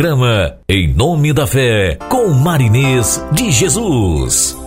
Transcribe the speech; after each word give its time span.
programa 0.00 0.56
Em 0.66 0.88
Nome 0.88 1.30
da 1.30 1.46
Fé 1.46 1.98
com 2.08 2.28
Marinês 2.30 3.22
de 3.34 3.50
Jesus. 3.52 4.59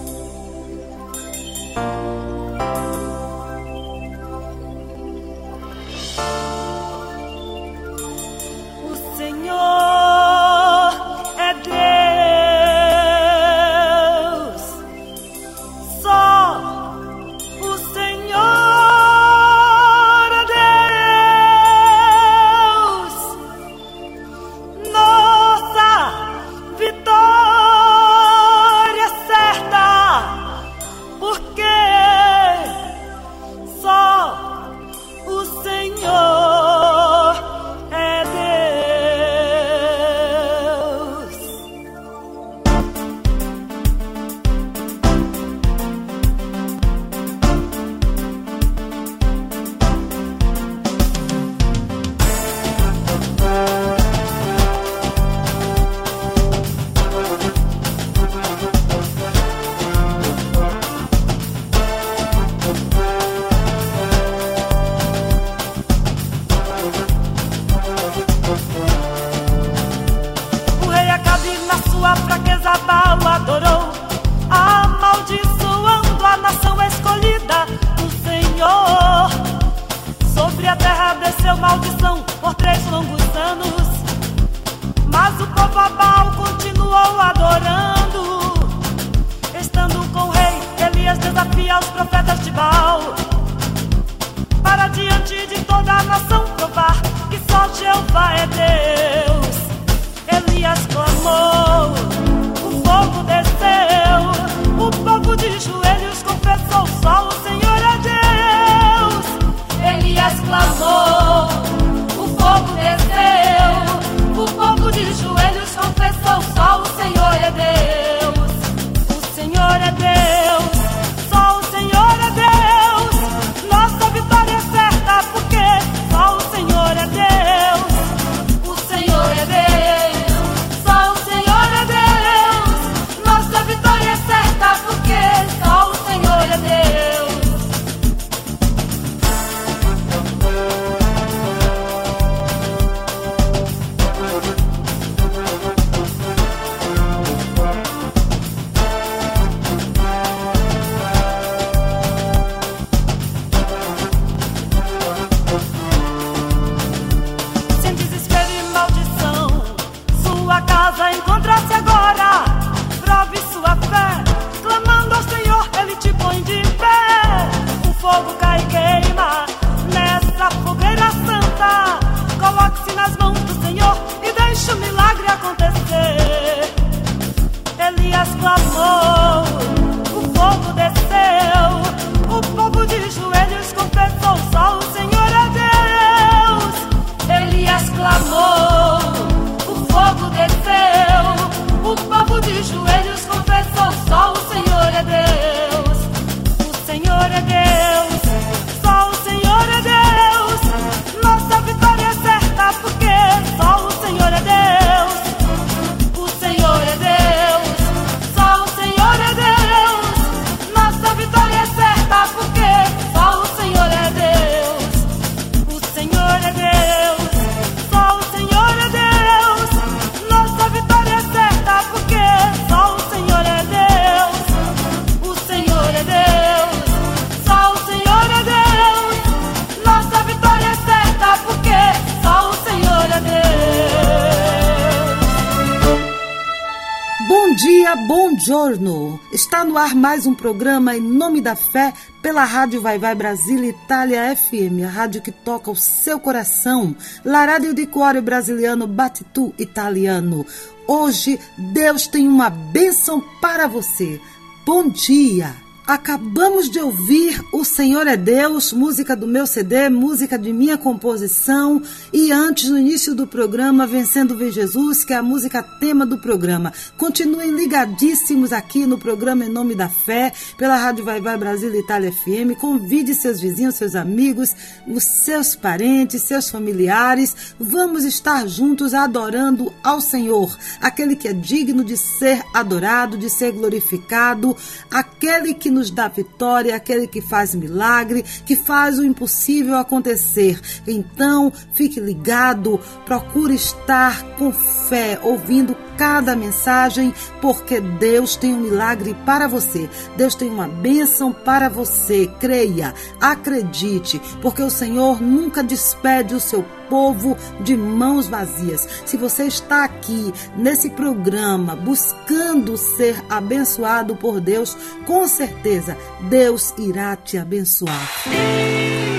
programa 240.43 240.93
Em 240.93 240.99
Nome 240.99 241.39
da 241.39 241.55
Fé 241.55 241.93
pela 242.21 242.43
Rádio 242.43 242.81
Vai 242.81 242.99
Vai 242.99 243.15
Brasília 243.15 243.69
Itália 243.69 244.35
FM, 244.35 244.83
a 244.85 244.89
rádio 244.89 245.21
que 245.21 245.31
toca 245.31 245.71
o 245.71 245.75
seu 245.75 246.19
coração. 246.19 246.93
Larádio 247.23 247.73
de 247.73 247.85
di 247.85 247.87
Cuore 247.87 248.19
Brasiliano 248.19 248.85
Batitu 248.85 249.53
Italiano. 249.57 250.45
Hoje 250.85 251.39
Deus 251.57 252.07
tem 252.07 252.27
uma 252.27 252.49
bênção 252.49 253.23
para 253.39 253.67
você. 253.67 254.19
Bom 254.65 254.89
dia! 254.89 255.62
Acabamos 255.85 256.69
de 256.69 256.79
ouvir 256.79 257.43
O 257.51 257.65
Senhor 257.65 258.07
é 258.07 258.15
Deus, 258.15 258.71
música 258.71 259.17
do 259.17 259.27
meu 259.27 259.45
CD, 259.45 259.89
música 259.89 260.39
de 260.39 260.53
minha 260.53 260.77
composição. 260.77 261.81
E 262.11 262.31
antes, 262.31 262.69
no 262.69 262.79
início 262.79 263.13
do 263.13 263.27
programa, 263.27 263.85
Vencendo 263.85 264.37
Vem 264.37 264.49
Jesus, 264.49 265.03
que 265.03 265.11
é 265.11 265.17
a 265.17 265.23
música 265.23 265.61
tema 265.61 266.05
do 266.05 266.17
programa. 266.17 266.71
Continuem 266.97 267.51
ligadíssimos 267.51 268.53
aqui 268.53 268.85
no 268.85 268.97
programa 268.97 269.43
Em 269.43 269.49
Nome 269.49 269.75
da 269.75 269.89
Fé, 269.89 270.31
pela 270.57 270.77
Rádio 270.77 271.03
Vai 271.03 271.19
Vai 271.19 271.37
Brasil 271.37 271.75
Itália 271.75 272.13
FM. 272.13 272.57
Convide 272.61 273.13
seus 273.13 273.41
vizinhos, 273.41 273.75
seus 273.75 273.93
amigos, 273.93 274.55
os 274.87 275.03
seus 275.03 275.53
parentes, 275.53 276.21
seus 276.21 276.49
familiares. 276.49 277.55
Vamos 277.59 278.05
estar 278.05 278.47
juntos 278.47 278.93
adorando 278.93 279.73
ao 279.83 279.99
Senhor, 279.99 280.57
aquele 280.79 281.17
que 281.17 281.27
é 281.27 281.33
digno 281.33 281.83
de 281.83 281.97
ser 281.97 282.41
adorado, 282.53 283.17
de 283.17 283.29
ser 283.29 283.51
glorificado, 283.51 284.55
aquele 284.89 285.53
que 285.53 285.72
nos 285.73 285.91
dá 285.91 286.07
vitória, 286.07 286.75
aquele 286.75 287.07
que 287.07 287.21
faz 287.21 287.53
milagre, 287.53 288.23
que 288.45 288.55
faz 288.55 288.99
o 288.99 289.03
impossível 289.03 289.77
acontecer. 289.77 290.59
Então, 290.87 291.51
fique 291.73 291.99
ligado, 291.99 292.79
procure 293.05 293.55
estar 293.55 294.23
com 294.37 294.51
fé, 294.51 295.19
ouvindo 295.21 295.75
cada 295.97 296.35
mensagem, 296.35 297.13
porque 297.41 297.79
Deus 297.79 298.35
tem 298.35 298.53
um 298.53 298.61
milagre 298.61 299.15
para 299.25 299.47
você. 299.47 299.89
Deus 300.17 300.35
tem 300.35 300.49
uma 300.49 300.67
bênção 300.67 301.31
para 301.31 301.69
você. 301.69 302.27
Creia, 302.39 302.93
acredite, 303.19 304.21
porque 304.41 304.61
o 304.61 304.69
Senhor 304.69 305.21
nunca 305.21 305.63
despede 305.63 306.33
o 306.35 306.39
seu 306.39 306.63
povo 306.89 307.37
de 307.61 307.75
mãos 307.75 308.27
vazias. 308.27 308.87
Se 309.05 309.17
você 309.17 309.45
está 309.45 309.83
aqui 309.83 310.33
nesse 310.55 310.89
programa 310.89 311.75
buscando 311.75 312.77
ser 312.77 313.23
abençoado 313.29 314.15
por 314.15 314.39
Deus, 314.39 314.75
com 315.05 315.27
certeza 315.27 315.97
Deus 316.29 316.73
irá 316.77 317.15
te 317.15 317.37
abençoar. 317.37 319.12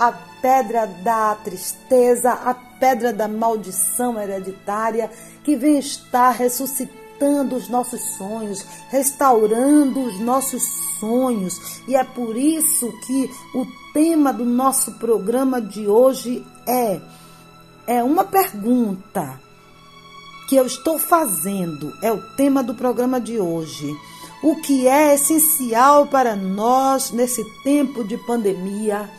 A 0.00 0.12
pedra 0.40 0.86
da 0.86 1.34
tristeza, 1.34 2.32
a 2.32 2.54
pedra 2.54 3.12
da 3.12 3.28
maldição 3.28 4.18
hereditária, 4.18 5.10
que 5.44 5.54
venha 5.54 5.78
estar 5.78 6.30
ressuscitando 6.30 7.54
os 7.54 7.68
nossos 7.68 8.00
sonhos, 8.16 8.64
restaurando 8.88 10.00
os 10.00 10.18
nossos 10.18 10.62
sonhos. 10.98 11.82
E 11.86 11.94
é 11.94 12.02
por 12.02 12.34
isso 12.34 12.90
que 13.06 13.30
o 13.54 13.66
tema 13.92 14.32
do 14.32 14.46
nosso 14.46 14.92
programa 14.92 15.60
de 15.60 15.86
hoje 15.86 16.46
é 16.66 16.98
é 17.86 18.02
uma 18.04 18.24
pergunta 18.24 19.40
que 20.48 20.56
eu 20.56 20.64
estou 20.64 20.98
fazendo, 20.98 21.92
é 22.00 22.12
o 22.12 22.22
tema 22.36 22.62
do 22.62 22.74
programa 22.74 23.20
de 23.20 23.38
hoje. 23.38 23.96
O 24.42 24.56
que 24.56 24.86
é 24.86 25.14
essencial 25.14 26.06
para 26.06 26.34
nós 26.34 27.10
nesse 27.10 27.44
tempo 27.62 28.04
de 28.04 28.16
pandemia, 28.16 29.10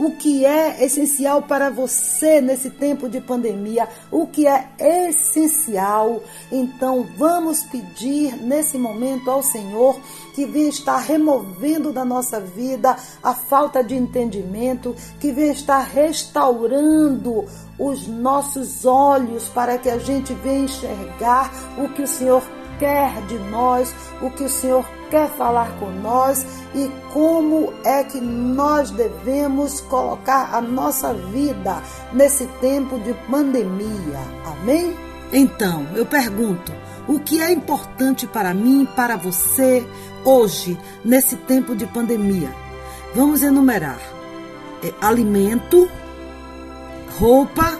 o 0.00 0.12
que 0.12 0.46
é 0.46 0.82
essencial 0.82 1.42
para 1.42 1.68
você 1.68 2.40
nesse 2.40 2.70
tempo 2.70 3.06
de 3.06 3.20
pandemia, 3.20 3.86
o 4.10 4.26
que 4.26 4.46
é 4.46 4.70
essencial. 4.78 6.22
Então, 6.50 7.06
vamos 7.18 7.64
pedir 7.64 8.34
nesse 8.42 8.78
momento 8.78 9.30
ao 9.30 9.42
Senhor 9.42 10.00
que 10.34 10.46
venha 10.46 10.70
estar 10.70 10.96
removendo 10.96 11.92
da 11.92 12.02
nossa 12.02 12.40
vida 12.40 12.96
a 13.22 13.34
falta 13.34 13.84
de 13.84 13.94
entendimento, 13.94 14.96
que 15.20 15.32
venha 15.32 15.52
estar 15.52 15.80
restaurando 15.80 17.44
os 17.78 18.06
nossos 18.06 18.86
olhos 18.86 19.48
para 19.48 19.76
que 19.76 19.90
a 19.90 19.98
gente 19.98 20.32
venha 20.32 20.64
enxergar 20.64 21.52
o 21.76 21.90
que 21.90 22.00
o 22.00 22.08
Senhor 22.08 22.42
quer 22.80 23.20
de 23.26 23.38
nós, 23.50 23.94
o 24.20 24.30
que 24.30 24.42
o 24.42 24.48
Senhor 24.48 24.84
quer 25.10 25.28
falar 25.36 25.70
com 25.78 25.90
nós 25.90 26.44
e 26.74 26.90
como 27.12 27.72
é 27.84 28.02
que 28.02 28.20
nós 28.20 28.90
devemos 28.90 29.80
colocar 29.82 30.54
a 30.54 30.60
nossa 30.60 31.12
vida 31.12 31.82
nesse 32.12 32.46
tempo 32.60 32.98
de 33.00 33.12
pandemia. 33.30 34.18
Amém? 34.46 34.96
Então, 35.32 35.86
eu 35.94 36.06
pergunto: 36.06 36.72
o 37.06 37.20
que 37.20 37.40
é 37.40 37.52
importante 37.52 38.26
para 38.26 38.54
mim, 38.54 38.88
para 38.96 39.16
você, 39.16 39.86
hoje, 40.24 40.78
nesse 41.04 41.36
tempo 41.36 41.76
de 41.76 41.86
pandemia? 41.86 42.50
Vamos 43.14 43.42
enumerar: 43.42 44.00
é, 44.82 44.92
alimento, 45.04 45.88
roupa, 47.18 47.78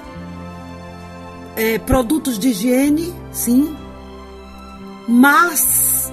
é, 1.56 1.78
produtos 1.78 2.38
de 2.38 2.50
higiene, 2.50 3.14
sim, 3.32 3.76
mas 5.10 6.12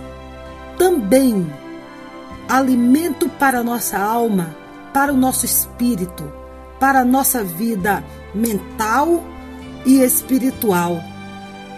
também 0.76 1.48
alimento 2.50 3.30
para 3.30 3.60
a 3.60 3.64
nossa 3.64 3.96
alma, 4.00 4.56
para 4.92 5.14
o 5.14 5.18
nosso 5.18 5.46
espírito, 5.46 6.34
para 6.80 7.02
a 7.02 7.06
nossa 7.06 7.44
vida 7.44 8.04
mental 8.34 9.24
e 9.86 10.02
espiritual. 10.02 11.00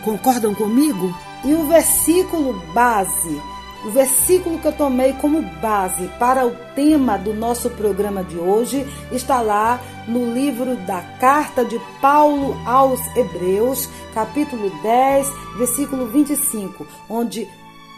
Concordam 0.06 0.56
comigo? 0.56 1.14
E 1.44 1.54
o 1.54 1.68
versículo 1.68 2.54
base 2.74 3.42
o 3.86 3.90
versículo 3.90 4.60
que 4.60 4.68
eu 4.68 4.74
tomei 4.74 5.14
como 5.14 5.42
base 5.62 6.08
para 6.20 6.46
o 6.46 6.56
tema 6.76 7.18
do 7.18 7.34
nosso 7.34 7.70
programa 7.72 8.24
de 8.24 8.38
hoje 8.38 8.86
está 9.12 9.42
lá 9.42 9.82
no 10.08 10.34
livro 10.34 10.76
da 10.76 11.02
carta 11.20 11.64
de 11.64 11.80
Paulo 12.02 12.58
aos 12.66 13.00
Hebreus, 13.16 13.90
capítulo 14.14 14.70
10, 14.82 15.28
versículo 15.58 16.08
25, 16.08 16.86
onde 17.10 17.48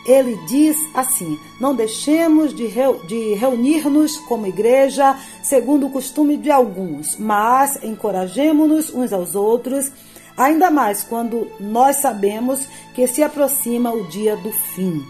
ele 0.06 0.36
diz 0.48 0.78
assim: 0.94 1.40
Não 1.60 1.76
deixemos 1.76 2.54
de, 2.54 2.68
de 3.08 3.34
reunir-nos 3.34 4.18
como 4.18 4.48
igreja, 4.48 5.18
segundo 5.42 5.88
o 5.88 5.92
costume 5.92 6.38
de 6.38 6.52
alguns, 6.52 7.18
mas 7.18 7.82
encorajemos-nos 7.84 8.94
uns 8.94 9.14
aos 9.14 9.36
outros, 9.36 9.92
ainda 10.38 10.70
mais 10.70 11.04
quando 11.04 11.48
nós 11.60 11.98
sabemos 11.98 12.68
que 12.94 13.08
se 13.08 13.24
aproxima 13.24 13.92
o 13.92 14.08
dia 14.08 14.36
do 14.36 14.52
fim. 14.52 15.04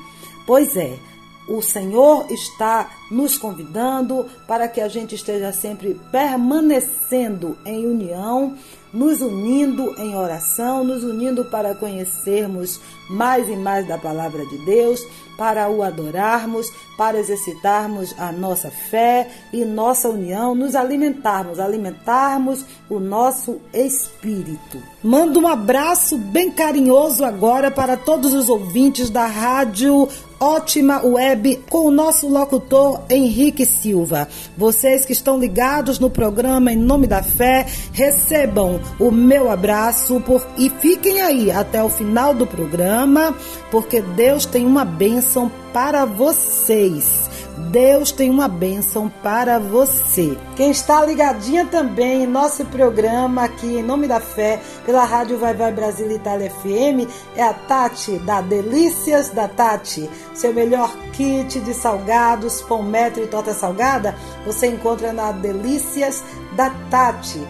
Pois 0.51 0.75
é, 0.75 0.99
o 1.47 1.61
Senhor 1.61 2.29
está 2.29 2.89
nos 3.09 3.37
convidando 3.37 4.25
para 4.45 4.67
que 4.67 4.81
a 4.81 4.89
gente 4.89 5.15
esteja 5.15 5.53
sempre 5.53 5.97
permanecendo 6.11 7.57
em 7.65 7.85
união, 7.85 8.57
nos 8.93 9.21
unindo 9.21 9.95
em 9.97 10.13
oração, 10.13 10.83
nos 10.83 11.05
unindo 11.05 11.45
para 11.45 11.73
conhecermos 11.73 12.81
mais 13.09 13.47
e 13.47 13.55
mais 13.55 13.87
da 13.87 13.97
palavra 13.97 14.45
de 14.45 14.57
Deus, 14.65 15.01
para 15.37 15.69
o 15.69 15.81
adorarmos, 15.81 16.67
para 16.97 17.17
exercitarmos 17.17 18.13
a 18.19 18.33
nossa 18.33 18.69
fé 18.69 19.29
e 19.53 19.63
nossa 19.63 20.09
união, 20.09 20.53
nos 20.53 20.75
alimentarmos, 20.75 21.61
alimentarmos 21.61 22.65
o 22.89 22.99
nosso 22.99 23.61
espírito. 23.73 24.83
Mando 25.01 25.39
um 25.39 25.47
abraço 25.47 26.17
bem 26.17 26.51
carinhoso 26.51 27.23
agora 27.23 27.71
para 27.71 27.95
todos 27.95 28.33
os 28.33 28.49
ouvintes 28.49 29.09
da 29.09 29.25
rádio 29.25 30.09
Ótima 30.41 31.05
Web 31.05 31.65
com 31.69 31.85
o 31.85 31.91
nosso 31.91 32.27
locutor 32.27 33.03
Henrique 33.07 33.63
Silva. 33.63 34.27
Vocês 34.57 35.05
que 35.05 35.13
estão 35.13 35.37
ligados 35.37 35.99
no 35.99 36.09
programa 36.09 36.73
Em 36.73 36.75
Nome 36.75 37.05
da 37.05 37.21
Fé, 37.21 37.67
recebam 37.93 38.81
o 38.99 39.11
meu 39.11 39.51
abraço 39.51 40.19
por... 40.21 40.43
e 40.57 40.67
fiquem 40.67 41.21
aí 41.21 41.51
até 41.51 41.83
o 41.83 41.89
final 41.89 42.33
do 42.33 42.47
programa, 42.47 43.35
porque 43.69 44.01
Deus 44.01 44.47
tem 44.47 44.65
uma 44.65 44.83
bênção 44.83 45.51
para 45.71 46.05
vocês. 46.05 47.29
Deus 47.69 48.11
tem 48.11 48.29
uma 48.29 48.47
bênção 48.47 49.11
para 49.21 49.59
você. 49.59 50.37
Quem 50.55 50.71
está 50.71 51.05
ligadinha 51.05 51.65
também 51.65 52.23
em 52.23 52.27
nosso 52.27 52.65
programa 52.65 53.43
aqui 53.43 53.77
em 53.77 53.83
Nome 53.83 54.07
da 54.07 54.19
Fé, 54.19 54.59
pela 54.85 55.03
Rádio 55.03 55.37
Vai 55.37 55.53
Vai 55.53 55.71
Brasil 55.71 56.09
Itália 56.11 56.49
FM, 56.49 57.07
é 57.35 57.43
a 57.43 57.53
Tati, 57.53 58.17
da 58.19 58.41
Delícias 58.41 59.29
da 59.29 59.47
Tati. 59.47 60.09
Seu 60.33 60.53
melhor 60.53 60.93
kit 61.13 61.59
de 61.59 61.73
salgados, 61.73 62.61
pão 62.61 62.81
metro 62.81 63.23
e 63.23 63.27
torta 63.27 63.53
salgada, 63.53 64.15
você 64.45 64.67
encontra 64.67 65.13
na 65.13 65.31
Delícias 65.31 66.23
da 66.53 66.71
Tati. 66.89 67.41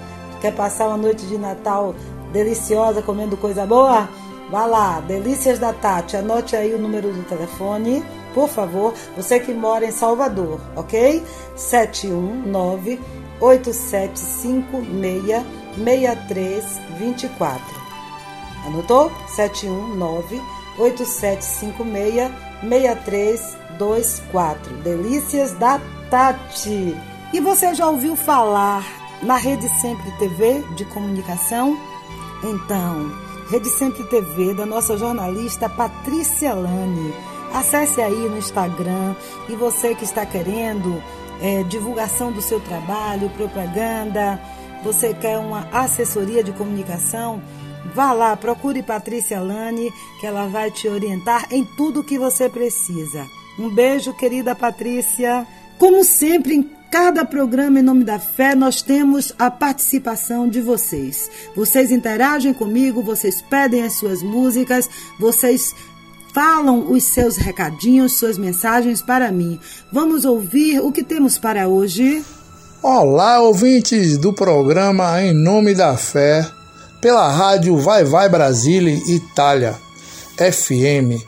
Quer 0.41 0.53
passar 0.53 0.88
uma 0.88 0.98
noite 0.98 1.25
de 1.25 1.38
Natal 1.38 1.96
deliciosa 2.34 3.01
comendo 3.01 3.38
coisa 3.38 3.65
boa? 3.65 4.10
Vá 4.50 4.65
lá, 4.65 5.00
Delícias 5.00 5.58
da 5.58 5.72
Tati, 5.72 6.18
anote 6.18 6.56
aí 6.56 6.74
o 6.74 6.80
número 6.80 7.12
do 7.13 7.24
telefone 7.24 8.03
por 8.34 8.50
favor, 8.50 8.94
você 9.16 9.40
que 9.40 9.54
mora 9.54 9.86
em 9.86 9.92
Salvador, 9.92 10.60
ok? 10.76 11.24
719 11.56 13.00
8756 13.40 15.46
6324. 15.76 17.82
Anotou? 18.66 19.12
719 19.28 20.42
8756 20.78 22.32
6324. 22.62 24.78
Delícias 24.78 25.52
da 25.54 25.80
Tati. 26.10 26.98
E 27.34 27.40
você 27.40 27.74
já 27.74 27.88
ouviu 27.88 28.16
falar 28.16 28.86
na 29.24 29.38
Rede 29.38 29.68
Sempre 29.82 30.12
TV 30.18 30.64
de 30.76 30.86
comunicação? 30.86 31.78
Então, 32.44 33.12
Rede 33.50 33.70
Sempre 33.70 34.04
TV 34.06 34.54
da 34.54 34.66
nossa 34.66 34.98
jornalista 34.98 35.70
Patrícia 35.70 36.54
Lane 36.54 37.14
Acesse 37.53 38.01
aí 38.01 38.29
no 38.29 38.38
Instagram 38.38 39.15
e 39.50 39.55
você 39.55 39.93
que 39.93 40.05
está 40.05 40.25
querendo 40.25 41.01
é, 41.41 41.63
divulgação 41.63 42.31
do 42.31 42.41
seu 42.41 42.60
trabalho, 42.60 43.29
propaganda, 43.31 44.39
você 44.84 45.13
quer 45.13 45.38
uma 45.38 45.67
assessoria 45.72 46.43
de 46.43 46.51
comunicação, 46.53 47.41
vá 47.93 48.13
lá, 48.13 48.36
procure 48.38 48.81
Patrícia 48.81 49.39
Lane, 49.39 49.91
que 50.20 50.25
ela 50.25 50.48
vai 50.48 50.72
te 50.72 50.88
orientar 50.88 51.48
em 51.51 51.63
tudo 51.63 52.00
o 52.00 52.03
que 52.03 52.17
você 52.17 52.48
precisa. 52.48 53.27
Um 53.60 53.70
beijo, 53.70 54.13
querida 54.13 54.55
Patrícia. 54.55 55.46
Como 55.77 56.03
sempre, 56.03 56.55
em 56.55 56.70
cada 56.91 57.24
programa 57.24 57.79
em 57.79 57.84
nome 57.84 58.03
da 58.03 58.20
fé, 58.20 58.53
nós 58.53 58.81
temos 58.81 59.34
a 59.39 59.50
participação 59.50 60.48
de 60.48 60.62
vocês. 60.62 61.29
Vocês 61.55 61.91
interagem 61.91 62.53
comigo, 62.53 63.01
vocês 63.01 63.41
pedem 63.41 63.84
as 63.84 63.93
suas 63.93 64.22
músicas, 64.22 64.89
vocês 65.17 65.74
falam 66.34 66.92
os 66.92 67.04
seus 67.04 67.38
recadinhos, 67.38 68.18
suas 68.18 68.38
mensagens 68.38 69.02
para 69.02 69.32
mim. 69.32 69.60
Vamos 69.92 70.26
ouvir 70.26 70.80
o 70.80 70.92
que 70.92 71.04
temos 71.04 71.38
para 71.38 71.68
hoje? 71.68 72.24
Olá, 72.82 73.40
ouvintes 73.42 74.18
do 74.18 74.34
programa 74.34 75.22
Em 75.22 75.34
Nome 75.34 75.76
da 75.76 75.96
Fé, 75.96 76.48
pela 77.00 77.30
rádio 77.32 77.78
Vai 77.78 78.04
Vai 78.04 78.28
Brasília, 78.28 78.94
Itália, 79.08 79.76
FM, 80.38 81.22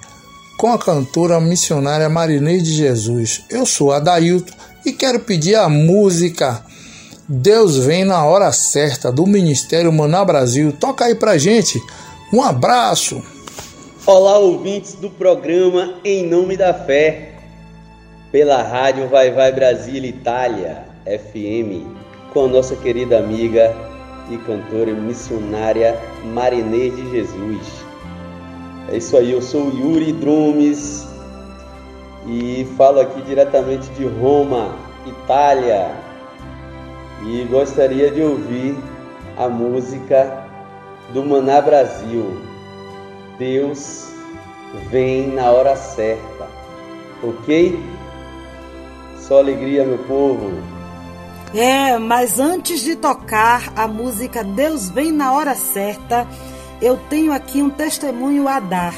com 0.58 0.72
a 0.72 0.80
cantora 0.80 1.40
missionária 1.40 2.10
Marineide 2.10 2.72
Jesus. 2.72 3.44
Eu 3.50 3.66
sou 3.66 3.92
Adailton 3.92 4.54
e 4.86 4.92
quero 4.92 5.20
pedir 5.20 5.56
a 5.56 5.70
música 5.70 6.64
Deus 7.28 7.78
Vem 7.78 8.04
na 8.04 8.26
Hora 8.26 8.52
Certa, 8.52 9.12
do 9.12 9.26
Ministério 9.28 9.94
Maná 9.94 10.26
Brasil. 10.26 10.74
Toca 10.74 11.06
aí 11.06 11.16
pra 11.16 11.38
gente. 11.38 11.82
Um 12.32 12.42
abraço! 12.42 13.22
Olá, 14.06 14.38
ouvintes 14.38 14.96
do 14.96 15.10
programa 15.10 15.94
Em 16.04 16.28
Nome 16.28 16.58
da 16.58 16.74
Fé. 16.74 17.36
pela 18.34 18.62
rádio 18.62 19.08
Vai 19.08 19.32
Vai 19.32 19.50
Brasil 19.54 20.04
Itália 20.04 20.84
FM 21.06 21.88
com 22.34 22.50
nossa 22.50 22.76
querida 22.76 23.18
amiga 23.18 23.74
e 24.30 24.38
cantora 24.40 24.92
missionária 24.92 25.98
Marinês 26.34 26.94
de 26.98 27.12
Jesus. 27.12 27.86
É 28.92 28.98
isso 28.98 29.16
aí, 29.16 29.32
eu 29.32 29.42
sou 29.42 29.70
Yuri 29.70 30.12
Drumes 30.12 31.08
e 32.28 32.68
falo 32.76 33.00
aqui 33.00 33.22
diretamente 33.22 33.88
de 33.92 34.06
Roma, 34.06 34.76
Itália. 35.08 35.96
E 37.26 37.46
gostaria 37.46 38.12
de 38.12 38.22
ouvir 38.22 38.76
a 39.38 39.48
música 39.48 40.46
do 41.14 41.24
Maná 41.24 41.62
Brasil. 41.62 42.53
Deus 43.38 44.08
vem 44.90 45.28
na 45.28 45.52
hora 45.52 45.76
certa. 45.76 46.48
Ok? 47.24 47.80
Só 49.18 49.40
alegria, 49.40 49.86
meu 49.86 50.00
povo. 50.00 50.52
É, 51.54 51.98
mas 52.00 52.40
antes 52.40 52.82
de 52.82 52.96
tocar 52.96 53.72
a 53.76 53.88
música 53.88 54.44
Deus 54.44 54.90
vem 54.90 55.12
na 55.12 55.32
hora 55.34 55.54
certa, 55.56 56.28
eu 56.82 56.98
tenho 57.10 57.32
aqui 57.32 57.62
um 57.62 57.70
testemunho 57.70 58.48
a 58.48 58.60
dar. 58.60 58.94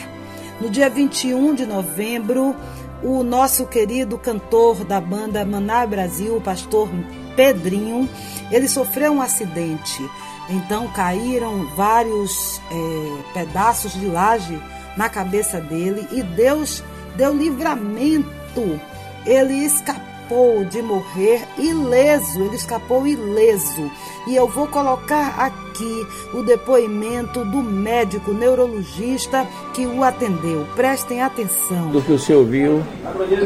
No 0.59 0.69
dia 0.69 0.89
21 0.89 1.53
de 1.53 1.65
novembro, 1.65 2.55
o 3.03 3.23
nosso 3.23 3.67
querido 3.67 4.17
cantor 4.17 4.85
da 4.85 5.01
banda 5.01 5.45
Maná 5.45 5.85
Brasil, 5.85 6.37
o 6.37 6.41
pastor 6.41 6.89
Pedrinho, 7.35 8.09
ele 8.49 8.67
sofreu 8.67 9.11
um 9.11 9.21
acidente. 9.21 10.01
Então 10.49 10.87
caíram 10.89 11.65
vários 11.75 12.61
é, 12.71 13.33
pedaços 13.33 13.93
de 13.93 14.05
laje 14.05 14.61
na 14.95 15.09
cabeça 15.09 15.59
dele 15.59 16.07
e 16.11 16.21
Deus 16.21 16.83
deu 17.15 17.33
livramento. 17.35 18.79
Ele 19.25 19.65
escapou 19.65 20.63
de 20.65 20.81
morrer 20.81 21.45
ileso, 21.57 22.41
ele 22.41 22.55
escapou 22.55 23.07
ileso. 23.07 23.91
E 24.27 24.35
eu 24.35 24.47
vou 24.47 24.67
colocar 24.67 25.35
aqui 25.37 26.07
o 26.33 26.43
depoimento 26.43 27.43
do 27.45 27.61
médico 27.61 28.31
neurologista 28.31 29.47
que 29.73 29.85
o 29.85 30.03
atendeu. 30.03 30.65
Prestem 30.75 31.21
atenção. 31.21 31.89
Do 31.89 32.01
que 32.01 32.11
o 32.11 32.19
senhor 32.19 32.45
viu, 32.45 32.83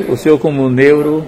o 0.10 0.18
senhor 0.18 0.38
como 0.38 0.70
neuro, 0.70 1.25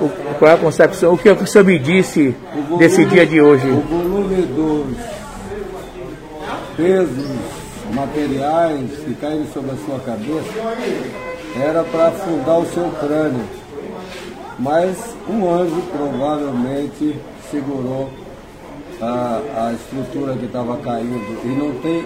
o, 0.00 0.34
qual 0.38 0.50
é 0.50 0.54
a 0.54 0.58
concepção, 0.58 1.14
o 1.14 1.18
que 1.18 1.30
o 1.30 1.46
senhor 1.46 1.64
me 1.64 1.78
disse 1.78 2.34
volume, 2.54 2.78
desse 2.78 3.04
dia 3.06 3.26
de 3.26 3.40
hoje? 3.40 3.68
O 3.68 3.80
volume 3.80 4.42
dos 4.42 4.96
pesos 6.76 7.36
materiais 7.92 8.90
que 9.04 9.14
caíram 9.14 9.46
sobre 9.52 9.70
a 9.70 9.76
sua 9.76 9.98
cabeça 10.00 10.50
era 11.58 11.82
para 11.84 12.08
afundar 12.08 12.58
o 12.58 12.66
seu 12.66 12.90
crânio. 13.00 13.44
Mas 14.58 14.96
um 15.28 15.50
anjo 15.50 15.82
provavelmente 15.92 17.16
segurou 17.50 18.10
a, 19.00 19.40
a 19.56 19.72
estrutura 19.72 20.34
que 20.34 20.46
estava 20.46 20.76
caindo. 20.78 21.40
E 21.44 21.48
não 21.48 21.74
tem 21.80 22.04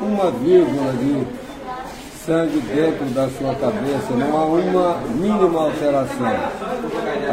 uma 0.00 0.30
vírgula 0.30 0.92
de 0.92 1.26
sangue 2.28 2.60
dentro 2.60 3.06
da 3.06 3.26
sua 3.30 3.54
cabeça, 3.54 4.12
não 4.14 4.36
há 4.36 4.44
uma 4.44 4.98
mínima 5.14 5.62
alteração. 5.62 6.26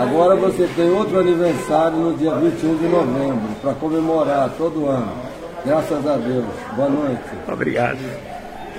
Agora 0.02 0.38
você 0.38 0.70
tem 0.74 0.90
outro 0.90 1.20
aniversário 1.20 1.98
no 1.98 2.14
dia 2.18 2.34
21 2.36 2.78
de 2.78 2.88
novembro, 2.88 3.50
para 3.62 3.74
comemorar 3.74 4.50
todo 4.58 4.88
ano. 4.88 5.12
Graças 5.66 6.08
a 6.08 6.16
Deus. 6.16 6.46
Boa 6.78 6.90
noite. 6.90 7.24
Obrigado. 7.52 8.35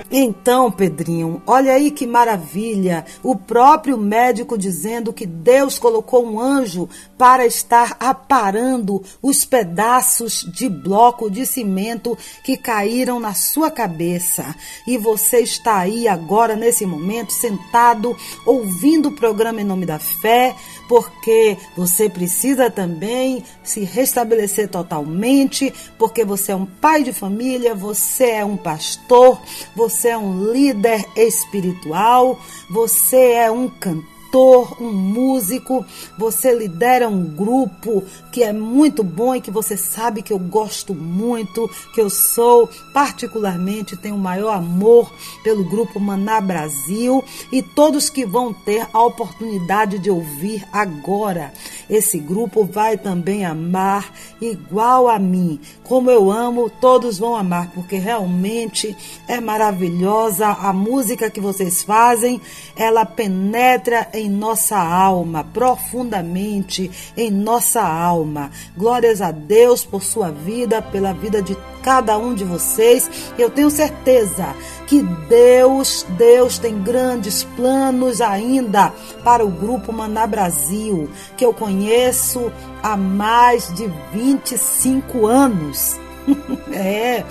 Então, 0.09 0.71
Pedrinho, 0.71 1.41
olha 1.45 1.73
aí 1.73 1.91
que 1.91 2.07
maravilha. 2.07 3.05
O 3.21 3.35
próprio 3.35 3.97
médico 3.97 4.57
dizendo 4.57 5.11
que 5.11 5.25
Deus 5.25 5.77
colocou 5.77 6.25
um 6.25 6.39
anjo 6.39 6.87
para 7.17 7.45
estar 7.45 7.97
aparando 7.99 9.03
os 9.21 9.43
pedaços 9.43 10.49
de 10.53 10.69
bloco 10.69 11.29
de 11.29 11.45
cimento 11.45 12.17
que 12.43 12.55
caíram 12.55 13.19
na 13.19 13.33
sua 13.33 13.69
cabeça. 13.69 14.55
E 14.87 14.97
você 14.97 15.39
está 15.39 15.79
aí 15.79 16.07
agora, 16.07 16.55
nesse 16.55 16.85
momento, 16.85 17.33
sentado, 17.33 18.15
ouvindo 18.45 19.09
o 19.09 19.15
programa 19.15 19.61
Em 19.61 19.65
Nome 19.65 19.85
da 19.85 19.99
Fé, 19.99 20.55
porque 20.87 21.57
você 21.75 22.09
precisa 22.09 22.69
também 22.69 23.43
se 23.63 23.83
restabelecer 23.83 24.69
totalmente, 24.69 25.73
porque 25.97 26.23
você 26.23 26.51
é 26.51 26.55
um 26.55 26.65
pai 26.65 27.03
de 27.03 27.13
família, 27.13 27.75
você 27.75 28.31
é 28.31 28.45
um 28.45 28.57
pastor, 28.57 29.39
você 29.75 30.09
é 30.09 30.17
um 30.17 30.51
líder 30.51 31.05
espiritual, 31.15 32.39
você 32.69 33.33
é 33.33 33.51
um 33.51 33.67
cantor 33.69 34.16
cantor, 34.27 34.81
um 34.81 34.91
músico, 34.91 35.85
você 36.17 36.53
lidera 36.53 37.07
um 37.07 37.23
grupo 37.23 38.03
que 38.31 38.43
é 38.43 38.53
muito 38.53 39.03
bom 39.03 39.35
e 39.35 39.41
que 39.41 39.51
você 39.51 39.77
sabe 39.77 40.21
que 40.21 40.33
eu 40.33 40.39
gosto 40.39 40.93
muito, 40.93 41.69
que 41.93 42.01
eu 42.01 42.09
sou 42.09 42.69
particularmente 42.93 43.95
tenho 43.97 44.15
o 44.15 44.19
maior 44.19 44.53
amor 44.53 45.11
pelo 45.43 45.63
grupo 45.63 45.99
Maná 45.99 46.41
Brasil 46.41 47.23
e 47.51 47.61
todos 47.61 48.09
que 48.09 48.25
vão 48.25 48.53
ter 48.53 48.87
a 48.93 49.03
oportunidade 49.03 49.99
de 49.99 50.09
ouvir 50.09 50.65
agora. 50.71 51.53
Esse 51.89 52.19
grupo 52.19 52.65
vai 52.65 52.97
também 52.97 53.45
amar 53.45 54.11
igual 54.41 55.07
a 55.07 55.17
mim. 55.17 55.59
Como 55.83 56.11
eu 56.11 56.31
amo, 56.31 56.69
todos 56.69 57.17
vão 57.17 57.35
amar, 57.35 57.71
porque 57.73 57.97
realmente 57.97 58.95
é 59.27 59.39
maravilhosa 59.39 60.47
a 60.47 60.73
música 60.73 61.29
que 61.29 61.39
vocês 61.39 61.81
fazem, 61.81 62.41
ela 62.75 63.05
penetra 63.05 64.09
em 64.17 64.29
nossa 64.29 64.77
alma, 64.77 65.43
profundamente 65.43 66.91
em 67.15 67.31
nossa 67.31 67.81
alma. 67.81 68.51
Glórias 68.75 69.21
a 69.21 69.31
Deus 69.31 69.85
por 69.85 70.03
sua 70.03 70.31
vida, 70.31 70.81
pela 70.81 71.13
vida 71.13 71.41
de 71.41 71.55
cada 71.81 72.17
um 72.17 72.33
de 72.33 72.43
vocês. 72.43 73.09
Eu 73.37 73.49
tenho 73.49 73.69
certeza 73.69 74.53
que 74.87 75.01
Deus, 75.01 76.05
Deus 76.17 76.57
tem 76.57 76.81
grandes 76.81 77.43
planos 77.43 78.21
ainda 78.21 78.91
para 79.23 79.45
o 79.45 79.49
grupo 79.49 79.93
Maná 79.93 80.25
Brasil, 80.27 81.09
que 81.35 81.45
eu 81.45 81.53
conheço 81.53 82.51
há 82.81 82.97
mais 82.97 83.73
de 83.73 83.89
25 84.13 85.27
anos. 85.27 85.99
é, 86.71 87.23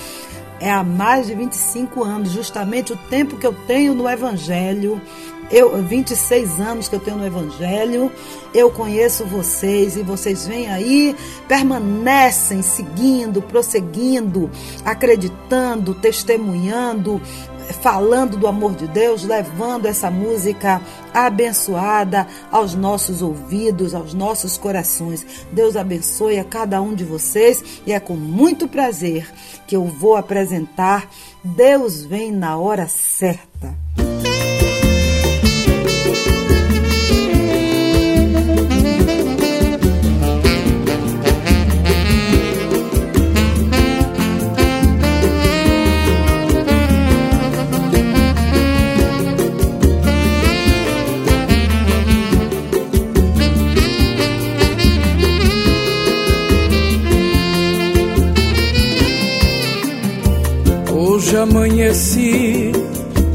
é 0.61 0.70
há 0.70 0.83
mais 0.83 1.27
de 1.27 1.35
25 1.35 2.03
anos, 2.03 2.31
justamente 2.31 2.92
o 2.92 2.96
tempo 3.11 3.37
que 3.37 3.46
eu 3.46 3.55
tenho 3.66 3.94
no 3.94 4.09
Evangelho, 4.09 5.01
eu 5.50 5.82
26 5.82 6.61
anos 6.61 6.88
que 6.88 6.96
eu 6.96 7.00
tenho 7.00 7.18
no 7.18 7.26
Evangelho, 7.26 8.12
eu 8.54 8.70
conheço 8.70 9.24
vocês 9.24 9.96
e 9.96 10.02
vocês 10.02 10.46
vêm 10.46 10.68
aí, 10.68 11.16
permanecem 11.46 12.62
seguindo, 12.62 13.40
prosseguindo, 13.42 14.50
acreditando, 14.85 15.94
testemunhando, 15.94 17.20
falando 17.80 18.37
do 18.37 18.46
amor 18.46 18.74
de 18.74 18.87
Deus, 18.87 19.24
levando 19.24 19.87
essa 19.87 20.11
música 20.11 20.80
abençoada 21.12 22.26
aos 22.50 22.74
nossos 22.74 23.22
ouvidos, 23.22 23.94
aos 23.94 24.14
nossos 24.14 24.56
corações. 24.56 25.26
Deus 25.52 25.76
abençoe 25.76 26.38
a 26.38 26.44
cada 26.44 26.80
um 26.80 26.94
de 26.94 27.04
vocês 27.04 27.62
e 27.87 27.92
é 27.92 28.00
com 28.00 28.14
muito 28.14 28.68
prazer 28.68 29.28
que 29.66 29.76
eu 29.76 29.85
vou 29.85 30.16
apresentar 30.16 31.09
Deus 31.46 32.04
vem 32.04 32.32
na 32.32 32.56
hora 32.56 32.88
certa. 32.88 33.72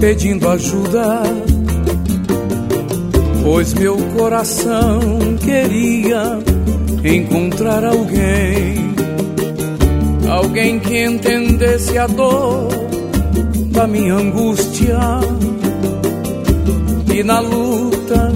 Pedindo 0.02 0.50
ajuda, 0.50 1.22
pois 3.44 3.72
meu 3.76 3.98
coração 4.18 5.00
queria 5.40 6.40
encontrar 7.04 7.86
alguém, 7.86 8.96
alguém 10.28 10.80
que 10.80 11.06
entendesse 11.06 12.00
a 12.00 12.08
dor 12.08 12.68
da 13.68 13.86
minha 13.86 14.16
angústia. 14.16 14.98
E 17.14 17.22
na 17.22 17.40
luta 17.40 18.32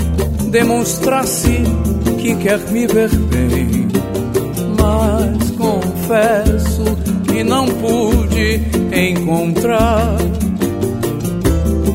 demonstrasse 0.52 1.64
que 2.22 2.36
quer 2.36 2.60
me 2.70 2.86
ver 2.86 3.10
bem. 3.10 3.88
Mas 4.80 5.50
confesso 5.52 6.84
que 7.28 7.44
não 7.44 7.66
pude 7.66 8.62
encontrar 8.94 10.16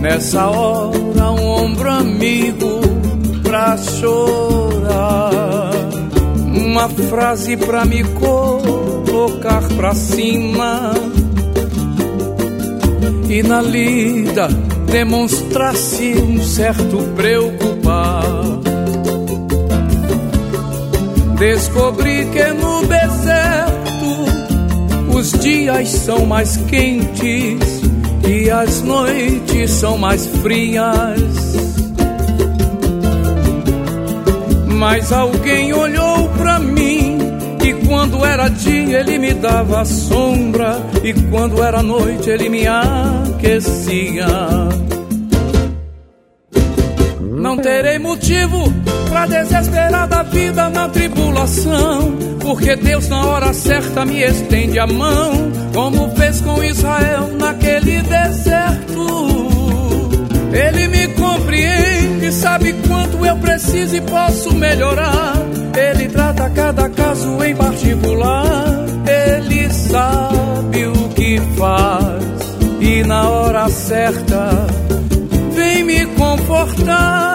Nessa 0.01 0.47
hora, 0.47 1.31
um 1.31 1.47
ombro 1.47 1.91
amigo 1.91 2.81
pra 3.43 3.77
chorar. 3.77 5.73
Uma 6.55 6.89
frase 6.89 7.55
pra 7.59 7.85
me 7.85 8.03
colocar 8.05 9.63
pra 9.77 9.95
cima. 9.95 10.93
E 13.29 13.43
na 13.43 13.61
lida 13.61 14.49
demonstrasse 14.91 16.15
um 16.15 16.43
certo 16.43 16.97
preocupar. 17.15 18.25
Descobri 21.39 22.25
que 22.27 22.45
no 22.55 22.87
deserto 22.87 23.81
os 25.15 25.33
dias 25.33 25.89
são 25.91 26.25
mais 26.25 26.57
quentes 26.57 27.80
e 28.31 28.49
as 28.49 28.83
noites 28.83 29.71
são 29.73 29.99
mais 29.99 30.25
frias. 30.27 31.21
Mas 34.69 35.13
alguém 35.13 35.73
olhou 35.73 36.29
pra 36.39 36.61
mim 36.61 37.19
e 37.63 37.73
quando 37.87 38.25
era 38.25 38.49
dia 38.49 39.01
ele 39.01 39.19
me 39.19 39.35
dava 39.35 39.85
sombra 39.85 40.79
e 41.03 41.13
quando 41.29 41.63
era 41.63 41.83
noite 41.83 42.31
ele 42.31 42.49
me 42.49 42.67
aquecia. 42.67 44.29
Não 47.21 47.57
terei 47.57 47.99
motivo 47.99 48.73
pra 49.09 49.27
desesperar 49.27 50.07
da 50.07 50.23
vida 50.23 50.71
na 50.71 50.89
tribulação, 50.89 52.15
porque 52.41 52.77
Deus 52.77 53.09
na 53.09 53.25
hora 53.27 53.53
certa 53.53 54.05
me 54.05 54.23
estende 54.23 54.79
a 54.79 54.87
mão, 54.87 55.53
como 55.75 56.15
fez 56.17 56.41
com 56.41 56.63
Israel 56.63 57.29
naquele 57.39 58.03
deserto. 58.03 59.51
Ele 60.53 60.89
me 60.89 61.09
compreende, 61.15 62.33
sabe 62.33 62.73
quanto 62.89 63.25
eu 63.25 63.37
preciso 63.37 63.97
e 63.97 64.01
posso 64.01 64.55
melhorar. 64.55 65.35
Ele 65.77 66.09
trata 66.09 66.51
cada 66.51 66.89
caso 66.89 67.43
em 67.45 67.55
particular. 67.55 68.65
Ele 69.07 69.71
sabe 69.73 70.87
o 70.87 71.09
que 71.11 71.41
faz 71.57 72.31
e 72.81 73.05
na 73.05 73.29
hora 73.29 73.69
certa 73.69 74.67
vem 75.55 75.85
me 75.85 76.07
confortar. 76.07 77.30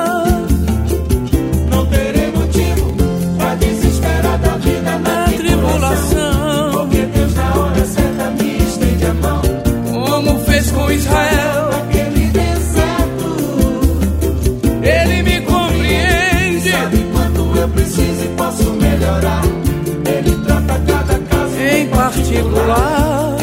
Particular. 22.26 23.35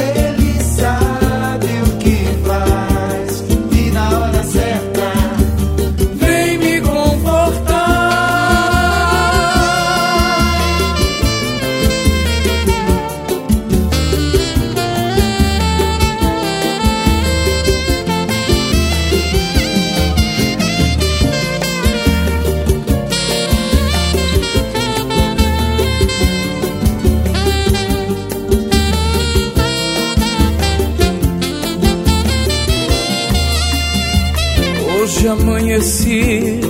Hoje 35.72 35.78
amanheci 35.78 36.60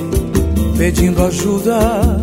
pedindo 0.79 1.25
ajuda, 1.25 2.21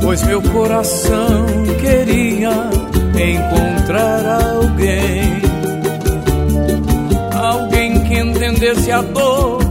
pois 0.00 0.22
meu 0.22 0.40
coração 0.40 1.46
queria 1.80 2.70
encontrar 3.18 4.24
alguém, 4.54 5.42
alguém 7.34 8.00
que 8.04 8.20
entendesse 8.20 8.92
a 8.92 9.02
dor 9.02 9.64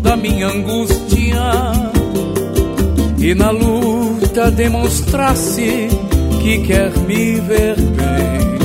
da 0.00 0.16
minha 0.16 0.46
angústia 0.46 1.42
e 3.18 3.34
na 3.34 3.50
luta 3.50 4.48
demonstrasse 4.52 5.88
que 6.40 6.58
quer 6.58 6.96
me 6.98 7.40
ver 7.40 7.74
bem. 7.74 8.58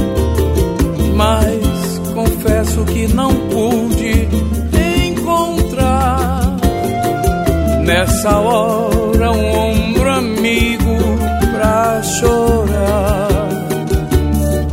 Mas 1.16 2.00
confesso 2.14 2.86
que 2.86 3.08
não 3.08 3.34
pude 3.50 4.28
nessa 8.04 8.38
hora 8.38 9.32
um 9.32 9.58
ombro 9.58 10.12
amigo 10.12 10.98
pra 11.54 12.02
chorar, 12.04 13.30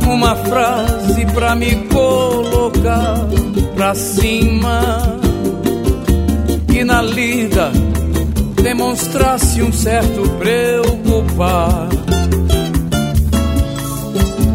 uma 0.05 0.35
frase 0.35 1.25
pra 1.27 1.55
me 1.55 1.75
colocar 1.87 3.15
pra 3.73 3.95
cima 3.95 5.17
e 6.73 6.83
na 6.83 7.01
lida 7.01 7.71
demonstrasse 8.61 9.61
um 9.63 9.71
certo 9.71 10.29
preocupar. 10.37 11.87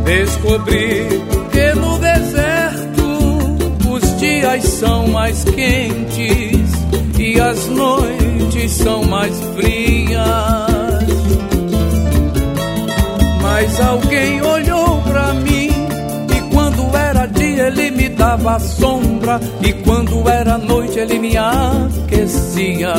Descobri 0.05 1.07
que 1.51 1.75
no 1.81 1.99
deserto 1.99 3.03
os 3.91 4.21
dias 4.21 4.65
são 4.65 5.09
mais 5.09 5.45
quentes 5.45 6.71
e 7.19 7.41
as 7.41 7.67
noites 7.69 8.26
são 8.69 9.05
mais 9.05 9.39
frias. 9.55 10.21
Mas 13.43 13.81
alguém 13.81 14.43
olhou 14.43 15.01
pra 15.03 15.33
mim 15.35 15.71
e 16.37 16.55
quando 16.55 16.97
era 16.97 17.27
dia 17.27 17.69
ele 17.69 17.91
me 17.91 18.09
dava 18.09 18.59
sombra 18.59 19.41
e 19.63 19.73
quando 19.73 20.29
era 20.29 20.59
noite 20.59 20.99
ele 20.99 21.19
me 21.19 21.37
aquecia. 21.37 22.95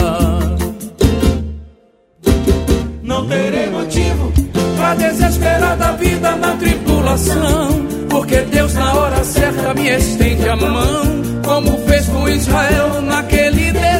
Não 3.04 3.26
terei 3.28 3.70
motivo 3.70 4.34
pra 4.78 4.96
desesperar 4.96 5.78
da 5.78 5.92
vida 5.94 6.36
na 6.36 6.56
tribulação, 6.56 7.70
porque 8.10 8.38
Deus 8.42 8.74
na 8.74 8.94
hora 8.94 9.24
certa 9.24 9.74
me 9.74 9.90
estende 9.90 10.48
a 10.48 10.56
mão, 10.56 11.04
como 11.44 11.78
fez 11.88 12.06
com 12.08 12.30
Israel 12.30 13.02
naquele 13.02 13.72
deserto. 13.72 13.97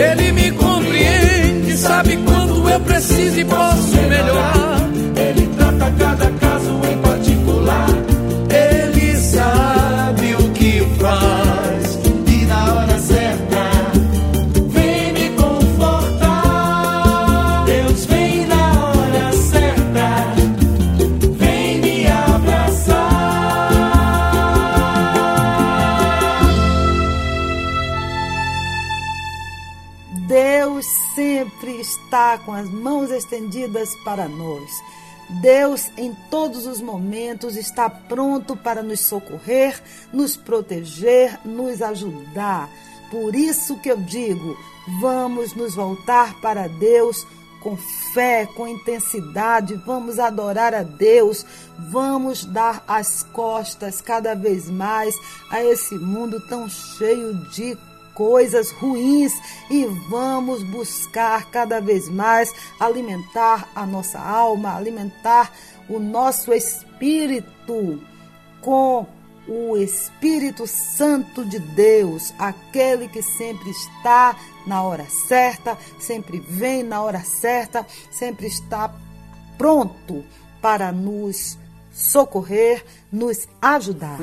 Ele 0.00 0.32
me 0.32 0.50
compreende, 0.52 1.76
sabe 1.76 2.16
quando 2.24 2.70
eu 2.70 2.80
preciso 2.80 3.38
e 3.38 3.44
posso 3.44 3.69
com 32.38 32.52
as 32.52 32.68
mãos 32.70 33.10
estendidas 33.10 33.94
para 34.04 34.28
nós. 34.28 34.70
Deus, 35.40 35.90
em 35.96 36.14
todos 36.30 36.66
os 36.66 36.80
momentos, 36.80 37.56
está 37.56 37.88
pronto 37.88 38.56
para 38.56 38.82
nos 38.82 39.00
socorrer, 39.00 39.80
nos 40.12 40.36
proteger, 40.36 41.38
nos 41.44 41.80
ajudar. 41.80 42.68
Por 43.10 43.34
isso 43.36 43.78
que 43.78 43.90
eu 43.90 43.96
digo: 43.96 44.56
vamos 45.00 45.54
nos 45.54 45.74
voltar 45.74 46.40
para 46.40 46.66
Deus 46.66 47.24
com 47.60 47.76
fé, 48.14 48.46
com 48.56 48.66
intensidade, 48.66 49.74
vamos 49.86 50.18
adorar 50.18 50.74
a 50.74 50.82
Deus, 50.82 51.44
vamos 51.78 52.44
dar 52.44 52.82
as 52.88 53.22
costas 53.22 54.00
cada 54.00 54.34
vez 54.34 54.68
mais 54.68 55.14
a 55.50 55.62
esse 55.62 55.94
mundo 55.94 56.40
tão 56.48 56.68
cheio 56.68 57.34
de 57.50 57.76
coisas 58.20 58.70
ruins 58.70 59.32
e 59.70 59.86
vamos 59.86 60.62
buscar 60.62 61.50
cada 61.50 61.80
vez 61.80 62.06
mais 62.06 62.52
alimentar 62.78 63.66
a 63.74 63.86
nossa 63.86 64.18
alma, 64.18 64.76
alimentar 64.76 65.50
o 65.88 65.98
nosso 65.98 66.52
espírito 66.52 67.98
com 68.60 69.06
o 69.48 69.74
Espírito 69.74 70.66
Santo 70.66 71.46
de 71.46 71.58
Deus, 71.58 72.34
aquele 72.38 73.08
que 73.08 73.22
sempre 73.22 73.70
está 73.70 74.36
na 74.66 74.82
hora 74.82 75.06
certa, 75.06 75.78
sempre 75.98 76.40
vem 76.40 76.82
na 76.82 77.00
hora 77.00 77.20
certa, 77.20 77.86
sempre 78.10 78.48
está 78.48 78.94
pronto 79.56 80.22
para 80.60 80.92
nos 80.92 81.58
socorrer, 81.90 82.84
nos 83.10 83.48
ajudar. 83.62 84.18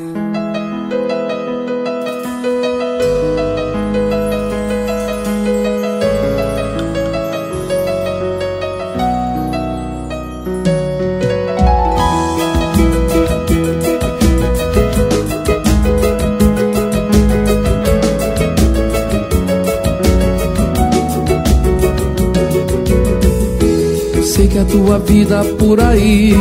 Que 24.57 24.61
a 24.61 24.65
tua 24.65 24.99
vida 24.99 25.43
por 25.59 25.79
aí 25.79 26.33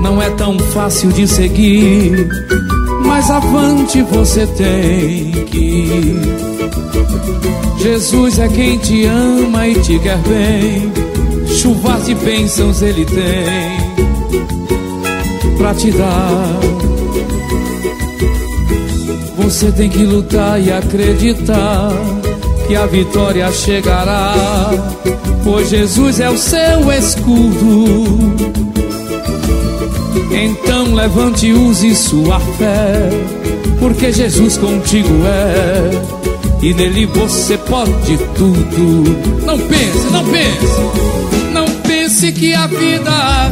não 0.00 0.20
é 0.20 0.28
tão 0.30 0.58
fácil 0.58 1.12
de 1.12 1.28
seguir, 1.28 2.28
mas 3.06 3.30
avante 3.30 4.02
você 4.02 4.44
tem 4.46 5.30
que. 5.44 6.20
Jesus 7.78 8.38
é 8.40 8.48
quem 8.48 8.76
te 8.78 9.06
ama 9.06 9.68
e 9.68 9.74
te 9.80 10.00
quer 10.00 10.18
bem, 10.18 10.92
chuvas 11.46 12.06
de 12.06 12.14
bênçãos 12.16 12.82
ele 12.82 13.04
tem 13.04 13.78
pra 15.58 15.74
te 15.74 15.92
dar. 15.92 16.58
Você 19.36 19.70
tem 19.70 19.88
que 19.88 20.04
lutar 20.04 20.60
e 20.60 20.72
acreditar 20.72 22.21
que 22.72 22.76
a 22.76 22.86
vitória 22.86 23.52
chegará, 23.52 24.70
pois 25.44 25.68
Jesus 25.68 26.20
é 26.20 26.30
o 26.30 26.38
seu 26.38 26.90
escudo. 26.90 28.18
Então 30.30 30.94
levante 30.94 31.48
e 31.48 31.52
use 31.52 31.94
sua 31.94 32.40
fé, 32.40 33.10
porque 33.78 34.10
Jesus 34.10 34.56
contigo 34.56 35.10
é, 35.26 36.64
e 36.64 36.72
nele 36.72 37.04
você 37.04 37.58
pode 37.58 38.16
tudo. 38.34 39.44
Não 39.44 39.58
pense, 39.58 40.10
não 40.10 40.24
pense, 40.24 41.52
não 41.52 41.66
pense 41.82 42.32
que 42.32 42.54
a 42.54 42.66
vida 42.68 43.10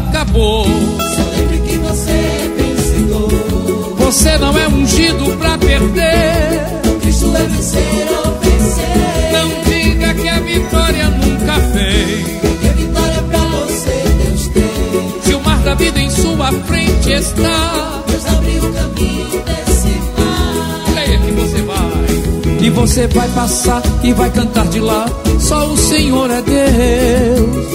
acabou. 0.09 0.65
Só 0.65 1.23
lembre 1.37 1.59
que 1.69 1.77
você 1.77 2.11
é 2.11 2.51
vencedor. 2.57 3.29
Você 3.99 4.39
não 4.39 4.57
é 4.57 4.67
ungido 4.67 5.37
pra 5.37 5.59
perder. 5.59 6.81
Cristo 7.03 7.37
é 7.37 7.43
vencer 7.43 8.09
ou 8.25 8.41
vencer. 8.41 9.10
Que 10.15 10.29
a 10.29 10.41
vitória 10.41 11.09
nunca 11.09 11.59
vem. 11.73 12.25
Porque 12.41 12.69
a 12.69 12.73
vitória 12.73 13.23
pra 13.23 13.39
você 13.39 14.05
Deus 14.25 14.49
tem. 14.49 15.23
Se 15.23 15.35
o 15.35 15.41
mar 15.41 15.59
da 15.61 15.75
vida 15.75 16.01
em 16.01 16.11
sua 16.11 16.53
frente 16.67 17.13
está, 17.13 18.03
Deus 18.07 18.27
abriu 18.27 18.65
o 18.65 18.73
caminho 18.73 19.43
desse 19.45 19.89
mar. 20.19 20.95
leia 20.95 21.19
que 21.19 21.31
você 21.31 21.63
vai. 21.63 22.61
E 22.61 22.71
você 22.71 23.07
vai 23.07 23.29
passar 23.29 23.83
e 24.03 24.13
vai 24.13 24.31
cantar 24.31 24.67
de 24.67 24.81
lá. 24.81 25.07
Só 25.39 25.67
o 25.67 25.77
Senhor 25.77 26.31
é 26.31 26.43
Deus. 26.43 27.67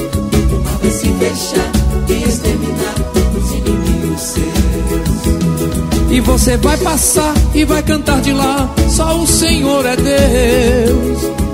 O 0.52 0.64
mar 0.64 0.78
vai 0.82 0.92
se 0.92 1.08
fechar 1.14 1.72
e 2.10 2.24
exterminar 2.30 2.96
os 3.38 3.52
inimigos 3.52 4.22
seus. 4.22 6.12
E 6.12 6.20
você 6.20 6.58
vai 6.58 6.78
passar 6.78 7.34
e 7.56 7.66
vai 7.66 7.82
cantar 7.82 8.22
de 8.22 8.34
lá. 8.34 8.70
Só 8.90 9.18
o 9.18 9.26
Senhor 9.26 9.86
é 9.86 9.96
Deus. 9.96 11.45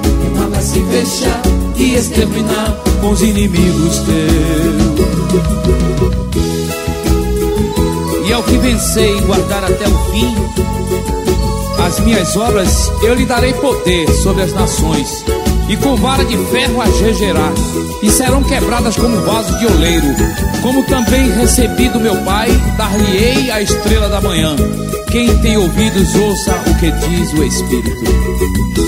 Vai 0.52 0.62
se 0.62 0.84
fechar 0.84 1.42
E 1.76 1.96
exterminar 1.96 2.78
com 3.00 3.10
os 3.10 3.22
inimigos 3.22 4.00
teus. 4.00 5.02
E 8.28 8.34
ao 8.34 8.44
que 8.44 8.58
vencer 8.58 9.18
e 9.18 9.22
guardar 9.22 9.64
até 9.64 9.88
o 9.88 10.12
fim, 10.12 10.36
as 11.86 12.00
minhas 12.00 12.38
obras 12.38 12.92
eu 13.02 13.16
lhe 13.16 13.26
darei 13.26 13.52
poder 13.54 14.08
sobre 14.24 14.44
as 14.44 14.54
nações, 14.54 15.26
e 15.68 15.76
com 15.76 15.98
vara 15.98 16.24
de 16.24 16.38
ferro 16.46 16.82
as 16.82 17.02
regerá, 17.02 17.52
e 18.02 18.10
serão 18.10 18.42
quebradas 18.44 18.96
como 18.96 19.20
vaso 19.22 19.58
de 19.60 19.66
oleiro, 19.66 20.08
como 20.62 20.84
também 20.86 21.30
recebi 21.32 21.90
do 21.90 22.00
meu 22.00 22.16
Pai, 22.24 22.50
dar-lhe-ei 22.78 23.52
a 23.52 23.62
estrela 23.62 24.08
da 24.08 24.22
manhã. 24.22 24.56
Quem 25.12 25.36
tem 25.40 25.58
ouvidos, 25.58 26.16
ouça 26.16 26.56
o 26.68 26.76
que 26.80 26.90
diz 26.92 27.34
o 27.34 27.44
Espírito. 27.44 28.04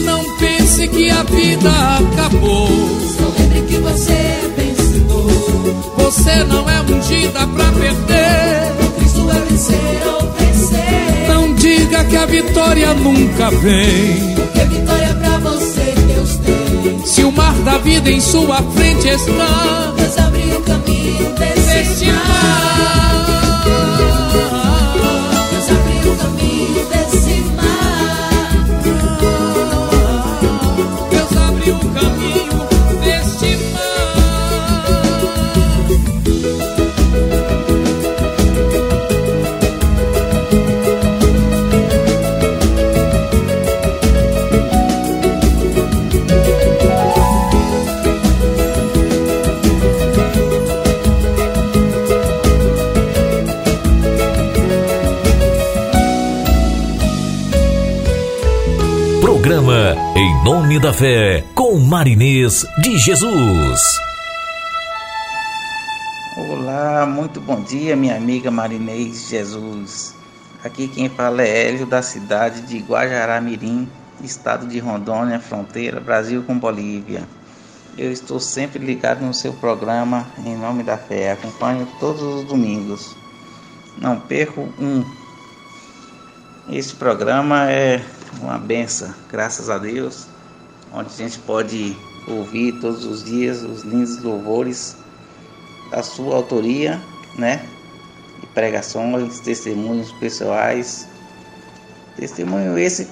Não 0.06 0.24
pense 0.38 0.53
que 0.74 1.10
a 1.10 1.24
vida 1.24 1.70
acabou. 1.70 2.68
Só 3.16 3.26
lembre 3.40 3.62
que 3.62 3.78
você 3.78 4.12
é 4.12 4.54
vencedor. 4.58 5.94
Você 5.98 6.44
não 6.46 6.68
é 6.68 6.82
ungida 6.82 7.48
pra 7.48 7.72
perder. 7.72 8.74
Cristo 8.98 9.30
é 9.30 9.40
vencer 9.50 10.08
ou 10.08 10.32
vencer. 10.32 11.28
Não 11.30 11.54
diga 11.54 12.04
que 12.06 12.18
a 12.18 12.26
vitória 12.26 12.94
nunca 12.96 13.52
vem. 13.52 14.34
Porque 14.36 14.60
a 14.60 14.66
vitória 14.66 15.14
pra 15.14 15.38
você 15.38 15.94
Deus 16.08 16.38
tem. 16.38 17.06
Se 17.06 17.24
o 17.24 17.32
mar 17.32 17.54
da 17.60 17.78
vida 17.78 18.10
em 18.10 18.20
sua 18.20 18.58
frente 18.58 19.08
está, 19.10 19.94
Deus 19.96 20.18
abriu 20.18 20.58
o 20.58 20.62
caminho 20.64 21.34
desse 21.36 22.06
mar. 22.08 22.34
Nome 60.44 60.78
da 60.78 60.92
Fé, 60.92 61.42
com 61.56 61.80
Marinês 61.80 62.66
de 62.82 62.98
Jesus. 62.98 63.82
Olá, 66.36 67.06
muito 67.06 67.40
bom 67.40 67.62
dia, 67.62 67.96
minha 67.96 68.18
amiga 68.18 68.52
Marinês 68.52 69.30
Jesus. 69.30 70.14
Aqui 70.62 70.90
quem 70.90 71.08
fala 71.08 71.44
é 71.44 71.70
Hélio, 71.70 71.86
da 71.86 72.02
cidade 72.02 72.60
de 72.64 72.80
Guajará-Mirim, 72.80 73.88
estado 74.22 74.68
de 74.68 74.80
Rondônia, 74.80 75.40
fronteira 75.40 76.02
Brasil 76.02 76.44
com 76.44 76.60
Bolívia. 76.60 77.24
Eu 77.98 78.12
estou 78.12 78.38
sempre 78.38 78.86
ligado 78.86 79.22
no 79.22 79.34
seu 79.34 79.54
programa 79.54 80.28
Em 80.46 80.58
Nome 80.58 80.84
da 80.84 80.98
Fé. 80.98 81.32
Acompanho 81.32 81.88
todos 82.02 82.22
os 82.22 82.44
domingos. 82.44 83.16
Não 83.98 84.20
perco 84.20 84.68
um. 84.78 85.06
Esse 86.70 86.96
programa 86.96 87.72
é 87.72 88.04
uma 88.42 88.58
benção, 88.58 89.14
graças 89.30 89.70
a 89.70 89.78
Deus, 89.78 90.33
onde 90.94 91.10
a 91.10 91.18
gente 91.18 91.40
pode 91.40 91.98
ouvir 92.28 92.80
todos 92.80 93.06
os 93.06 93.24
dias 93.24 93.64
os 93.64 93.84
lindos 93.84 94.22
louvores 94.22 94.96
da 95.90 96.04
sua 96.04 96.36
autoria, 96.36 97.02
né? 97.38 97.66
E 98.42 98.46
pregações, 98.48 99.40
testemunhos 99.40 100.12
pessoais. 100.14 101.08
Testemunho 102.16 102.78
esse 102.78 103.08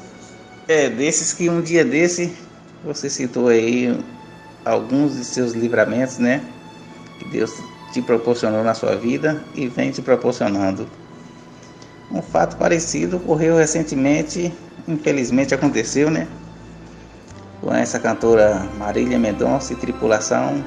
é 0.68 0.90
desses 0.90 1.34
que 1.34 1.50
um 1.50 1.62
dia 1.62 1.84
desse 1.84 2.34
você 2.84 3.10
citou 3.10 3.48
aí 3.48 4.00
alguns 4.64 5.16
de 5.16 5.26
seus 5.26 5.54
livramentos, 5.54 6.20
né? 6.20 6.42
Que 7.20 7.30
Deus 7.30 7.52
te 7.92 8.02
proporcionou 8.02 8.64
na 8.64 8.74
sua 8.74 8.96
vida 8.96 9.44
e 9.56 9.68
vem 9.68 9.92
te 9.92 10.02
proporcionando. 10.02 10.88
Um 12.12 12.22
fato 12.22 12.58
parecido 12.58 13.18
ocorreu 13.18 13.58
recentemente, 13.58 14.54
infelizmente 14.88 15.54
aconteceu, 15.54 16.10
né? 16.10 16.28
Com 17.62 17.74
essa 17.74 18.00
cantora 18.00 18.68
Marília 18.78 19.20
Mendonça 19.20 19.74
e 19.74 19.76
tripulação 19.76 20.64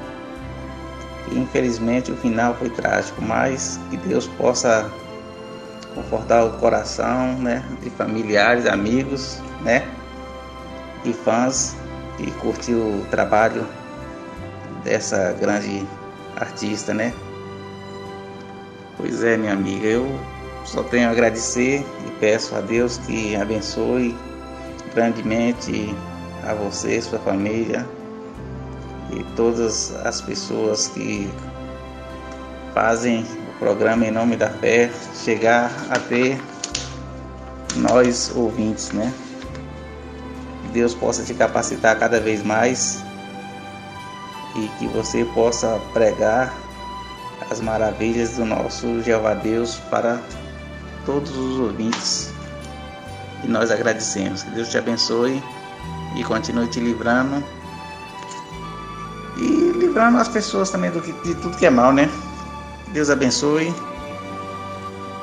infelizmente 1.31 2.11
o 2.11 2.17
final 2.17 2.53
foi 2.55 2.69
trágico, 2.69 3.21
mas 3.21 3.79
que 3.89 3.97
Deus 3.97 4.27
possa 4.27 4.89
confortar 5.93 6.43
o 6.43 6.51
coração, 6.57 7.33
né, 7.37 7.63
de 7.81 7.89
familiares, 7.89 8.65
amigos, 8.65 9.41
né, 9.61 9.87
e 11.03 11.13
fãs 11.13 11.75
que 12.17 12.29
curtiu 12.31 12.77
o 12.77 13.05
trabalho 13.09 13.65
dessa 14.83 15.33
grande 15.33 15.85
artista, 16.37 16.93
né? 16.93 17.13
Pois 18.97 19.23
é, 19.23 19.37
minha 19.37 19.53
amiga, 19.53 19.87
eu 19.87 20.07
só 20.63 20.83
tenho 20.83 21.07
a 21.07 21.11
agradecer 21.11 21.85
e 22.07 22.11
peço 22.19 22.55
a 22.55 22.61
Deus 22.61 22.97
que 22.99 23.35
abençoe 23.35 24.15
grandemente 24.93 25.93
a 26.45 26.53
você, 26.53 27.01
sua 27.01 27.19
família 27.19 27.85
e 29.11 29.23
todas 29.35 29.93
as 30.05 30.21
pessoas 30.21 30.87
que 30.89 31.29
fazem 32.73 33.23
o 33.23 33.59
programa 33.59 34.05
em 34.05 34.11
nome 34.11 34.35
da 34.35 34.49
fé 34.49 34.91
chegar 35.23 35.71
até 35.89 36.37
nós 37.75 38.31
ouvintes, 38.35 38.91
né? 38.91 39.11
Deus 40.71 40.93
possa 40.93 41.23
te 41.23 41.33
capacitar 41.33 41.97
cada 41.97 42.19
vez 42.19 42.43
mais 42.43 43.03
e 44.55 44.67
que 44.79 44.87
você 44.87 45.23
possa 45.33 45.79
pregar 45.93 46.53
as 47.49 47.59
maravilhas 47.59 48.37
do 48.37 48.45
nosso 48.45 49.01
Jeová 49.01 49.33
Deus 49.33 49.75
para 49.89 50.19
todos 51.05 51.35
os 51.35 51.59
ouvintes. 51.59 52.33
E 53.43 53.47
nós 53.47 53.69
agradecemos. 53.69 54.43
Que 54.43 54.49
Deus 54.51 54.69
te 54.69 54.77
abençoe 54.77 55.41
e 56.15 56.23
continue 56.23 56.67
te 56.67 56.79
livrando. 56.79 57.43
E 59.37 59.73
livrando 59.77 60.17
as 60.17 60.27
pessoas 60.27 60.69
também 60.69 60.91
do 60.91 61.01
que, 61.01 61.11
de 61.11 61.35
tudo 61.35 61.57
que 61.57 61.65
é 61.65 61.69
mal, 61.69 61.91
né? 61.91 62.09
Deus 62.93 63.09
abençoe. 63.09 63.73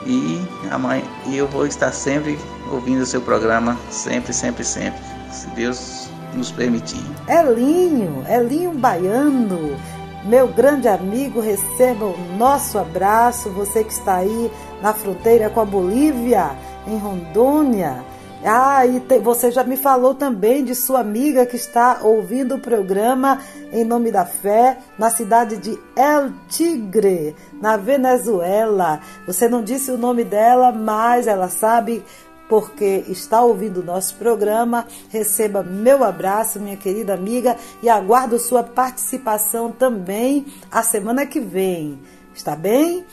E 0.04 0.40
amanhã 0.70 1.02
eu 1.30 1.46
vou 1.46 1.66
estar 1.66 1.92
sempre 1.92 2.38
ouvindo 2.70 3.02
o 3.02 3.06
seu 3.06 3.20
programa, 3.20 3.78
sempre, 3.90 4.32
sempre, 4.32 4.64
sempre. 4.64 5.00
Se 5.30 5.46
Deus 5.50 6.08
nos 6.34 6.50
permitir. 6.50 7.02
Elinho, 7.28 8.24
Elinho 8.28 8.72
Baiano, 8.72 9.76
meu 10.24 10.48
grande 10.48 10.88
amigo, 10.88 11.40
receba 11.40 12.04
o 12.04 12.16
nosso 12.36 12.78
abraço. 12.78 13.50
Você 13.50 13.84
que 13.84 13.92
está 13.92 14.16
aí 14.16 14.50
na 14.82 14.92
fronteira 14.92 15.50
com 15.50 15.60
a 15.60 15.64
Bolívia, 15.64 16.50
em 16.86 16.98
Rondônia. 16.98 18.04
Ah, 18.44 18.84
e 18.84 18.98
te, 18.98 19.20
você 19.20 19.52
já 19.52 19.62
me 19.62 19.76
falou 19.76 20.16
também 20.16 20.64
de 20.64 20.74
sua 20.74 20.98
amiga 20.98 21.46
que 21.46 21.54
está 21.54 22.00
ouvindo 22.02 22.56
o 22.56 22.60
programa 22.60 23.40
em 23.72 23.84
nome 23.84 24.10
da 24.10 24.26
fé 24.26 24.78
na 24.98 25.10
cidade 25.10 25.56
de 25.56 25.78
El 25.94 26.32
Tigre, 26.48 27.36
na 27.60 27.76
Venezuela. 27.76 29.00
Você 29.28 29.48
não 29.48 29.62
disse 29.62 29.92
o 29.92 29.98
nome 29.98 30.24
dela, 30.24 30.72
mas 30.72 31.28
ela 31.28 31.48
sabe 31.48 32.02
porque 32.48 33.04
está 33.06 33.42
ouvindo 33.42 33.78
o 33.80 33.84
nosso 33.84 34.16
programa. 34.16 34.86
Receba 35.08 35.62
meu 35.62 36.02
abraço, 36.02 36.58
minha 36.58 36.76
querida 36.76 37.14
amiga, 37.14 37.56
e 37.80 37.88
aguardo 37.88 38.40
sua 38.40 38.64
participação 38.64 39.70
também 39.70 40.46
a 40.68 40.82
semana 40.82 41.24
que 41.26 41.38
vem. 41.38 41.96
Está 42.34 42.56
bem? 42.56 43.06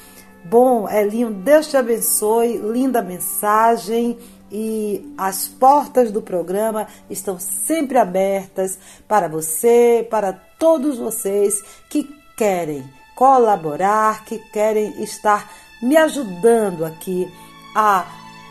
Bom, 0.44 0.90
Elinho, 0.90 1.30
Deus 1.30 1.68
te 1.68 1.78
abençoe. 1.78 2.58
Linda 2.58 3.02
mensagem 3.04 4.18
e 4.52 5.14
as 5.18 5.48
portas 5.48 6.12
do 6.12 6.22
programa 6.22 6.88
estão 7.10 7.40
sempre 7.40 7.98
abertas 7.98 8.78
para 9.08 9.28
você, 9.28 10.08
para 10.10 10.34
todos 10.34 10.98
vocês 10.98 11.62
que 11.90 12.04
querem 12.36 12.84
colaborar, 13.16 14.24
que 14.26 14.40
querem 14.52 15.04
estar 15.04 15.52
me 15.82 15.98
ajudando 15.98 16.86
aqui 16.86 17.32
a 17.76 18.06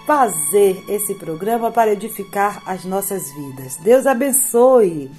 fazer 0.07 0.83
esse 0.89 1.15
programa 1.15 1.71
para 1.71 1.93
edificar 1.93 2.63
as 2.65 2.85
nossas 2.85 3.31
vidas. 3.33 3.77
Deus 3.77 4.07
abençoe. 4.07 5.11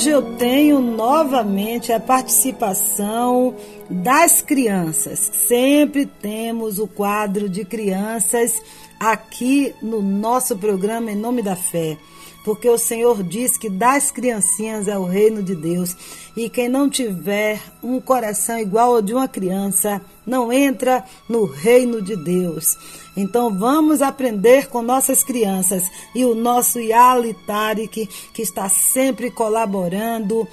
Hoje 0.00 0.08
eu 0.08 0.22
tenho 0.38 0.80
novamente 0.80 1.92
a 1.92 2.00
participação 2.00 3.54
das 3.90 4.40
crianças. 4.40 5.18
Sempre 5.18 6.06
temos 6.06 6.78
o 6.78 6.86
quadro 6.86 7.50
de 7.50 7.66
crianças 7.66 8.62
aqui 8.98 9.74
no 9.82 10.00
nosso 10.00 10.56
programa 10.56 11.12
Em 11.12 11.16
Nome 11.16 11.42
da 11.42 11.54
Fé 11.54 11.98
porque 12.44 12.68
o 12.68 12.78
Senhor 12.78 13.22
diz 13.22 13.56
que 13.56 13.68
das 13.68 14.10
criancinhas 14.10 14.88
é 14.88 14.98
o 14.98 15.04
reino 15.04 15.42
de 15.42 15.54
Deus. 15.54 15.96
E 16.36 16.48
quem 16.48 16.68
não 16.68 16.88
tiver 16.88 17.60
um 17.82 18.00
coração 18.00 18.58
igual 18.58 18.94
ao 18.94 19.02
de 19.02 19.12
uma 19.12 19.28
criança, 19.28 20.00
não 20.26 20.52
entra 20.52 21.04
no 21.28 21.44
reino 21.44 22.00
de 22.00 22.16
Deus. 22.16 22.76
Então 23.16 23.56
vamos 23.56 24.00
aprender 24.00 24.68
com 24.68 24.80
nossas 24.80 25.22
crianças 25.22 25.84
e 26.14 26.24
o 26.24 26.34
nosso 26.34 26.78
Yali 26.78 27.34
Tarik, 27.46 28.08
que 28.32 28.42
está 28.42 28.68
sempre 28.68 29.30
colaborando 29.30 30.46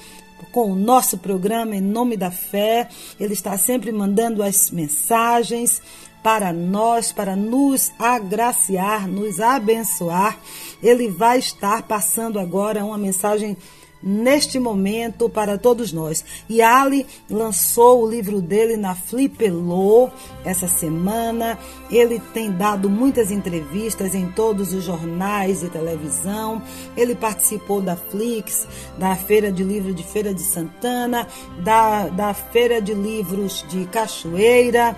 com 0.51 0.71
o 0.71 0.75
nosso 0.75 1.17
programa 1.17 1.75
Em 1.75 1.81
Nome 1.81 2.17
da 2.17 2.31
Fé. 2.31 2.89
Ele 3.19 3.33
está 3.33 3.57
sempre 3.57 3.91
mandando 3.91 4.41
as 4.43 4.71
mensagens 4.71 5.81
para 6.27 6.51
nós, 6.51 7.13
para 7.13 7.37
nos 7.37 7.93
agraciar, 7.97 9.07
nos 9.07 9.39
abençoar. 9.39 10.37
Ele 10.83 11.09
vai 11.09 11.39
estar 11.39 11.83
passando 11.83 12.37
agora 12.37 12.83
uma 12.83 12.97
mensagem 12.97 13.55
neste 14.03 14.59
momento 14.59 15.29
para 15.29 15.57
todos 15.57 15.93
nós. 15.93 16.25
E 16.49 16.61
Ali 16.61 17.07
lançou 17.29 18.03
o 18.03 18.09
livro 18.09 18.41
dele 18.41 18.75
na 18.75 18.93
Flipelô 18.93 20.09
essa 20.43 20.67
semana. 20.67 21.57
Ele 21.89 22.19
tem 22.33 22.51
dado 22.51 22.89
muitas 22.89 23.31
entrevistas 23.31 24.13
em 24.13 24.29
todos 24.29 24.73
os 24.73 24.83
jornais 24.83 25.63
e 25.63 25.69
televisão. 25.69 26.61
Ele 26.97 27.15
participou 27.15 27.81
da 27.81 27.95
Flix, 27.95 28.67
da 28.97 29.15
Feira 29.15 29.49
de 29.49 29.63
Livro 29.63 29.93
de 29.93 30.03
Feira 30.03 30.33
de 30.33 30.41
Santana, 30.41 31.25
da, 31.63 32.09
da 32.09 32.33
Feira 32.33 32.81
de 32.81 32.93
Livros 32.93 33.63
de 33.69 33.85
Cachoeira. 33.85 34.93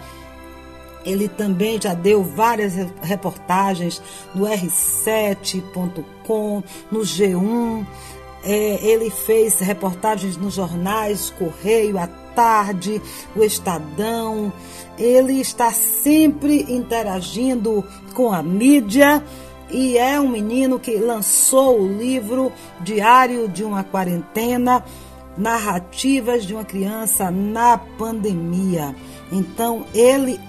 Ele 1.06 1.28
também 1.28 1.82
já 1.82 1.94
deu 1.94 2.24
várias 2.24 2.74
reportagens 3.02 4.02
no 4.36 4.46
R7.com, 4.46 6.64
no 6.92 7.00
G1. 7.00 7.86
É, 8.44 8.80
ele 8.82 9.10
fez 9.10 9.60
reportagens 9.60 10.38
nos 10.38 10.54
jornais 10.54 11.34
Correio, 11.38 11.98
à 11.98 12.08
Tarde, 12.08 13.02
o 13.36 13.44
Estadão. 13.44 14.52
Ele 14.98 15.40
está 15.40 15.72
sempre 15.72 16.66
interagindo 16.70 17.84
com 18.14 18.32
a 18.32 18.44
mídia 18.44 19.24
e 19.72 19.98
é 19.98 20.20
um 20.20 20.28
menino 20.28 20.80
que 20.80 20.98
lançou 20.98 21.80
o 21.80 21.98
livro 21.98 22.52
Diário 22.82 23.48
de 23.48 23.64
uma 23.64 23.84
Quarentena 23.84 24.84
Narrativas 25.38 26.44
de 26.44 26.54
uma 26.54 26.66
Criança 26.66 27.30
na 27.30 27.78
Pandemia. 27.78 28.96
Então, 29.32 29.86
ele 29.94 30.40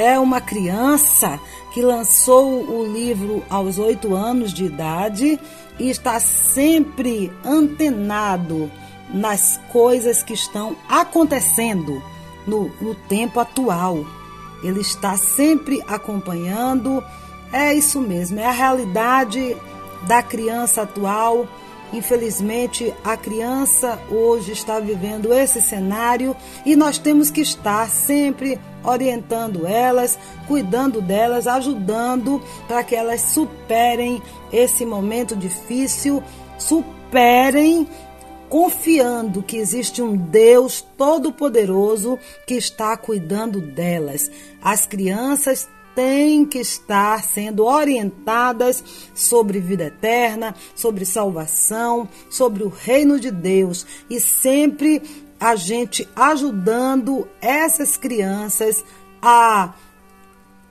é 0.00 0.18
uma 0.18 0.40
criança 0.40 1.38
que 1.72 1.82
lançou 1.82 2.64
o 2.68 2.90
livro 2.90 3.44
aos 3.50 3.78
oito 3.78 4.14
anos 4.14 4.52
de 4.52 4.64
idade 4.64 5.38
e 5.78 5.90
está 5.90 6.18
sempre 6.18 7.30
antenado 7.44 8.70
nas 9.12 9.60
coisas 9.70 10.22
que 10.22 10.32
estão 10.32 10.74
acontecendo 10.88 12.02
no, 12.46 12.70
no 12.80 12.94
tempo 12.94 13.38
atual. 13.40 14.04
Ele 14.62 14.80
está 14.80 15.16
sempre 15.16 15.82
acompanhando. 15.86 17.04
É 17.52 17.74
isso 17.74 18.00
mesmo, 18.00 18.40
é 18.40 18.46
a 18.46 18.52
realidade 18.52 19.56
da 20.06 20.22
criança 20.22 20.82
atual 20.82 21.46
Infelizmente, 21.92 22.94
a 23.02 23.16
criança 23.16 23.98
hoje 24.10 24.52
está 24.52 24.78
vivendo 24.78 25.32
esse 25.32 25.60
cenário 25.60 26.36
e 26.64 26.76
nós 26.76 26.98
temos 26.98 27.30
que 27.30 27.40
estar 27.40 27.88
sempre 27.88 28.60
orientando 28.84 29.66
elas, 29.66 30.18
cuidando 30.46 31.02
delas, 31.02 31.46
ajudando 31.46 32.40
para 32.68 32.84
que 32.84 32.94
elas 32.94 33.20
superem 33.20 34.22
esse 34.52 34.86
momento 34.86 35.34
difícil, 35.34 36.22
superem 36.56 37.88
confiando 38.48 39.42
que 39.42 39.56
existe 39.56 40.02
um 40.02 40.16
Deus 40.16 40.84
todo-poderoso 40.96 42.18
que 42.46 42.54
está 42.54 42.96
cuidando 42.96 43.60
delas. 43.60 44.30
As 44.60 44.86
crianças 44.86 45.68
têm 45.94 46.44
que 46.44 46.58
estar 46.58 47.22
sendo 47.22 47.64
orientadas 47.64 48.82
sobre 49.14 49.60
vida 49.60 49.84
eterna, 49.84 50.54
sobre 50.74 51.04
salvação, 51.04 52.08
sobre 52.28 52.62
o 52.62 52.68
reino 52.68 53.18
de 53.18 53.30
Deus 53.30 53.86
e 54.08 54.20
sempre 54.20 55.02
a 55.38 55.56
gente 55.56 56.08
ajudando 56.14 57.26
essas 57.40 57.96
crianças 57.96 58.84
a 59.22 59.74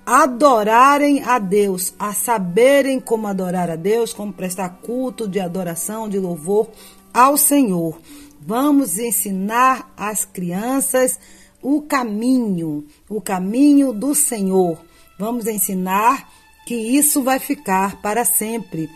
adorarem 0.06 1.24
a 1.24 1.38
Deus, 1.38 1.94
a 2.00 2.14
saberem 2.14 3.00
como 3.00 3.28
adorar 3.28 3.70
a 3.70 3.76
Deus, 3.76 4.14
como 4.14 4.34
prestar 4.34 4.70
culto 4.82 5.28
de 5.28 5.40
adoração, 5.40 6.10
de 6.10 6.18
louvor 6.18 6.68
ao 7.14 7.38
Senhor. 7.38 8.00
Vamos 8.42 8.98
ensinar 8.98 9.92
as 9.96 10.26
crianças 10.26 11.20
o 11.62 11.82
caminho, 11.82 12.86
o 13.10 13.22
caminho 13.22 13.92
do 13.94 14.16
Senhor. 14.16 14.80
Vamos 15.20 15.48
ensinar 15.48 16.30
que 16.66 16.74
isso 16.74 17.22
vai 17.22 17.40
ficar 17.40 17.98
para 17.98 18.24
sempre. 18.24 18.90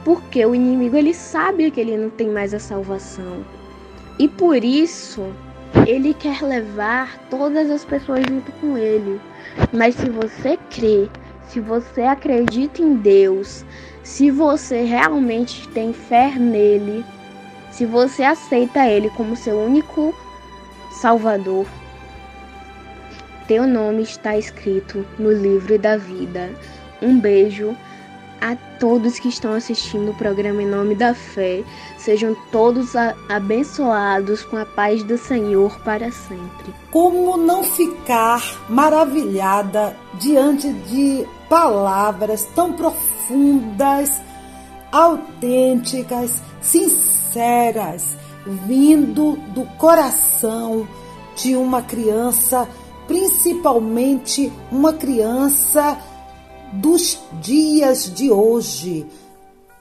porque 0.06 0.46
o 0.46 0.54
inimigo 0.54 0.96
ele 0.96 1.14
sabe 1.14 1.72
que 1.72 1.82
ele 1.82 1.98
não 1.98 2.10
tem 2.12 2.30
mais 2.30 2.54
a 2.54 2.60
salvação 2.60 3.44
e 4.20 4.28
por 4.28 4.64
isso 4.64 5.24
ele 5.88 6.14
quer 6.14 6.42
levar 6.44 7.18
todas 7.30 7.70
as 7.72 7.84
pessoas 7.84 8.24
junto 8.30 8.52
com 8.54 8.78
ele. 8.78 9.20
Mas 9.72 9.96
se 9.96 10.08
você 10.08 10.58
crê, 10.70 11.10
se 11.48 11.60
você 11.60 12.04
acredita 12.04 12.82
em 12.82 12.94
Deus, 12.94 13.66
se 14.04 14.30
você 14.30 14.84
realmente 14.84 15.68
tem 15.70 15.92
fé 15.92 16.36
nele, 16.38 17.04
se 17.72 17.86
você 17.86 18.24
aceita 18.24 18.88
ele 18.88 19.10
como 19.12 19.36
seu 19.36 19.58
único 19.58 20.14
Salvador, 20.92 21.66
teu 23.48 23.68
nome 23.68 24.04
está 24.04 24.38
escrito 24.38 25.06
no 25.18 25.32
livro 25.32 25.78
da 25.78 25.98
vida. 25.98 26.50
Um 27.02 27.20
beijo, 27.20 27.76
a 28.44 28.58
todos 28.78 29.20
que 29.20 29.30
estão 29.30 29.54
assistindo 29.54 30.12
o 30.12 30.16
programa 30.16 30.62
Em 30.62 30.66
Nome 30.68 30.96
da 30.96 31.16
Fé. 31.16 31.64
Sejam 31.98 32.36
todos 32.52 32.94
abençoados 33.30 34.44
com 34.44 34.58
a 34.58 34.66
paz 34.66 35.02
do 35.04 35.18
Senhor 35.18 35.80
para 35.80 36.12
sempre. 36.12 36.74
Como 36.92 37.38
não 37.38 37.64
ficar 37.64 38.44
maravilhada 38.68 39.96
diante 40.16 40.72
de 40.74 41.26
palavras 41.50 42.46
tão 42.54 42.74
profundas, 42.74 44.22
autênticas, 44.92 46.42
sinceras, 46.62 48.18
vindo 48.46 49.38
do 49.54 49.64
coração 49.78 50.86
de 51.36 51.56
uma 51.56 51.82
criança, 51.82 52.68
principalmente 53.08 54.52
uma 54.72 54.94
criança 54.94 55.98
dos 56.74 57.20
dias 57.42 58.12
de 58.14 58.32
hoje. 58.32 59.06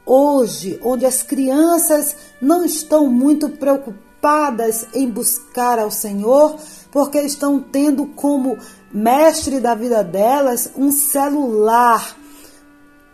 Hoje, 0.05 0.81
onde 0.83 1.07
as 1.07 1.23
crianças 1.23 2.17
não 2.41 2.65
estão 2.65 3.07
muito 3.07 3.49
preocupadas 3.49 4.87
em 4.93 5.09
buscar 5.09 5.79
ao 5.79 5.91
Senhor, 5.91 6.57
porque 6.91 7.19
estão 7.21 7.61
tendo 7.61 8.07
como 8.07 8.59
mestre 8.93 9.61
da 9.61 9.75
vida 9.75 10.03
delas 10.03 10.71
um 10.77 10.91
celular. 10.91 12.17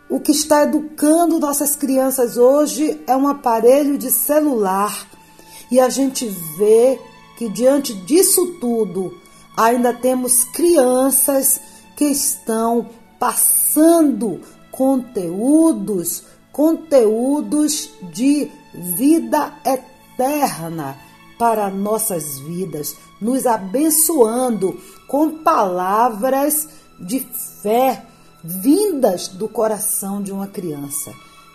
O 0.08 0.18
que 0.18 0.32
está 0.32 0.62
educando 0.62 1.38
nossas 1.38 1.76
crianças 1.76 2.36
hoje 2.38 2.98
é 3.06 3.14
um 3.14 3.28
aparelho 3.28 3.98
de 3.98 4.10
celular. 4.10 5.06
E 5.70 5.78
a 5.78 5.90
gente 5.90 6.26
vê 6.56 6.98
que 7.36 7.48
diante 7.50 7.94
disso 7.94 8.54
tudo, 8.58 9.14
ainda 9.58 9.92
temos 9.92 10.44
crianças 10.44 11.60
que 11.96 12.04
estão 12.04 12.90
passando 13.18 14.40
conteúdos, 14.70 16.22
conteúdos 16.52 17.90
de 18.12 18.48
vida 18.72 19.52
eterna 19.66 20.96
para 21.36 21.68
nossas 21.70 22.38
vidas, 22.38 22.94
nos 23.20 23.46
abençoando 23.46 24.80
com 25.08 25.42
palavras 25.42 26.68
de 27.00 27.18
fé 27.60 28.06
vindas 28.44 29.26
do 29.26 29.48
coração 29.48 30.22
de 30.22 30.30
uma 30.30 30.46
criança. 30.46 31.12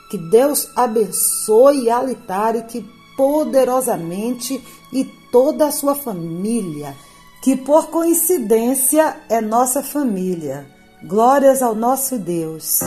Que 0.09 0.17
Deus 0.17 0.69
abençoe 0.75 1.89
a 1.89 2.01
que 2.63 2.85
poderosamente 3.15 4.61
e 4.91 5.05
toda 5.31 5.67
a 5.67 5.71
sua 5.71 5.95
família, 5.95 6.95
que 7.43 7.57
por 7.57 7.87
coincidência 7.87 9.17
é 9.27 9.41
nossa 9.41 9.83
família. 9.83 10.65
Glórias 11.03 11.61
ao 11.61 11.75
nosso 11.75 12.17
Deus. 12.17 12.79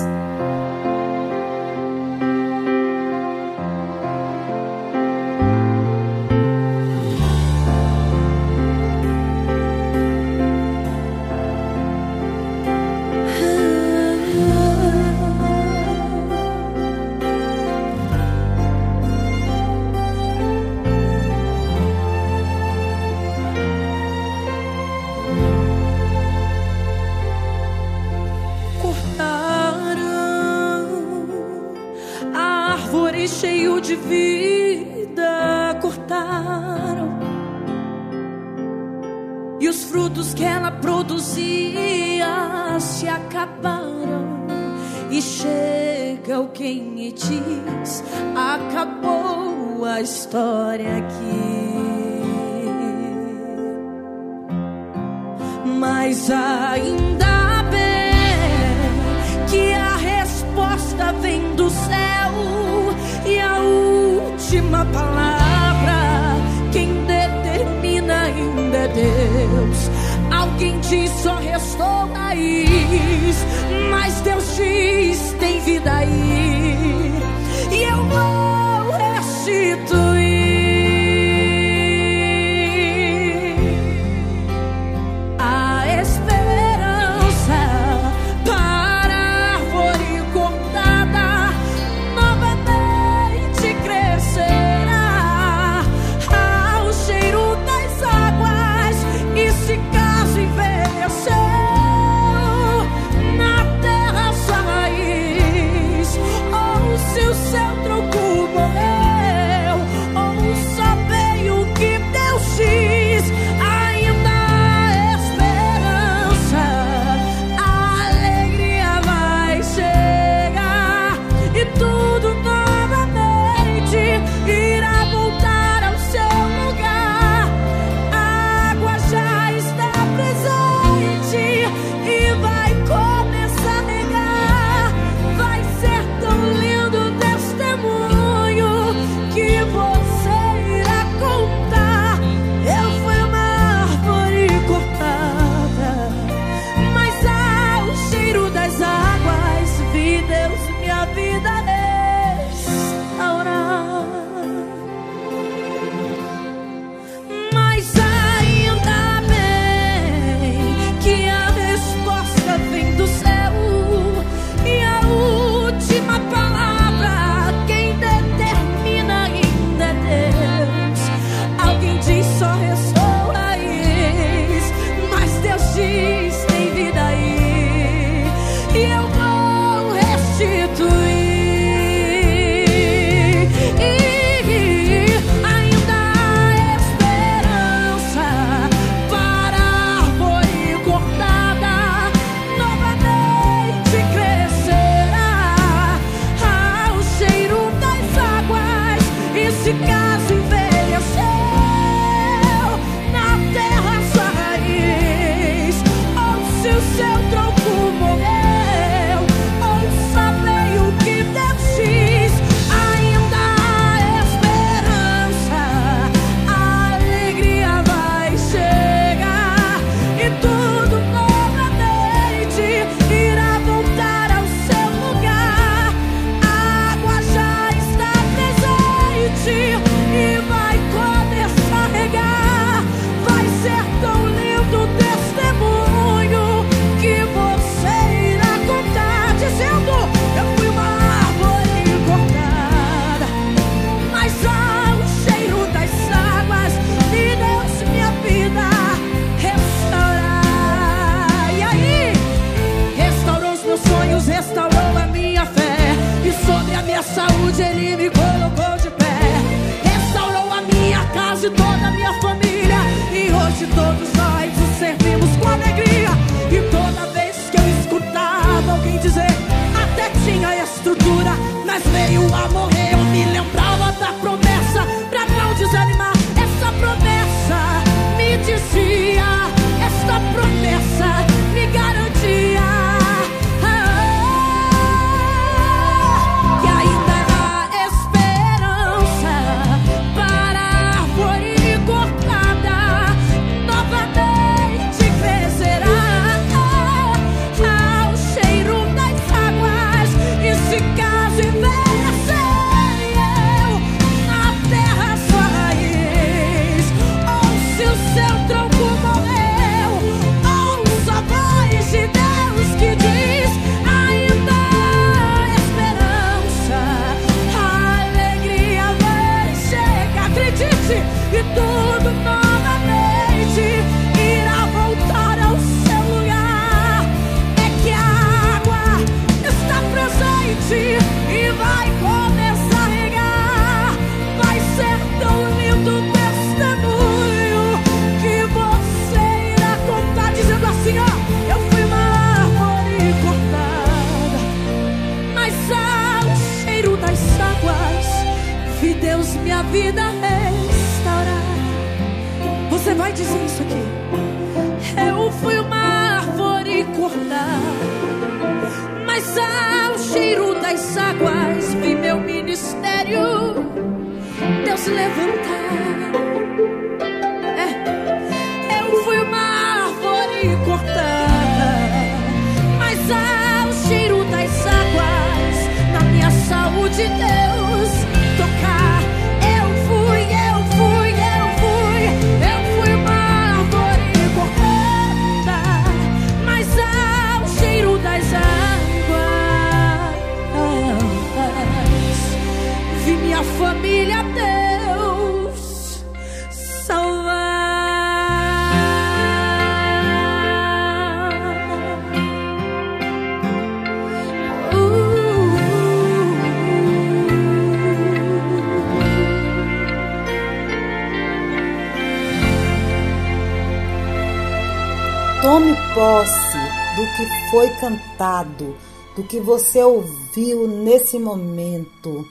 Cantado, 418.27 418.77
do 419.15 419.23
que 419.23 419.41
você 419.41 419.83
ouviu 419.83 420.67
nesse 420.67 421.19
momento. 421.19 422.27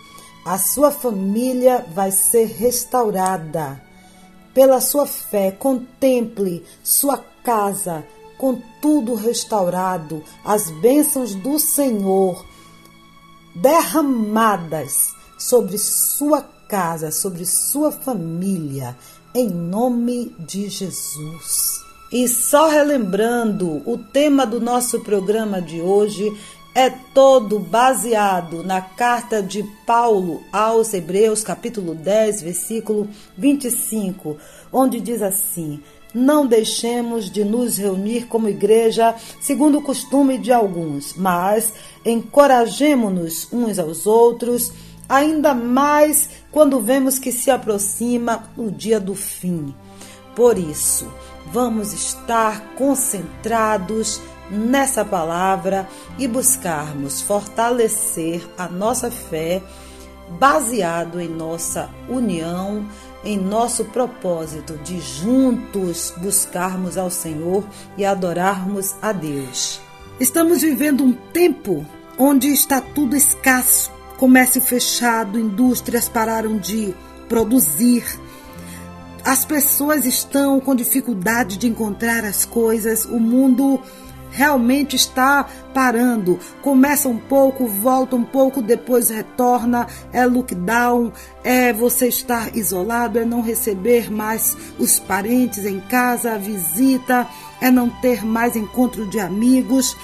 A 0.45 0.57
sua 0.57 0.91
família 0.91 1.85
vai 1.93 2.11
ser 2.11 2.45
restaurada. 2.45 3.81
Pela 4.53 4.79
sua 4.79 5.07
fé, 5.07 5.51
contemple 5.51 6.63
sua 6.83 7.17
casa 7.43 8.05
com 8.37 8.61
tudo 8.81 9.15
restaurado, 9.15 10.21
as 10.43 10.69
bênçãos 10.69 11.33
do 11.35 11.57
Senhor 11.57 12.45
derramadas 13.55 15.13
sobre 15.37 15.77
sua 15.77 16.41
casa, 16.41 17.11
sobre 17.11 17.45
sua 17.45 17.91
família, 17.91 18.97
em 19.33 19.49
nome 19.49 20.35
de 20.39 20.69
Jesus. 20.69 21.84
E 22.15 22.29
só 22.29 22.69
relembrando, 22.69 23.81
o 23.85 23.97
tema 23.97 24.45
do 24.45 24.61
nosso 24.61 25.01
programa 25.01 25.61
de 25.61 25.81
hoje 25.81 26.33
é 26.73 26.89
todo 26.89 27.59
baseado 27.59 28.63
na 28.63 28.79
carta 28.79 29.43
de 29.43 29.61
Paulo 29.85 30.41
aos 30.49 30.93
Hebreus, 30.93 31.43
capítulo 31.43 31.93
10, 31.93 32.41
versículo 32.41 33.09
25, 33.37 34.37
onde 34.71 35.01
diz 35.01 35.21
assim: 35.21 35.81
Não 36.13 36.47
deixemos 36.47 37.29
de 37.29 37.43
nos 37.43 37.77
reunir 37.77 38.27
como 38.27 38.47
igreja, 38.47 39.13
segundo 39.41 39.79
o 39.79 39.83
costume 39.83 40.37
de 40.37 40.53
alguns, 40.53 41.15
mas 41.17 41.73
encorajemo-nos 42.05 43.51
uns 43.51 43.77
aos 43.77 44.07
outros, 44.07 44.71
ainda 45.09 45.53
mais 45.53 46.29
quando 46.49 46.79
vemos 46.79 47.19
que 47.19 47.33
se 47.33 47.51
aproxima 47.51 48.45
o 48.55 48.71
dia 48.71 49.01
do 49.01 49.15
fim. 49.15 49.75
Por 50.33 50.57
isso, 50.57 51.09
vamos 51.51 51.93
estar 51.93 52.61
concentrados 52.75 54.21
nessa 54.49 55.03
palavra 55.03 55.87
e 56.17 56.27
buscarmos 56.27 57.21
fortalecer 57.21 58.47
a 58.57 58.67
nossa 58.67 59.09
fé 59.09 59.61
baseado 60.39 61.19
em 61.19 61.27
nossa 61.27 61.89
união, 62.09 62.85
em 63.23 63.37
nosso 63.37 63.85
propósito 63.85 64.77
de 64.83 64.99
juntos 64.99 66.13
buscarmos 66.17 66.97
ao 66.97 67.09
Senhor 67.09 67.63
e 67.97 68.05
adorarmos 68.05 68.95
a 69.01 69.11
Deus. 69.11 69.79
Estamos 70.19 70.61
vivendo 70.61 71.03
um 71.03 71.13
tempo 71.13 71.85
onde 72.17 72.47
está 72.47 72.79
tudo 72.79 73.15
escasso, 73.15 73.91
comércio 74.17 74.61
fechado, 74.61 75.39
indústrias 75.39 76.07
pararam 76.07 76.57
de 76.57 76.95
produzir, 77.27 78.03
as 79.25 79.43
pessoas 79.43 80.05
estão 80.05 80.59
com 80.59 80.75
dificuldade 80.75 81.57
de 81.57 81.67
encontrar 81.67 82.23
as 82.23 82.45
coisas, 82.45 83.05
o 83.05 83.19
mundo 83.19 83.81
realmente 84.29 84.95
está 84.95 85.47
parando. 85.73 86.39
Começa 86.61 87.09
um 87.09 87.17
pouco, 87.17 87.65
volta 87.65 88.15
um 88.15 88.23
pouco, 88.23 88.61
depois 88.61 89.09
retorna. 89.09 89.87
É 90.13 90.23
lockdown, 90.25 91.11
é 91.43 91.73
você 91.73 92.07
estar 92.07 92.55
isolado, 92.55 93.17
é 93.17 93.25
não 93.25 93.41
receber 93.41 94.11
mais 94.11 94.55
os 94.77 94.99
parentes 94.99 95.65
em 95.65 95.79
casa, 95.79 96.33
a 96.33 96.37
visita, 96.37 97.27
é 97.59 97.71
não 97.71 97.89
ter 97.89 98.23
mais 98.23 98.55
encontro 98.55 99.09
de 99.09 99.19
amigos. 99.19 99.97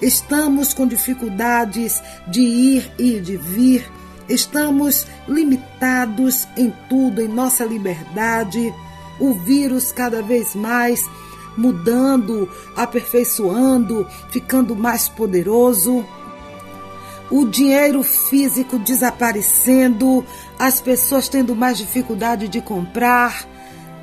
Estamos 0.00 0.72
com 0.72 0.86
dificuldades 0.86 2.00
de 2.28 2.42
ir 2.42 2.92
e 2.96 3.18
de 3.18 3.36
vir. 3.36 3.97
Estamos 4.28 5.06
limitados 5.26 6.46
em 6.56 6.72
tudo, 6.88 7.22
em 7.22 7.28
nossa 7.28 7.64
liberdade. 7.64 8.74
O 9.18 9.32
vírus 9.34 9.90
cada 9.90 10.22
vez 10.22 10.54
mais 10.54 11.08
mudando, 11.56 12.48
aperfeiçoando, 12.76 14.06
ficando 14.30 14.76
mais 14.76 15.08
poderoso. 15.08 16.04
O 17.30 17.44
dinheiro 17.46 18.02
físico 18.02 18.78
desaparecendo, 18.78 20.24
as 20.58 20.80
pessoas 20.80 21.28
tendo 21.28 21.54
mais 21.54 21.76
dificuldade 21.76 22.48
de 22.48 22.60
comprar, 22.60 23.46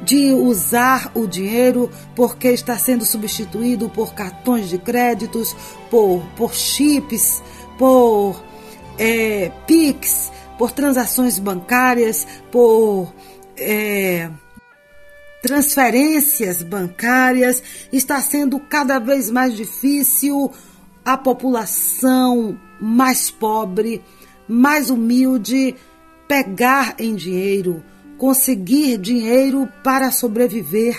de 0.03 0.31
usar 0.33 1.11
o 1.15 1.25
dinheiro, 1.25 1.89
porque 2.15 2.49
está 2.49 2.77
sendo 2.77 3.05
substituído 3.05 3.89
por 3.89 4.13
cartões 4.13 4.69
de 4.69 4.77
créditos, 4.77 5.55
por, 5.89 6.21
por 6.35 6.53
chips, 6.53 7.41
por 7.77 8.43
é, 8.97 9.51
PIX, 9.67 10.31
por 10.57 10.71
transações 10.71 11.37
bancárias, 11.39 12.27
por 12.51 13.13
é, 13.57 14.29
transferências 15.41 16.63
bancárias, 16.63 17.61
está 17.91 18.21
sendo 18.21 18.59
cada 18.59 18.99
vez 18.99 19.29
mais 19.29 19.55
difícil 19.55 20.51
a 21.03 21.17
população 21.17 22.59
mais 22.81 23.29
pobre, 23.29 24.01
mais 24.47 24.89
humilde, 24.89 25.75
pegar 26.27 26.95
em 26.97 27.15
dinheiro, 27.15 27.83
conseguir 28.17 28.97
dinheiro 28.97 29.69
para 29.83 30.11
sobreviver. 30.11 30.97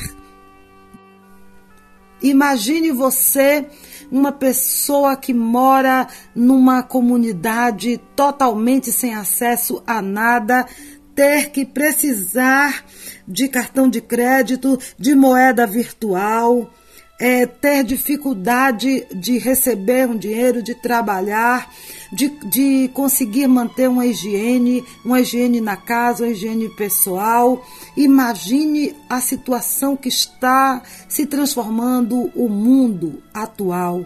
Imagine 2.22 2.92
você, 2.92 3.66
uma 4.10 4.32
pessoa 4.32 5.16
que 5.16 5.32
mora 5.32 6.06
numa 6.34 6.82
comunidade 6.82 8.00
totalmente 8.14 8.92
sem 8.92 9.14
acesso 9.14 9.82
a 9.86 10.00
nada, 10.00 10.66
ter 11.14 11.50
que 11.50 11.64
precisar 11.64 12.84
de 13.26 13.48
cartão 13.48 13.88
de 13.88 14.00
crédito, 14.00 14.78
de 14.98 15.14
moeda 15.14 15.66
virtual, 15.66 16.70
é, 17.18 17.46
ter 17.46 17.82
dificuldade 17.82 19.06
de 19.14 19.38
receber 19.38 20.06
um 20.06 20.16
dinheiro, 20.16 20.62
de 20.62 20.74
trabalhar, 20.74 21.70
de, 22.12 22.28
de 22.48 22.90
conseguir 22.92 23.46
manter 23.46 23.88
uma 23.88 24.06
higiene, 24.06 24.84
uma 25.04 25.20
higiene 25.20 25.60
na 25.60 25.76
casa, 25.76 26.24
uma 26.24 26.32
higiene 26.32 26.68
pessoal. 26.70 27.64
Imagine 27.96 28.94
a 29.08 29.20
situação 29.20 29.96
que 29.96 30.08
está 30.08 30.82
se 31.08 31.26
transformando 31.26 32.30
o 32.34 32.48
mundo 32.48 33.22
atual. 33.32 34.04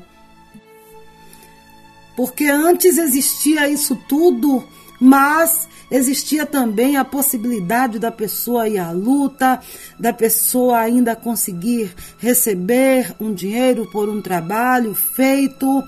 Porque 2.16 2.44
antes 2.44 2.98
existia 2.98 3.68
isso 3.68 3.96
tudo, 3.96 4.62
mas 5.00 5.66
existia 5.90 6.44
também 6.44 6.98
a 6.98 7.04
possibilidade 7.04 7.98
da 7.98 8.12
pessoa 8.12 8.68
ir 8.68 8.78
à 8.78 8.90
luta, 8.90 9.58
da 9.98 10.12
pessoa 10.12 10.78
ainda 10.78 11.16
conseguir 11.16 11.94
receber 12.18 13.14
um 13.18 13.32
dinheiro 13.32 13.88
por 13.90 14.08
um 14.08 14.20
trabalho 14.20 14.94
feito, 14.94 15.82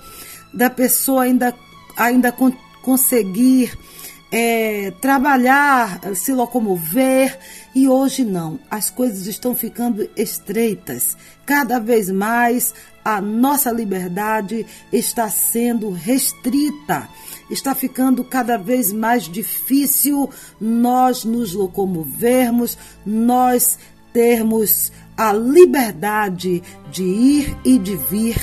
da 0.51 0.69
pessoa 0.69 1.23
ainda, 1.23 1.53
ainda 1.95 2.31
con 2.31 2.51
conseguir 2.81 3.71
é, 4.29 4.91
trabalhar, 4.99 6.01
se 6.15 6.33
locomover, 6.33 7.37
e 7.73 7.87
hoje 7.87 8.25
não. 8.25 8.59
As 8.69 8.89
coisas 8.89 9.27
estão 9.27 9.53
ficando 9.55 10.09
estreitas. 10.17 11.15
Cada 11.45 11.79
vez 11.79 12.09
mais 12.09 12.73
a 13.03 13.19
nossa 13.19 13.71
liberdade 13.71 14.65
está 14.91 15.29
sendo 15.29 15.91
restrita. 15.91 17.09
Está 17.49 17.75
ficando 17.75 18.23
cada 18.23 18.57
vez 18.57 18.91
mais 18.91 19.23
difícil 19.23 20.29
nós 20.59 21.23
nos 21.25 21.53
locomovermos, 21.53 22.77
nós 23.05 23.77
termos 24.13 24.91
a 25.17 25.33
liberdade 25.33 26.63
de 26.91 27.03
ir 27.03 27.57
e 27.65 27.77
de 27.77 27.95
vir. 27.95 28.37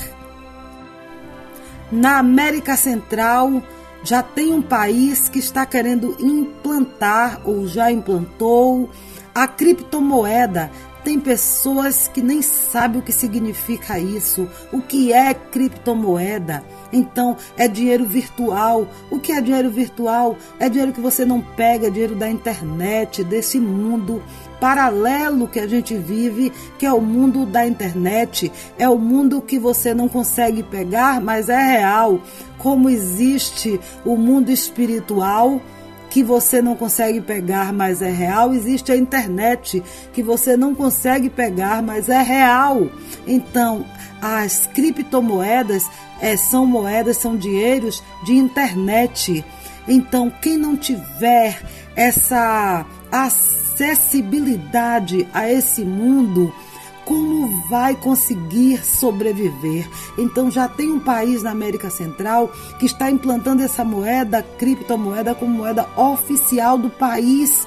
Na 1.91 2.19
América 2.19 2.77
Central, 2.77 3.63
já 4.03 4.23
tem 4.23 4.53
um 4.53 4.63
país 4.63 5.29
que 5.29 5.39
está 5.39 5.67
querendo 5.67 6.17
implantar 6.21 7.41
ou 7.45 7.67
já 7.67 7.91
implantou 7.91 8.89
a 9.35 9.47
criptomoeda 9.47 10.71
tem 11.05 11.19
pessoas 11.19 12.09
que 12.09 12.21
nem 12.21 12.43
sabem 12.43 13.01
o 13.01 13.03
que 13.03 13.13
significa 13.13 13.99
isso, 13.99 14.49
o 14.73 14.81
que 14.81 15.13
é 15.13 15.33
criptomoeda. 15.33 16.63
Então, 16.93 17.37
é 17.57 17.69
dinheiro 17.69 18.05
virtual. 18.05 18.89
O 19.11 19.19
que 19.19 19.33
é 19.33 19.41
dinheiro 19.41 19.71
virtual? 19.71 20.37
É 20.59 20.69
dinheiro 20.69 20.93
que 20.93 21.01
você 21.01 21.25
não 21.25 21.41
pega, 21.41 21.87
é 21.87 21.91
dinheiro 21.91 22.15
da 22.15 22.29
internet, 22.29 23.25
desse 23.25 23.59
mundo 23.59 24.23
paralelo 24.61 25.49
que 25.49 25.59
a 25.59 25.67
gente 25.67 25.95
vive, 25.95 26.53
que 26.79 26.85
é 26.85 26.93
o 26.93 27.01
mundo 27.01 27.47
da 27.47 27.67
internet. 27.67 28.53
É 28.79 28.89
o 28.89 28.99
mundo 28.99 29.41
que 29.41 29.59
você 29.59 29.95
não 29.95 30.09
consegue 30.09 30.63
pegar, 30.63 31.21
mas 31.21 31.49
é 31.49 31.79
real. 31.79 32.21
Como 32.59 32.91
existe 32.91 33.81
o 34.05 34.17
mundo 34.17 34.51
espiritual 34.51 35.61
que 36.11 36.23
você 36.23 36.61
não 36.61 36.77
consegue 36.77 37.21
pegar, 37.21 37.73
mas 37.73 38.03
é 38.03 38.11
real. 38.11 38.53
Existe 38.53 38.93
a 38.93 38.97
internet 38.97 39.83
que 40.13 40.23
você 40.23 40.57
não 40.57 40.75
consegue 40.75 41.31
pegar, 41.31 41.83
mas 41.83 42.09
é 42.09 42.21
real. 42.21 42.89
Então, 43.27 43.85
as 44.21 44.67
criptomoedas 44.67 45.87
é, 46.21 46.37
são 46.37 46.67
moedas, 46.67 47.17
são 47.17 47.37
dinheiros 47.37 48.03
de 48.25 48.35
internet. 48.35 49.45
Então, 49.89 50.31
quem 50.43 50.59
não 50.59 50.77
tiver 50.77 51.63
essa 51.97 52.85
acessibilidade 53.11 55.27
a 55.33 55.51
esse 55.51 55.83
mundo, 55.85 56.55
como 57.11 57.49
vai 57.69 57.97
conseguir 57.97 58.85
sobreviver. 58.85 59.91
Então 60.17 60.49
já 60.49 60.69
tem 60.69 60.93
um 60.93 61.01
país 61.01 61.43
na 61.43 61.51
América 61.51 61.91
Central 61.91 62.53
que 62.79 62.87
está 62.87 63.11
implantando 63.11 63.65
essa 63.65 63.85
moeda, 63.85 64.45
criptomoeda, 64.57 65.35
como 65.35 65.53
moeda 65.53 65.89
oficial 65.97 66.79
do 66.79 66.89
país. 66.89 67.67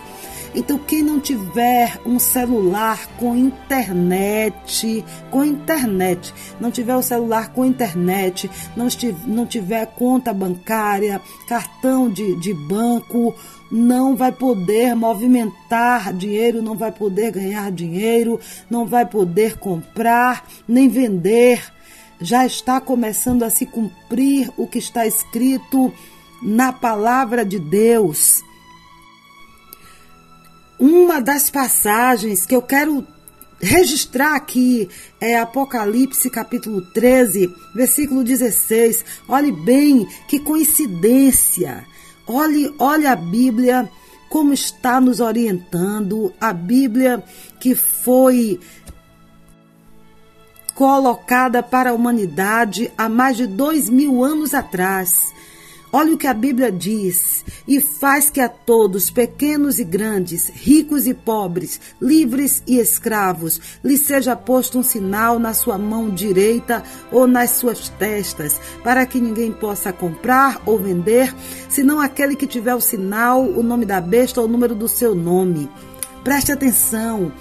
Então, 0.56 0.78
quem 0.78 1.02
não 1.02 1.20
tiver 1.20 2.00
um 2.06 2.20
celular 2.20 3.08
com 3.18 3.36
internet, 3.36 5.04
com 5.32 5.44
internet, 5.44 6.32
não 6.60 6.70
tiver 6.70 6.96
o 6.96 7.00
um 7.00 7.02
celular 7.02 7.52
com 7.52 7.66
internet, 7.66 8.50
não, 8.76 8.88
não 9.26 9.48
tiver 9.48 9.88
conta 9.88 10.32
bancária, 10.32 11.20
cartão 11.48 12.08
de, 12.08 12.40
de 12.40 12.54
banco, 12.54 13.34
não 13.74 14.16
vai 14.16 14.32
poder 14.32 14.94
movimentar 14.96 16.14
dinheiro, 16.14 16.62
não 16.62 16.78
vai 16.78 16.92
poder 16.92 17.32
ganhar 17.32 17.72
dinheiro, 17.72 18.40
não 18.70 18.86
vai 18.86 19.04
poder 19.04 19.58
comprar 19.58 20.48
nem 20.68 20.88
vender. 20.88 21.60
Já 22.22 22.46
está 22.46 22.80
começando 22.80 23.42
a 23.42 23.50
se 23.50 23.66
cumprir 23.66 24.52
o 24.58 24.68
que 24.68 24.78
está 24.78 25.08
escrito 25.08 25.92
na 26.44 26.72
palavra 26.72 27.44
de 27.44 27.58
Deus. 27.58 28.44
Uma 30.80 31.20
das 31.20 31.50
passagens 31.50 32.46
que 32.46 32.56
eu 32.56 32.62
quero 32.62 33.04
registrar 33.60 34.36
aqui 34.36 34.88
é 35.20 35.36
Apocalipse 35.40 36.30
capítulo 36.30 36.80
13, 36.94 37.52
versículo 37.74 38.24
16. 38.24 39.04
Olhe 39.28 39.52
bem 39.52 40.08
que 40.28 40.40
coincidência. 40.40 41.92
Olhe, 42.28 42.74
olhe 42.80 43.08
a 43.08 43.16
Bíblia 43.16 43.90
como 44.30 44.54
está 44.54 45.00
nos 45.00 45.20
orientando, 45.20 46.34
a 46.40 46.54
Bíblia 46.54 47.24
que 47.60 47.76
foi 47.76 48.60
colocada 50.74 51.62
para 51.62 51.92
a 51.92 51.94
humanidade 51.94 52.92
há 52.98 53.08
mais 53.08 53.38
de 53.38 53.46
dois 53.46 53.90
mil 53.90 54.24
anos 54.24 54.54
atrás. 54.54 55.33
Olha 55.96 56.16
o 56.16 56.18
que 56.18 56.26
a 56.26 56.34
Bíblia 56.34 56.72
diz: 56.72 57.46
e 57.68 57.80
faz 57.80 58.32
que 58.32 58.42
a 58.42 58.50
todos, 58.50 59.12
pequenos 59.12 59.78
e 59.78 59.84
grandes, 59.84 60.50
ricos 60.50 61.06
e 61.06 61.14
pobres, 61.14 61.80
livres 62.02 62.64
e 62.66 62.80
escravos, 62.80 63.62
lhe 63.84 63.96
seja 63.96 64.36
posto 64.36 64.80
um 64.80 64.84
sinal 64.84 65.38
na 65.38 65.54
sua 65.54 65.78
mão 65.78 66.10
direita 66.10 66.82
ou 67.12 67.28
nas 67.28 67.52
suas 67.52 67.90
testas, 67.90 68.60
para 68.84 69.06
que 69.06 69.22
ninguém 69.22 69.52
possa 69.52 69.94
comprar 69.94 70.60
ou 70.66 70.80
vender, 70.80 71.32
senão 71.70 72.02
aquele 72.02 72.36
que 72.36 72.48
tiver 72.48 72.74
o 72.74 72.82
sinal, 72.82 73.44
o 73.44 73.62
nome 73.62 73.86
da 73.86 74.02
besta 74.02 74.42
ou 74.42 74.48
o 74.48 74.50
número 74.50 74.74
do 74.74 74.88
seu 74.88 75.14
nome. 75.14 75.70
Preste 76.24 76.52
atenção, 76.52 77.32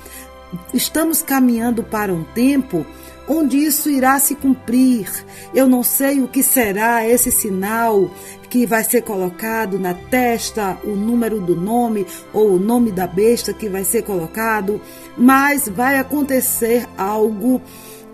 estamos 0.75 1.23
caminhando 1.23 1.83
para 1.83 2.13
um 2.13 2.23
tempo 2.23 2.85
onde 3.29 3.57
isso 3.57 3.91
irá 3.91 4.19
se 4.19 4.35
cumprir. 4.35 5.09
Eu 5.55 5.69
não 5.69 5.83
sei 5.83 6.21
o 6.21 6.29
que 6.29 6.43
será 6.43 7.07
esse 7.07 7.31
sinal 7.31 8.11
que 8.49 8.67
vai 8.67 8.85
ser 8.85 9.03
colocado 9.03 9.79
na 9.79 9.95
testa, 9.95 10.79
o 10.85 10.91
número 10.91 11.41
do 11.41 11.57
nome 11.57 12.07
ou 12.33 12.53
o 12.53 12.59
nome 12.59 12.93
da 12.93 13.07
besta 13.07 13.53
que 13.53 13.69
vai 13.69 13.83
ser 13.83 14.03
colocado, 14.03 14.81
mas 15.17 15.69
vai 15.69 15.99
acontecer 15.99 16.87
algo 16.99 17.63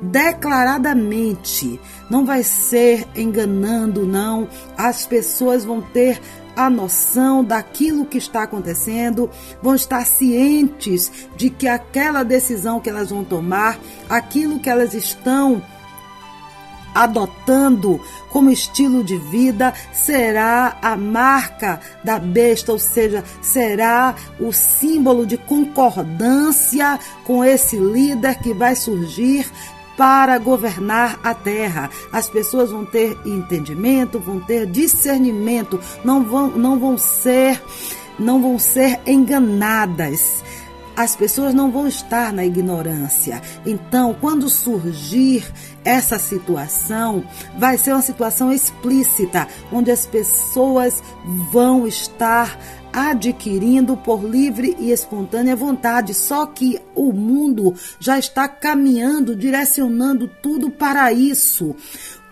declaradamente. 0.00 1.80
Não 2.09 2.24
vai 2.24 2.42
ser 2.42 3.06
enganando, 3.16 4.06
não. 4.06 4.48
As 4.76 5.06
pessoas 5.06 5.64
vão 5.64 5.80
ter 5.80 6.20
a 6.59 6.68
noção 6.68 7.44
daquilo 7.44 8.04
que 8.04 8.18
está 8.18 8.42
acontecendo, 8.42 9.30
vão 9.62 9.76
estar 9.76 10.04
cientes 10.04 11.28
de 11.36 11.50
que 11.50 11.68
aquela 11.68 12.24
decisão 12.24 12.80
que 12.80 12.90
elas 12.90 13.11
vão 13.11 13.22
tomar, 13.22 13.78
aquilo 14.11 14.59
que 14.59 14.68
elas 14.68 14.92
estão 14.92 15.62
adotando 16.92 18.00
como 18.30 18.50
estilo 18.50 19.04
de 19.04 19.16
vida 19.16 19.72
será 19.92 20.76
a 20.82 20.96
marca 20.96 21.78
da 22.02 22.18
besta, 22.18 22.72
ou 22.72 22.78
seja, 22.78 23.22
será 23.40 24.16
o 24.40 24.52
símbolo 24.52 25.24
de 25.24 25.36
concordância 25.36 26.98
com 27.24 27.44
esse 27.44 27.76
líder 27.76 28.40
que 28.40 28.52
vai 28.52 28.74
surgir 28.74 29.48
para 29.99 30.38
governar 30.38 31.18
a 31.22 31.34
terra. 31.34 31.90
As 32.11 32.30
pessoas 32.30 32.70
vão 32.70 32.86
ter 32.86 33.18
entendimento, 33.26 34.18
vão 34.18 34.40
ter 34.40 34.64
discernimento, 34.64 35.78
não 36.03 36.24
vão, 36.24 36.49
não 36.53 36.78
vão 36.78 36.96
ser 36.96 37.61
não 38.18 38.42
vão 38.42 38.59
ser 38.59 38.99
enganadas. 39.07 40.42
As 40.96 41.14
pessoas 41.14 41.55
não 41.55 41.70
vão 41.70 41.86
estar 41.86 42.32
na 42.32 42.44
ignorância. 42.44 43.40
Então, 43.64 44.16
quando 44.20 44.49
surgir 44.49 45.46
essa 45.84 46.18
situação, 46.18 47.22
vai 47.57 47.78
ser 47.78 47.92
uma 47.92 48.03
situação 48.03 48.53
explícita, 48.53 49.46
onde 49.70 49.92
as 49.92 50.07
pessoas 50.07 51.01
vão 51.53 51.86
estar 51.86 52.59
adquirindo 52.93 53.97
por 53.97 54.24
livre 54.24 54.76
e 54.78 54.91
espontânea 54.91 55.57
vontade. 55.57 56.14
Só 56.14 56.47
que 56.47 56.80
o 56.95 57.12
mundo 57.12 57.74
já 57.99 58.18
está 58.18 58.49
caminhando, 58.49 59.36
direcionando 59.36 60.28
tudo 60.43 60.70
para 60.70 61.12
isso. 61.12 61.74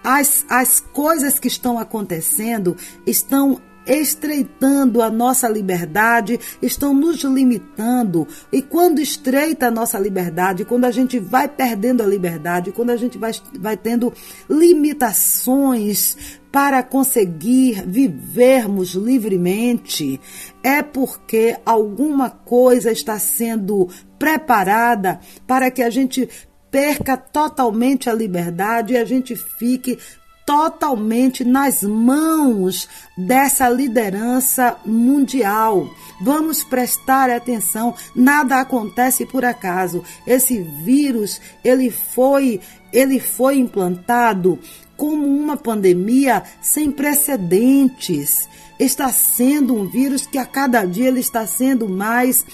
As, 0.03 0.45
as 0.49 0.81
coisas 0.81 1.39
que 1.39 1.49
estão 1.49 1.79
acontecendo 1.79 2.77
estão 3.05 3.61
estreitando 3.87 5.01
a 5.01 5.09
nossa 5.09 5.49
liberdade, 5.49 6.41
estão 6.61 6.93
nos 6.93 7.23
limitando. 7.23 8.27
E 8.53 8.61
quando 8.61 9.01
estreita 9.01 9.69
a 9.69 9.71
nossa 9.71 9.99
liberdade, 9.99 10.65
quando 10.65 10.85
a 10.85 10.91
gente 10.91 11.19
vai 11.19 11.49
perdendo 11.49 12.03
a 12.03 12.07
liberdade, 12.07 12.73
quando 12.73 12.91
a 12.91 12.97
gente 12.97 13.17
vai, 13.17 13.33
vai 13.59 13.77
tendo 13.77 14.13
limitações 14.51 16.17
para 16.57 16.83
conseguir 16.83 17.83
vivermos 17.87 18.95
livremente, 18.95 20.19
é 20.63 20.83
porque 20.83 21.55
alguma 21.67 22.31
coisa 22.31 22.91
está 22.91 23.19
sendo 23.19 23.91
preparada 24.19 25.21
para 25.47 25.71
que 25.71 25.83
a 25.83 25.91
gente 25.91 26.27
perca 26.71 27.15
totalmente 27.15 28.09
a 28.09 28.15
liberdade 28.15 28.95
e 28.95 28.97
a 28.97 29.05
gente 29.05 29.37
fique 29.37 29.99
totalmente 30.47 31.45
nas 31.45 31.83
mãos 31.83 32.89
dessa 33.19 33.69
liderança 33.69 34.79
mundial. 34.87 35.91
Vamos 36.23 36.65
prestar 36.65 37.29
atenção, 37.29 37.95
nada 38.15 38.61
acontece 38.61 39.27
por 39.27 39.45
acaso. 39.45 40.03
Esse 40.27 40.63
vírus, 40.63 41.39
ele 41.63 41.91
foi, 41.91 42.63
ele 42.91 43.21
foi 43.21 43.59
implantado 43.59 44.59
como 44.97 45.27
uma 45.27 45.57
pandemia 45.57 46.43
sem 46.61 46.91
precedentes. 46.91 48.49
Está 48.79 49.11
sendo 49.11 49.75
um 49.75 49.89
vírus 49.89 50.27
que 50.27 50.39
a 50.39 50.45
cada 50.45 50.85
dia 50.85 51.09
ele 51.09 51.21
está 51.21 51.47
sendo 51.47 51.89
mais 51.89 52.45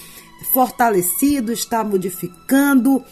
fortalecido, 0.53 1.53
está 1.53 1.83
modificando 1.85 3.05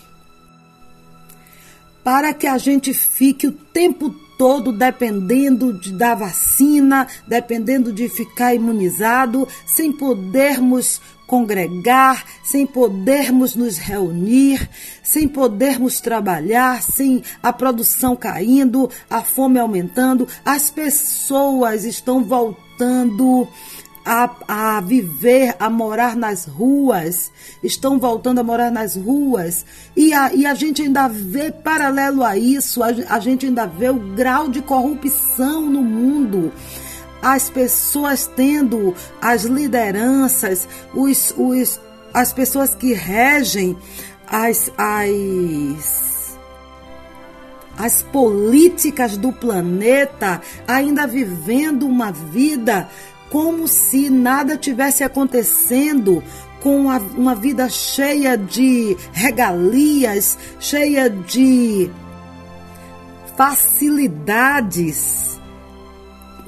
para 2.03 2.33
que 2.33 2.47
a 2.47 2.59
gente 2.59 2.93
fique 2.95 3.47
o 3.47 3.53
tempo 3.53 4.11
todo 4.39 4.73
dependendo 4.73 5.73
de, 5.73 5.93
da 5.93 6.15
vacina, 6.15 7.07
dependendo 7.27 7.93
de 7.93 8.09
ficar 8.09 8.55
imunizado, 8.55 9.47
sem 9.67 9.93
podermos 9.93 11.01
congregar, 11.31 12.25
sem 12.43 12.67
podermos 12.67 13.55
nos 13.55 13.79
reunir, 13.79 14.69
sem 15.01 15.29
podermos 15.29 16.01
trabalhar, 16.01 16.83
sem 16.83 17.23
a 17.41 17.53
produção 17.53 18.17
caindo, 18.17 18.91
a 19.09 19.23
fome 19.23 19.57
aumentando, 19.61 20.27
as 20.45 20.71
pessoas 20.73 21.85
estão 21.85 22.25
voltando 22.25 23.47
a, 24.05 24.29
a 24.49 24.81
viver, 24.81 25.55
a 25.61 25.71
morar 25.71 26.17
nas 26.17 26.47
ruas, 26.47 27.31
estão 27.63 27.97
voltando 27.97 28.41
a 28.41 28.43
morar 28.43 28.73
nas 28.73 28.97
ruas, 28.97 29.65
e 29.95 30.13
a, 30.13 30.35
e 30.35 30.45
a 30.45 30.55
gente 30.55 30.83
ainda 30.83 31.07
vê, 31.07 31.53
paralelo 31.53 32.25
a 32.25 32.37
isso, 32.37 32.83
a, 32.83 32.89
a 33.09 33.21
gente 33.21 33.47
ainda 33.47 33.67
vê 33.67 33.89
o 33.89 34.15
grau 34.17 34.49
de 34.49 34.61
corrupção 34.61 35.61
no 35.61 35.85
mundo 35.85 36.53
as 37.23 37.51
pessoas 37.51 38.27
tendo 38.27 38.95
as 39.21 39.45
lideranças, 39.45 40.67
os, 40.95 41.35
os, 41.37 41.81
as 42.13 42.33
pessoas 42.33 42.75
que 42.75 42.93
regem 42.93 43.77
as, 44.27 44.71
as, 44.79 46.39
as 47.79 48.03
políticas 48.03 49.17
do 49.17 49.33
planeta, 49.33 50.41
ainda 50.67 51.07
vivendo 51.07 51.87
uma 51.87 52.13
vida 52.13 52.89
como 53.31 53.69
se 53.69 54.11
nada 54.11 54.57
tivesse 54.57 55.05
acontecendo, 55.05 56.23
com 56.61 56.83
uma, 56.83 56.99
uma 56.99 57.35
vida 57.35 57.69
cheia 57.69 58.37
de 58.37 58.97
regalias, 59.13 60.37
cheia 60.59 61.09
de 61.09 61.91
facilidades, 63.37 65.40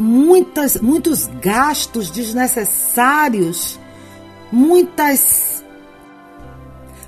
muitas, 0.03 0.81
muitos 0.81 1.27
gastos 1.41 2.11
desnecessários, 2.11 3.79
muitas 4.51 5.65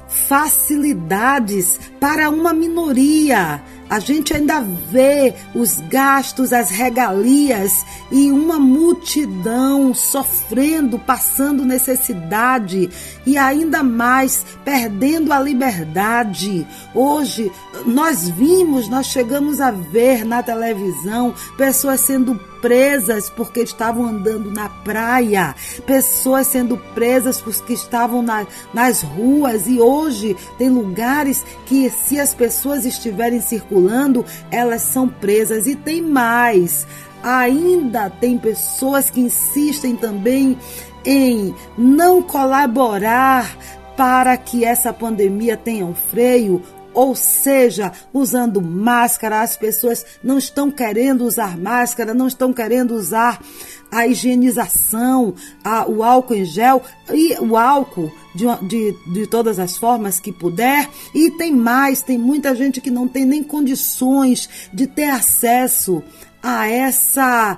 facilidades 0.06 1.80
para 1.98 2.30
uma 2.30 2.54
minoria 2.54 3.60
a 3.88 3.98
gente 3.98 4.34
ainda 4.34 4.60
vê 4.60 5.34
os 5.54 5.78
gastos, 5.88 6.52
as 6.52 6.70
regalias 6.70 7.84
e 8.10 8.30
uma 8.32 8.58
multidão 8.58 9.94
sofrendo, 9.94 10.98
passando 10.98 11.64
necessidade 11.64 12.90
e 13.26 13.36
ainda 13.36 13.82
mais 13.82 14.44
perdendo 14.64 15.32
a 15.32 15.40
liberdade. 15.40 16.66
Hoje 16.94 17.52
nós 17.86 18.28
vimos, 18.28 18.88
nós 18.88 19.06
chegamos 19.06 19.60
a 19.60 19.70
ver 19.70 20.24
na 20.24 20.42
televisão 20.42 21.34
pessoas 21.56 22.00
sendo 22.00 22.40
presas 22.64 23.28
porque 23.28 23.60
estavam 23.60 24.06
andando 24.06 24.50
na 24.50 24.70
praia, 24.70 25.54
pessoas 25.84 26.46
sendo 26.46 26.78
presas 26.94 27.38
porque 27.38 27.74
estavam 27.74 28.22
na, 28.22 28.46
nas 28.72 29.02
ruas 29.02 29.66
e 29.66 29.78
hoje 29.78 30.34
tem 30.56 30.70
lugares 30.70 31.44
que 31.66 31.90
se 31.90 32.18
as 32.18 32.32
pessoas 32.32 32.86
estiverem 32.86 33.38
circulando, 33.38 33.73
elas 34.50 34.82
são 34.82 35.08
presas 35.08 35.66
e 35.66 35.74
tem 35.74 36.02
mais. 36.02 36.86
Ainda 37.22 38.10
tem 38.10 38.36
pessoas 38.36 39.10
que 39.10 39.20
insistem 39.20 39.96
também 39.96 40.58
em 41.04 41.54
não 41.76 42.22
colaborar 42.22 43.56
para 43.96 44.36
que 44.36 44.64
essa 44.64 44.92
pandemia 44.92 45.56
tenha 45.56 45.86
um 45.86 45.94
freio 45.94 46.62
ou 46.94 47.14
seja, 47.14 47.92
usando 48.12 48.62
máscara, 48.62 49.42
as 49.42 49.56
pessoas 49.56 50.06
não 50.22 50.38
estão 50.38 50.70
querendo 50.70 51.24
usar 51.24 51.58
máscara, 51.58 52.14
não 52.14 52.28
estão 52.28 52.52
querendo 52.52 52.94
usar 52.94 53.40
a 53.90 54.06
higienização, 54.06 55.34
a, 55.62 55.88
o 55.88 56.02
álcool 56.02 56.34
em 56.34 56.44
gel 56.44 56.82
e 57.12 57.34
o 57.38 57.56
álcool 57.56 58.12
de, 58.34 58.44
de, 58.66 59.12
de 59.12 59.26
todas 59.26 59.58
as 59.58 59.76
formas 59.76 60.18
que 60.18 60.32
puder. 60.32 60.88
E 61.14 61.30
tem 61.32 61.52
mais, 61.52 62.02
tem 62.02 62.18
muita 62.18 62.54
gente 62.54 62.80
que 62.80 62.90
não 62.90 63.06
tem 63.06 63.24
nem 63.24 63.42
condições 63.42 64.48
de 64.72 64.86
ter 64.86 65.10
acesso 65.10 66.02
a 66.42 66.68
essa 66.68 67.56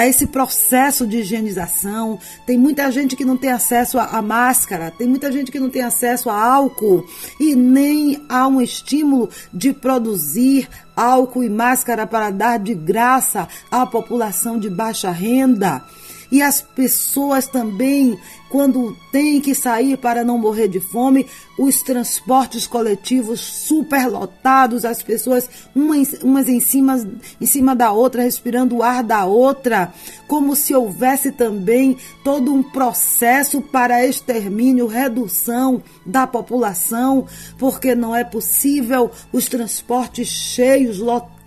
a 0.00 0.06
esse 0.06 0.28
processo 0.28 1.06
de 1.06 1.18
higienização. 1.18 2.18
Tem 2.46 2.56
muita 2.56 2.90
gente 2.90 3.14
que 3.14 3.22
não 3.22 3.36
tem 3.36 3.50
acesso 3.50 3.98
à 3.98 4.22
máscara, 4.22 4.90
tem 4.90 5.06
muita 5.06 5.30
gente 5.30 5.52
que 5.52 5.60
não 5.60 5.68
tem 5.68 5.82
acesso 5.82 6.30
a 6.30 6.42
álcool 6.42 7.04
e 7.38 7.54
nem 7.54 8.24
há 8.26 8.48
um 8.48 8.62
estímulo 8.62 9.28
de 9.52 9.74
produzir 9.74 10.70
álcool 10.96 11.44
e 11.44 11.50
máscara 11.50 12.06
para 12.06 12.30
dar 12.30 12.58
de 12.58 12.74
graça 12.74 13.46
à 13.70 13.84
população 13.84 14.58
de 14.58 14.70
baixa 14.70 15.10
renda. 15.10 15.84
E 16.32 16.40
as 16.40 16.62
pessoas 16.62 17.46
também, 17.46 18.18
quando 18.50 18.96
têm 19.12 19.40
que 19.40 19.54
sair 19.54 19.96
para 19.96 20.24
não 20.24 20.36
morrer 20.36 20.66
de 20.66 20.80
fome, 20.80 21.26
os 21.56 21.82
transportes 21.82 22.66
coletivos 22.66 23.40
superlotados, 23.40 24.84
as 24.84 25.02
pessoas 25.02 25.48
umas, 25.74 26.14
umas 26.22 26.48
em, 26.48 26.58
cima, 26.58 27.08
em 27.40 27.46
cima 27.46 27.76
da 27.76 27.92
outra, 27.92 28.22
respirando 28.22 28.76
o 28.76 28.82
ar 28.82 29.04
da 29.04 29.24
outra, 29.24 29.92
como 30.26 30.56
se 30.56 30.74
houvesse 30.74 31.30
também 31.30 31.96
todo 32.24 32.52
um 32.52 32.62
processo 32.62 33.62
para 33.62 34.04
extermínio, 34.06 34.86
redução 34.86 35.82
da 36.04 36.26
população, 36.26 37.26
porque 37.56 37.94
não 37.94 38.14
é 38.14 38.24
possível 38.24 39.10
os 39.32 39.46
transportes 39.46 40.26
cheios, 40.26 40.98
lotados, 40.98 41.39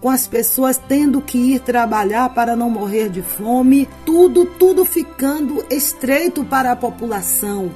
com 0.00 0.10
as 0.10 0.26
pessoas 0.26 0.80
tendo 0.88 1.20
que 1.20 1.38
ir 1.38 1.60
trabalhar 1.60 2.28
para 2.34 2.54
não 2.54 2.68
morrer 2.68 3.08
de 3.08 3.22
fome, 3.22 3.88
tudo, 4.04 4.44
tudo 4.44 4.84
ficando 4.84 5.64
estreito 5.70 6.44
para 6.44 6.72
a 6.72 6.76
população 6.76 7.70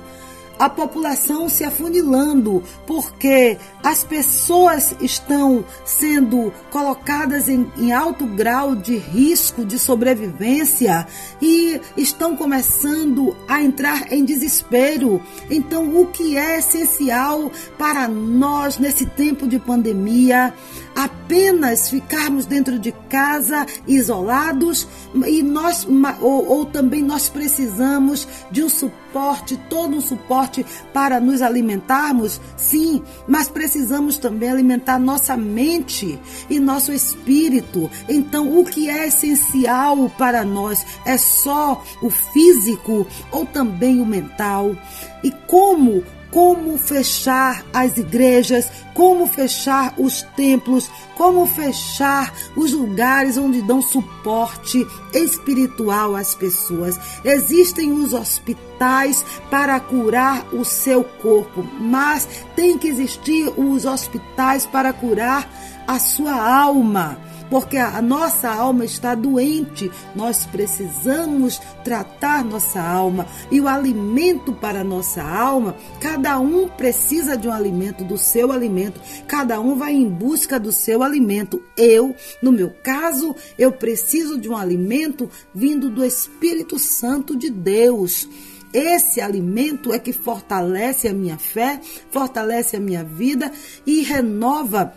a 0.58 0.68
população 0.68 1.48
se 1.48 1.62
afunilando, 1.62 2.62
porque 2.86 3.56
as 3.82 4.02
pessoas 4.02 4.94
estão 5.00 5.64
sendo 5.84 6.52
colocadas 6.70 7.48
em, 7.48 7.70
em, 7.76 7.92
alto 7.92 8.26
grau 8.26 8.74
de 8.74 8.96
risco 8.96 9.64
de 9.64 9.78
sobrevivência 9.78 11.06
e 11.40 11.80
estão 11.96 12.36
começando 12.36 13.36
a 13.46 13.62
entrar 13.62 14.12
em 14.12 14.24
desespero. 14.24 15.22
Então, 15.48 16.00
o 16.00 16.06
que 16.06 16.36
é 16.36 16.58
essencial 16.58 17.52
para 17.78 18.08
nós 18.08 18.78
nesse 18.78 19.06
tempo 19.06 19.46
de 19.46 19.58
pandemia? 19.58 20.52
Apenas 20.98 21.88
ficarmos 21.88 22.44
dentro 22.44 22.76
de 22.76 22.90
casa 23.08 23.64
isolados 23.86 24.88
e 25.28 25.44
nós 25.44 25.86
ou, 26.20 26.44
ou, 26.48 26.66
também 26.66 27.04
nós 27.04 27.28
precisamos 27.28 28.26
de 28.50 28.64
um 28.64 28.68
suporte, 28.68 29.56
todo 29.70 29.96
um 29.96 30.00
suporte 30.00 30.66
para 30.92 31.20
nos 31.20 31.40
alimentarmos? 31.40 32.40
Sim, 32.56 33.00
mas 33.28 33.48
precisamos 33.48 34.18
também 34.18 34.50
alimentar 34.50 34.98
nossa 34.98 35.36
mente 35.36 36.18
e 36.50 36.58
nosso 36.58 36.92
espírito. 36.92 37.88
Então, 38.08 38.58
o 38.58 38.64
que 38.64 38.90
é 38.90 39.06
essencial 39.06 40.10
para 40.18 40.44
nós 40.44 40.84
é 41.04 41.16
só 41.16 41.80
o 42.02 42.10
físico 42.10 43.06
ou 43.30 43.46
também 43.46 44.00
o 44.00 44.06
mental? 44.06 44.74
E 45.22 45.30
como 45.46 46.02
como 46.30 46.76
fechar 46.76 47.64
as 47.72 47.96
igrejas, 47.96 48.70
como 48.94 49.26
fechar 49.26 49.94
os 49.96 50.22
templos, 50.36 50.90
como 51.16 51.46
fechar 51.46 52.32
os 52.56 52.72
lugares 52.72 53.36
onde 53.36 53.62
dão 53.62 53.80
suporte 53.80 54.86
espiritual 55.12 56.14
às 56.14 56.34
pessoas. 56.34 56.98
Existem 57.24 57.92
os 57.92 58.12
hospitais 58.12 59.24
para 59.50 59.80
curar 59.80 60.46
o 60.54 60.64
seu 60.64 61.02
corpo, 61.02 61.66
mas 61.80 62.28
tem 62.54 62.76
que 62.76 62.88
existir 62.88 63.48
os 63.56 63.84
hospitais 63.84 64.66
para 64.66 64.92
curar 64.92 65.48
a 65.86 65.98
sua 65.98 66.34
alma 66.34 67.27
porque 67.50 67.76
a 67.76 68.00
nossa 68.02 68.48
alma 68.48 68.84
está 68.84 69.14
doente. 69.14 69.90
Nós 70.14 70.46
precisamos 70.46 71.60
tratar 71.84 72.44
nossa 72.44 72.80
alma 72.80 73.26
e 73.50 73.60
o 73.60 73.68
alimento 73.68 74.52
para 74.52 74.84
nossa 74.84 75.22
alma, 75.22 75.76
cada 76.00 76.38
um 76.38 76.68
precisa 76.68 77.36
de 77.36 77.48
um 77.48 77.52
alimento, 77.52 78.04
do 78.04 78.18
seu 78.18 78.52
alimento, 78.52 79.00
cada 79.26 79.60
um 79.60 79.76
vai 79.76 79.92
em 79.92 80.08
busca 80.08 80.58
do 80.58 80.72
seu 80.72 81.02
alimento. 81.02 81.62
Eu, 81.76 82.14
no 82.42 82.52
meu 82.52 82.70
caso, 82.82 83.34
eu 83.58 83.72
preciso 83.72 84.38
de 84.38 84.48
um 84.48 84.56
alimento 84.56 85.30
vindo 85.54 85.88
do 85.90 86.04
Espírito 86.04 86.78
Santo 86.78 87.36
de 87.36 87.50
Deus. 87.50 88.28
Esse 88.72 89.20
alimento 89.20 89.94
é 89.94 89.98
que 89.98 90.12
fortalece 90.12 91.08
a 91.08 91.12
minha 91.12 91.38
fé, 91.38 91.80
fortalece 92.10 92.76
a 92.76 92.80
minha 92.80 93.02
vida 93.02 93.50
e 93.86 94.02
renova 94.02 94.92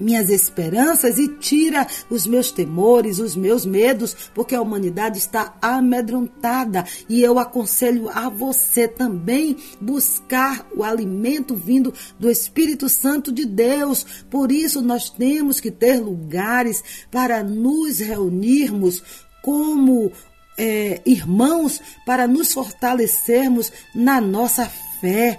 minhas 0.00 0.30
esperanças 0.30 1.18
e 1.18 1.28
tira 1.28 1.86
os 2.10 2.26
meus 2.26 2.50
temores, 2.50 3.18
os 3.18 3.36
meus 3.36 3.64
medos, 3.64 4.16
porque 4.34 4.54
a 4.54 4.62
humanidade 4.62 5.18
está 5.18 5.54
amedrontada. 5.60 6.84
E 7.08 7.22
eu 7.22 7.38
aconselho 7.38 8.08
a 8.08 8.28
você 8.28 8.86
também 8.86 9.56
buscar 9.80 10.66
o 10.74 10.82
alimento 10.82 11.54
vindo 11.54 11.92
do 12.18 12.30
Espírito 12.30 12.88
Santo 12.88 13.32
de 13.32 13.44
Deus. 13.44 14.06
Por 14.30 14.52
isso, 14.52 14.82
nós 14.82 15.10
temos 15.10 15.60
que 15.60 15.70
ter 15.70 15.98
lugares 16.00 16.82
para 17.10 17.42
nos 17.42 17.98
reunirmos 17.98 19.02
como 19.42 20.12
é, 20.58 21.00
irmãos, 21.06 21.80
para 22.04 22.26
nos 22.26 22.52
fortalecermos 22.52 23.72
na 23.94 24.20
nossa 24.20 24.66
fé. 25.00 25.38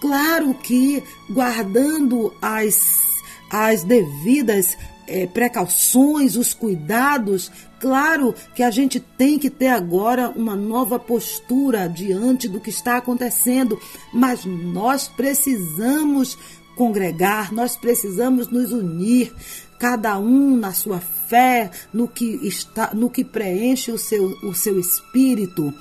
Claro 0.00 0.54
que 0.54 1.02
guardando 1.30 2.32
as 2.40 3.03
as 3.50 3.82
devidas 3.82 4.76
é, 5.06 5.26
precauções, 5.26 6.36
os 6.36 6.54
cuidados. 6.54 7.50
Claro 7.78 8.34
que 8.54 8.62
a 8.62 8.70
gente 8.70 8.98
tem 8.98 9.38
que 9.38 9.50
ter 9.50 9.68
agora 9.68 10.30
uma 10.30 10.56
nova 10.56 10.98
postura 10.98 11.88
diante 11.88 12.48
do 12.48 12.60
que 12.60 12.70
está 12.70 12.96
acontecendo, 12.96 13.78
mas 14.12 14.44
nós 14.44 15.08
precisamos 15.08 16.38
congregar, 16.76 17.52
nós 17.52 17.76
precisamos 17.76 18.48
nos 18.48 18.72
unir, 18.72 19.32
cada 19.78 20.18
um 20.18 20.56
na 20.56 20.72
sua 20.72 20.98
fé, 20.98 21.70
no 21.92 22.08
que 22.08 22.24
está, 22.46 22.90
no 22.94 23.10
que 23.10 23.22
preenche 23.24 23.92
o 23.92 23.98
seu, 23.98 24.36
o 24.42 24.54
seu 24.54 24.78
espírito. 24.78 25.72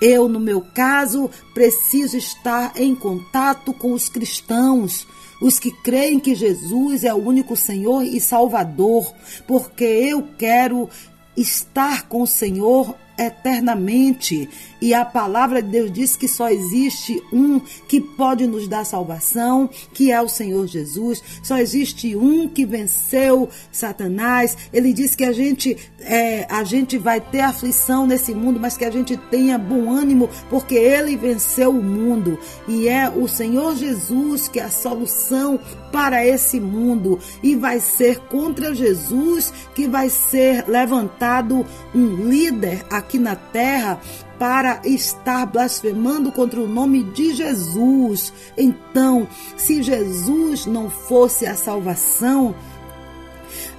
Eu, 0.00 0.28
no 0.28 0.40
meu 0.40 0.60
caso, 0.74 1.30
preciso 1.54 2.16
estar 2.16 2.72
em 2.76 2.94
contato 2.94 3.72
com 3.72 3.92
os 3.92 4.08
cristãos, 4.08 5.06
os 5.42 5.58
que 5.58 5.72
creem 5.72 6.20
que 6.20 6.36
Jesus 6.36 7.02
é 7.02 7.12
o 7.12 7.18
único 7.18 7.56
Senhor 7.56 8.04
e 8.04 8.20
Salvador, 8.20 9.12
porque 9.46 9.84
eu 9.84 10.26
quero 10.38 10.88
estar 11.36 12.06
com 12.06 12.22
o 12.22 12.26
Senhor 12.26 12.94
eternamente. 13.18 14.48
E 14.82 14.92
a 14.92 15.04
palavra 15.04 15.62
de 15.62 15.68
Deus 15.68 15.92
diz 15.92 16.16
que 16.16 16.26
só 16.26 16.50
existe 16.50 17.22
um 17.32 17.60
que 17.86 18.00
pode 18.00 18.48
nos 18.48 18.66
dar 18.66 18.84
salvação, 18.84 19.70
que 19.94 20.10
é 20.10 20.20
o 20.20 20.28
Senhor 20.28 20.66
Jesus. 20.66 21.22
Só 21.40 21.56
existe 21.58 22.16
um 22.16 22.48
que 22.48 22.66
venceu 22.66 23.48
Satanás. 23.70 24.56
Ele 24.72 24.92
diz 24.92 25.14
que 25.14 25.22
a 25.22 25.32
gente, 25.32 25.76
é, 26.00 26.48
a 26.50 26.64
gente 26.64 26.98
vai 26.98 27.20
ter 27.20 27.42
aflição 27.42 28.08
nesse 28.08 28.34
mundo, 28.34 28.58
mas 28.58 28.76
que 28.76 28.84
a 28.84 28.90
gente 28.90 29.16
tenha 29.16 29.56
bom 29.56 29.88
ânimo, 29.88 30.28
porque 30.50 30.74
ele 30.74 31.16
venceu 31.16 31.70
o 31.70 31.82
mundo. 31.82 32.36
E 32.66 32.88
é 32.88 33.08
o 33.08 33.28
Senhor 33.28 33.76
Jesus 33.76 34.48
que 34.48 34.58
é 34.58 34.64
a 34.64 34.68
solução 34.68 35.60
para 35.92 36.26
esse 36.26 36.58
mundo. 36.58 37.20
E 37.40 37.54
vai 37.54 37.78
ser 37.78 38.18
contra 38.18 38.74
Jesus 38.74 39.52
que 39.76 39.86
vai 39.86 40.10
ser 40.10 40.64
levantado 40.66 41.64
um 41.94 42.28
líder 42.28 42.84
aqui 42.90 43.16
na 43.16 43.36
terra 43.36 44.00
para 44.42 44.80
estar 44.84 45.46
blasfemando 45.46 46.32
contra 46.32 46.60
o 46.60 46.66
nome 46.66 47.04
de 47.04 47.32
Jesus. 47.32 48.32
Então, 48.58 49.28
se 49.56 49.84
Jesus 49.84 50.66
não 50.66 50.90
fosse 50.90 51.46
a 51.46 51.54
salvação 51.54 52.52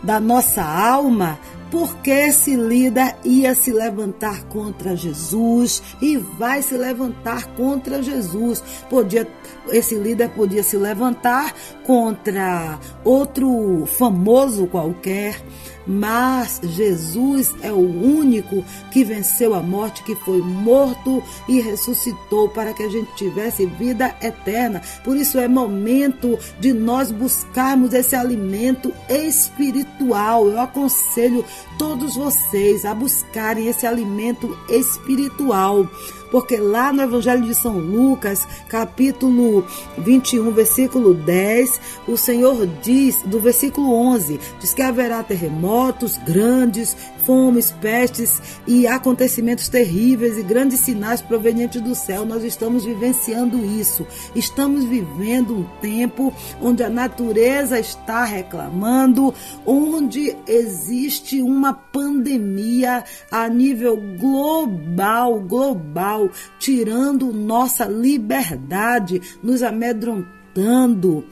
da 0.02 0.22
nossa 0.22 0.64
alma, 0.64 1.38
porque 1.70 2.12
esse 2.12 2.56
líder 2.56 3.16
ia 3.26 3.54
se 3.54 3.74
levantar 3.74 4.44
contra 4.44 4.96
Jesus 4.96 5.84
e 6.02 6.16
vai 6.16 6.62
se 6.62 6.78
levantar 6.78 7.48
contra 7.56 8.02
Jesus. 8.02 8.64
Podia, 8.90 9.28
esse 9.70 9.96
líder 9.96 10.30
podia 10.30 10.64
se 10.64 10.78
levantar 10.78 11.54
contra 11.84 12.80
outro 13.04 13.86
famoso 13.86 14.68
qualquer, 14.68 15.44
mas 15.86 16.60
Jesus 16.64 17.54
é 17.62 17.72
o 17.72 17.78
único 17.78 18.64
que 18.92 19.04
venceu 19.04 19.54
a 19.54 19.62
morte, 19.62 20.04
que 20.04 20.16
foi 20.16 20.42
morto 20.42 21.24
e 21.48 21.60
ressuscitou 21.60 22.50
para 22.50 22.74
que 22.74 22.84
a 22.84 22.90
gente 22.90 23.14
tivesse 23.16 23.66
vida 23.66 24.16
eterna. 24.22 24.82
Por 25.04 25.18
isso 25.18 25.38
é 25.38 25.48
momento 25.48 26.38
de 26.60 26.74
nós 26.74 27.12
buscarmos 27.12 27.94
esse 27.94 28.16
alimento 28.16 28.94
espiritual. 29.10 30.48
Eu 30.48 30.60
aconselho 30.60 31.44
todos 31.78 32.16
vocês 32.16 32.86
a 32.86 32.94
buscarem 32.94 33.68
esse 33.68 33.86
alimento 33.86 34.58
espiritual 34.70 35.88
porque 36.34 36.58
lá 36.58 36.92
no 36.92 37.04
Evangelho 37.04 37.44
de 37.44 37.54
São 37.54 37.78
Lucas, 37.78 38.48
capítulo 38.68 39.64
21, 40.00 40.52
versículo 40.52 41.14
10, 41.14 41.80
o 42.08 42.18
Senhor 42.18 42.68
diz, 42.82 43.22
do 43.22 43.40
versículo 43.40 43.94
11, 43.94 44.40
diz 44.60 44.74
que 44.74 44.82
haverá 44.82 45.22
terremotos 45.22 46.18
grandes, 46.26 46.98
fomes, 47.26 47.72
pestes 47.82 48.42
e 48.68 48.88
acontecimentos 48.88 49.68
terríveis 49.68 50.38
e 50.38 50.44
grandes 50.44 50.80
sinais 50.80 51.22
provenientes 51.22 51.82
do 51.82 51.96
céu. 51.96 52.26
Nós 52.26 52.44
estamos 52.44 52.86
vivenciando 52.86 53.58
isso. 53.58 54.06
Estamos 54.36 54.84
vivendo 54.86 55.56
um 55.56 55.64
tempo 55.82 56.34
onde 56.62 56.84
a 56.84 56.90
natureza 56.90 57.80
está 57.80 58.24
reclamando, 58.24 59.34
onde 59.66 60.36
existe 60.48 61.42
uma 61.42 61.74
pandemia 61.74 63.04
a 63.32 63.48
nível 63.48 63.98
global, 64.20 65.40
global, 65.40 66.30
tirando 66.60 67.34
nossa 67.34 67.86
liberdade, 67.86 69.22
nos 69.42 69.64
amedrontando, 69.64 71.26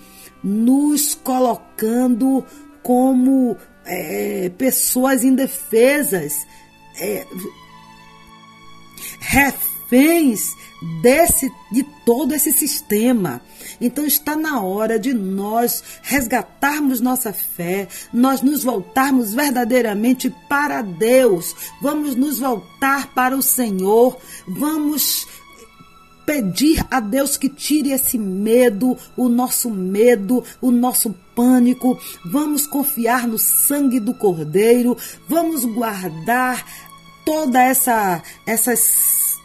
nos 0.44 1.16
colocando 1.16 2.44
como 2.82 3.56
é, 3.92 4.50
pessoas 4.58 5.22
indefesas, 5.22 6.48
é, 6.96 7.28
reféns 9.20 10.56
desse, 11.02 11.52
de 11.70 11.84
todo 12.06 12.34
esse 12.34 12.54
sistema. 12.54 13.42
Então 13.82 14.06
está 14.06 14.36
na 14.36 14.62
hora 14.62 14.98
de 14.98 15.14
nós 15.14 15.84
resgatarmos 16.02 17.02
nossa 17.02 17.34
fé, 17.34 17.90
nós 18.14 18.42
nos 18.42 18.64
voltarmos 18.64 19.34
verdadeiramente 19.34 20.34
para 20.48 20.82
Deus, 20.82 21.54
vamos 21.82 22.16
nos 22.16 22.40
voltar 22.40 23.08
para 23.14 23.36
o 23.36 23.42
Senhor, 23.42 24.18
vamos 24.48 25.28
pedir 26.32 26.86
a 26.90 27.02
Deus 27.02 27.36
que 27.36 27.50
tire 27.50 27.92
esse 27.92 28.18
medo, 28.18 28.98
o 29.18 29.28
nosso 29.28 29.70
medo, 29.70 30.42
o 30.62 30.72
nosso 30.72 31.14
pânico. 31.36 32.00
Vamos 32.24 32.66
confiar 32.66 33.28
no 33.28 33.38
sangue 33.38 34.00
do 34.00 34.14
Cordeiro, 34.14 34.96
vamos 35.28 35.66
guardar 35.66 36.66
toda 37.26 37.62
essa 37.62 38.24
essas 38.48 39.38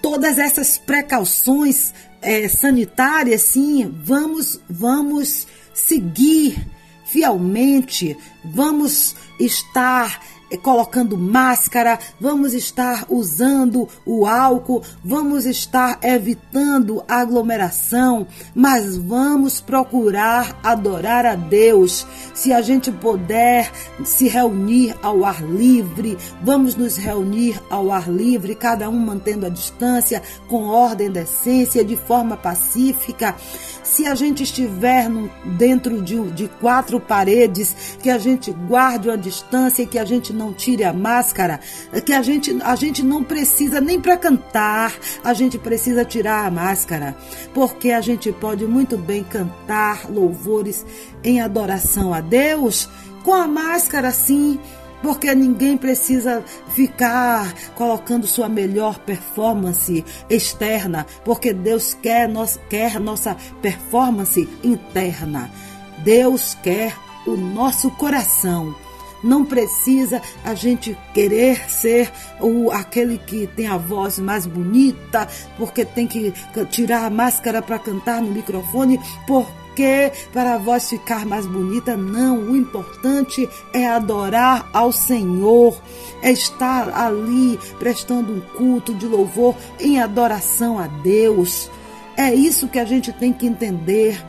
todas 0.00 0.38
essas 0.38 0.78
precauções 0.78 1.92
é, 2.22 2.48
sanitárias, 2.48 3.42
sim, 3.42 3.94
vamos 4.02 4.58
vamos 4.70 5.46
seguir 5.74 6.66
fielmente, 7.04 8.16
vamos 8.42 9.14
estar 9.38 10.18
colocando 10.56 11.16
máscara, 11.16 11.98
vamos 12.20 12.54
estar 12.54 13.06
usando 13.08 13.88
o 14.04 14.26
álcool, 14.26 14.82
vamos 15.04 15.46
estar 15.46 15.98
evitando 16.02 17.02
aglomeração, 17.08 18.26
mas 18.54 18.96
vamos 18.96 19.60
procurar 19.60 20.58
adorar 20.62 21.26
a 21.26 21.34
Deus. 21.34 22.06
Se 22.34 22.52
a 22.52 22.60
gente 22.60 22.90
puder 22.90 23.70
se 24.04 24.28
reunir 24.28 24.94
ao 25.02 25.24
ar 25.24 25.42
livre, 25.42 26.16
vamos 26.42 26.74
nos 26.74 26.96
reunir 26.96 27.60
ao 27.70 27.90
ar 27.90 28.10
livre, 28.10 28.54
cada 28.54 28.88
um 28.88 28.98
mantendo 28.98 29.46
a 29.46 29.48
distância, 29.48 30.22
com 30.48 30.64
ordem, 30.64 31.10
decência, 31.10 31.84
de 31.84 31.96
forma 31.96 32.36
pacífica. 32.36 33.34
Se 33.82 34.06
a 34.06 34.14
gente 34.14 34.42
estiver 34.42 35.08
no, 35.08 35.30
dentro 35.56 36.00
de, 36.02 36.30
de 36.30 36.48
quatro 36.60 37.00
paredes, 37.00 37.96
que 38.02 38.10
a 38.10 38.18
gente 38.18 38.52
guarde 38.52 39.08
uma 39.08 39.18
distância 39.18 39.86
que 39.86 39.98
a 39.98 40.04
gente 40.04 40.32
não 40.32 40.52
tire 40.52 40.84
a 40.84 40.92
máscara, 40.92 41.60
que 42.04 42.12
a 42.12 42.22
gente, 42.22 42.56
a 42.62 42.74
gente 42.76 43.02
não 43.02 43.24
precisa 43.24 43.80
nem 43.80 44.00
para 44.00 44.16
cantar, 44.16 44.94
a 45.24 45.32
gente 45.32 45.58
precisa 45.58 46.04
tirar 46.04 46.46
a 46.46 46.50
máscara, 46.50 47.16
porque 47.52 47.90
a 47.90 48.00
gente 48.00 48.30
pode 48.32 48.66
muito 48.66 48.96
bem 48.96 49.24
cantar 49.24 50.10
louvores 50.10 50.86
em 51.24 51.40
adoração 51.40 52.14
a 52.14 52.20
Deus 52.20 52.88
com 53.22 53.34
a 53.34 53.46
máscara 53.46 54.10
sim 54.10 54.58
porque 55.02 55.34
ninguém 55.34 55.76
precisa 55.76 56.42
ficar 56.74 57.52
colocando 57.74 58.26
sua 58.26 58.48
melhor 58.48 58.98
performance 59.00 60.04
externa, 60.30 61.06
porque 61.24 61.52
Deus 61.52 61.94
quer, 61.94 62.28
nós, 62.28 62.58
quer 62.70 63.00
nossa 63.00 63.36
performance 63.60 64.48
interna. 64.62 65.50
Deus 65.98 66.56
quer 66.62 66.96
o 67.26 67.36
nosso 67.36 67.90
coração. 67.90 68.74
Não 69.22 69.44
precisa 69.44 70.20
a 70.44 70.52
gente 70.52 70.98
querer 71.14 71.70
ser 71.70 72.10
o, 72.40 72.72
aquele 72.72 73.18
que 73.18 73.46
tem 73.46 73.68
a 73.68 73.76
voz 73.76 74.18
mais 74.18 74.46
bonita, 74.46 75.28
porque 75.56 75.84
tem 75.84 76.08
que 76.08 76.32
tirar 76.70 77.04
a 77.04 77.10
máscara 77.10 77.62
para 77.62 77.78
cantar 77.78 78.20
no 78.20 78.32
microfone, 78.32 78.98
porque 79.24 79.61
quê? 79.74 80.12
Para 80.32 80.54
a 80.54 80.58
voz 80.58 80.88
ficar 80.88 81.26
mais 81.26 81.46
bonita. 81.46 81.96
Não, 81.96 82.38
o 82.38 82.56
importante 82.56 83.48
é 83.72 83.86
adorar 83.86 84.68
ao 84.72 84.92
Senhor, 84.92 85.80
é 86.22 86.30
estar 86.30 86.88
ali 86.96 87.58
prestando 87.78 88.32
um 88.32 88.40
culto 88.40 88.94
de 88.94 89.06
louvor 89.06 89.54
em 89.80 90.00
adoração 90.00 90.78
a 90.78 90.86
Deus. 90.86 91.70
É 92.16 92.34
isso 92.34 92.68
que 92.68 92.78
a 92.78 92.84
gente 92.84 93.12
tem 93.12 93.32
que 93.32 93.46
entender. 93.46 94.22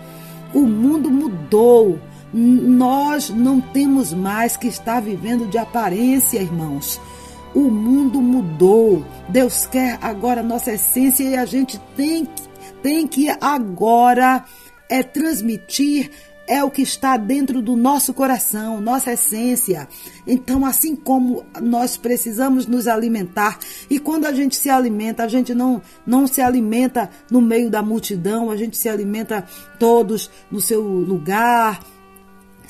O 0.54 0.62
mundo 0.62 1.10
mudou. 1.10 2.00
Nós 2.34 3.30
não 3.30 3.62
temos 3.62 4.12
mais 4.12 4.58
que 4.58 4.68
estar 4.68 5.00
vivendo 5.00 5.48
de 5.48 5.58
aparência, 5.58 6.40
irmãos. 6.42 7.00
O 7.54 7.70
mundo 7.70 8.22
mudou. 8.22 9.06
Deus 9.30 9.68
quer 9.68 10.00
agora 10.02 10.42
a 10.42 10.44
nossa 10.44 10.72
essência 10.72 11.24
e 11.24 11.36
a 11.36 11.46
gente 11.46 11.80
tem, 11.96 12.28
tem 12.82 13.08
que 13.08 13.30
agora 13.40 14.44
é 14.94 15.02
transmitir 15.02 16.12
é 16.46 16.64
o 16.64 16.70
que 16.70 16.84
está 16.84 17.18
dentro 17.18 17.64
do 17.64 17.76
nosso 17.76 18.14
coração, 18.14 18.80
nossa 18.80 19.14
essência. 19.14 19.88
Então, 20.28 20.66
assim 20.66 20.96
como 20.96 21.46
nós 21.60 21.98
precisamos 21.98 22.68
nos 22.68 22.86
alimentar, 22.88 23.58
e 23.90 23.98
quando 23.98 24.26
a 24.26 24.34
gente 24.34 24.56
se 24.56 24.70
alimenta, 24.70 25.24
a 25.24 25.28
gente 25.28 25.56
não, 25.56 25.82
não 26.06 26.28
se 26.28 26.42
alimenta 26.42 27.10
no 27.32 27.42
meio 27.42 27.72
da 27.72 27.82
multidão, 27.82 28.52
a 28.52 28.58
gente 28.58 28.78
se 28.78 28.88
alimenta 28.88 29.44
todos 29.80 30.30
no 30.52 30.62
seu 30.62 30.82
lugar, 30.82 31.80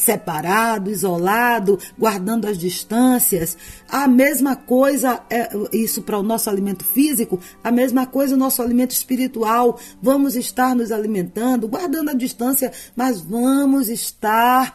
separado, 0.04 0.92
isolado, 0.92 1.80
guardando 1.98 2.46
as 2.46 2.58
distâncias. 2.58 3.58
A 3.90 4.08
mesma 4.08 4.56
coisa, 4.56 5.22
é, 5.30 5.50
isso 5.72 6.02
para 6.02 6.18
o 6.18 6.24
nosso 6.24 6.50
alimento 6.50 6.84
físico, 6.84 7.40
a 7.64 7.72
mesma 7.72 8.06
coisa 8.06 8.36
o 8.36 8.38
nosso 8.38 8.62
alimento 8.62 8.92
espiritual. 8.92 9.80
Vamos 10.02 10.36
estar 10.36 10.76
nos 10.76 10.92
alimentando, 10.92 11.68
guardando 11.68 12.10
a 12.10 12.14
distância, 12.14 12.72
mas 12.96 13.22
vamos 13.22 13.90
estar 13.90 14.74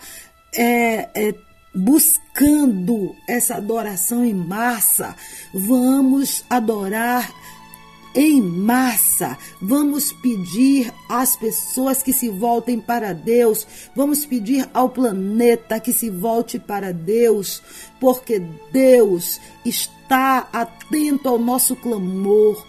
é, 0.56 1.08
é, 1.14 1.34
buscando 1.74 3.14
essa 3.28 3.56
adoração 3.56 4.24
em 4.24 4.34
massa. 4.34 5.14
Vamos 5.52 6.44
adorar 6.48 7.30
em 8.14 8.40
massa. 8.40 9.38
Vamos 9.60 10.12
pedir 10.12 10.92
às 11.08 11.36
pessoas 11.36 12.02
que 12.02 12.12
se 12.12 12.28
voltem 12.28 12.80
para 12.80 13.12
Deus. 13.12 13.66
Vamos 13.94 14.24
pedir 14.24 14.68
ao 14.72 14.88
planeta 14.88 15.80
que 15.80 15.92
se 15.92 16.10
volte 16.10 16.58
para 16.58 16.92
Deus, 16.92 17.62
porque 18.00 18.40
Deus 18.72 19.40
está 19.64 20.48
atento 20.52 21.28
ao 21.28 21.38
nosso 21.38 21.76
clamor. 21.76 22.66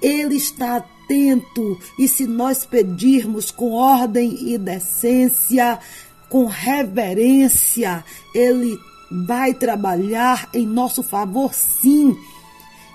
Ele 0.00 0.36
está 0.36 0.76
atento 0.76 1.78
e 1.98 2.08
se 2.08 2.26
nós 2.26 2.64
pedirmos 2.66 3.50
com 3.50 3.72
ordem 3.72 4.52
e 4.52 4.58
decência, 4.58 5.78
com 6.28 6.46
reverência, 6.46 8.04
ele 8.34 8.78
vai 9.10 9.54
trabalhar 9.54 10.48
em 10.52 10.66
nosso 10.66 11.02
favor, 11.02 11.54
sim 11.54 12.16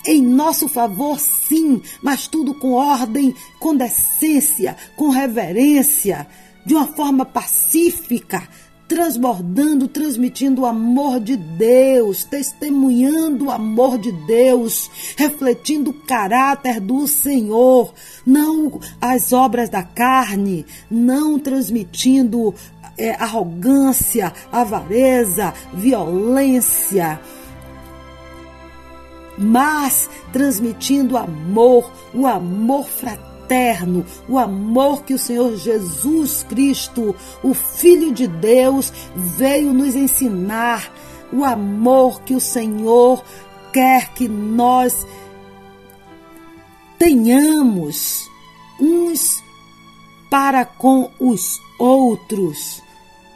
em 0.06 0.22
nosso 0.22 0.68
favor, 0.68 1.20
sim, 1.20 1.82
mas 2.02 2.28
tudo 2.28 2.54
com 2.54 2.74
ordem, 2.74 3.36
com 3.60 3.76
decência, 3.76 4.76
com 4.96 5.10
reverência, 5.10 6.28
de 6.66 6.74
uma 6.74 6.88
forma 6.88 7.26
pacífica, 7.26 8.48
transbordando, 8.88 9.88
transmitindo 9.88 10.64
o 10.64 10.66
amor 10.66 11.20
de 11.20 11.38
Deus, 11.38 12.24
testemunhando 12.24 13.46
o 13.46 13.52
amor 13.52 14.00
de 14.00 14.12
Deus, 14.12 14.90
refletindo 15.16 15.92
o 15.92 15.94
caráter 15.94 16.80
do 16.80 17.08
Senhor, 17.08 17.94
não 18.26 18.80
as 19.00 19.32
obras 19.32 19.70
da 19.70 19.84
carne, 19.84 20.66
não 20.90 21.38
transmitindo 21.38 22.54
é, 22.98 23.12
arrogância, 23.12 24.34
avareza, 24.52 25.54
violência 25.74 27.20
mas 29.40 30.10
transmitindo 30.34 31.18
amor, 31.18 31.90
o 32.14 32.28
amor 32.28 32.86
fraterno, 32.86 34.06
o 34.28 34.38
amor 34.38 35.04
que 35.04 35.14
o 35.14 35.18
Senhor 35.18 35.56
Jesus 35.56 36.46
Cristo, 36.50 37.16
o 37.42 37.54
Filho 37.54 38.14
de 38.14 38.28
Deus, 38.28 38.92
veio 39.16 39.74
nos 39.74 39.96
ensinar, 39.96 40.92
o 41.32 41.46
amor 41.46 42.22
que 42.24 42.36
o 42.36 42.42
Senhor 42.42 43.24
quer 43.72 44.14
que 44.14 44.28
nós 44.28 45.06
tenhamos 46.98 48.30
uns 48.80 49.42
para 50.30 50.66
com 50.66 51.10
os 51.20 51.62
outros. 51.80 52.82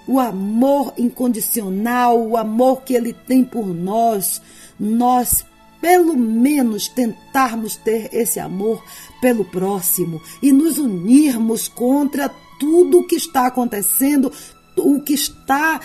O 0.05 0.19
amor 0.19 0.93
incondicional, 0.97 2.19
o 2.19 2.35
amor 2.35 2.81
que 2.81 2.93
Ele 2.93 3.13
tem 3.13 3.43
por 3.45 3.65
nós, 3.65 4.41
nós 4.77 5.45
pelo 5.84 6.15
menos 6.15 6.88
tentarmos 6.88 7.76
ter 7.76 8.10
esse 8.14 8.39
amor 8.39 8.81
pelo 9.19 9.43
próximo 9.43 10.22
e 10.41 10.49
nos 10.49 10.77
unirmos 10.77 11.68
contra 11.68 12.30
tudo 12.57 12.99
o 12.99 13.03
que 13.05 13.18
está 13.18 13.47
acontecendo, 13.47 14.31
o 14.77 15.01
que 15.01 15.14
está 15.14 15.81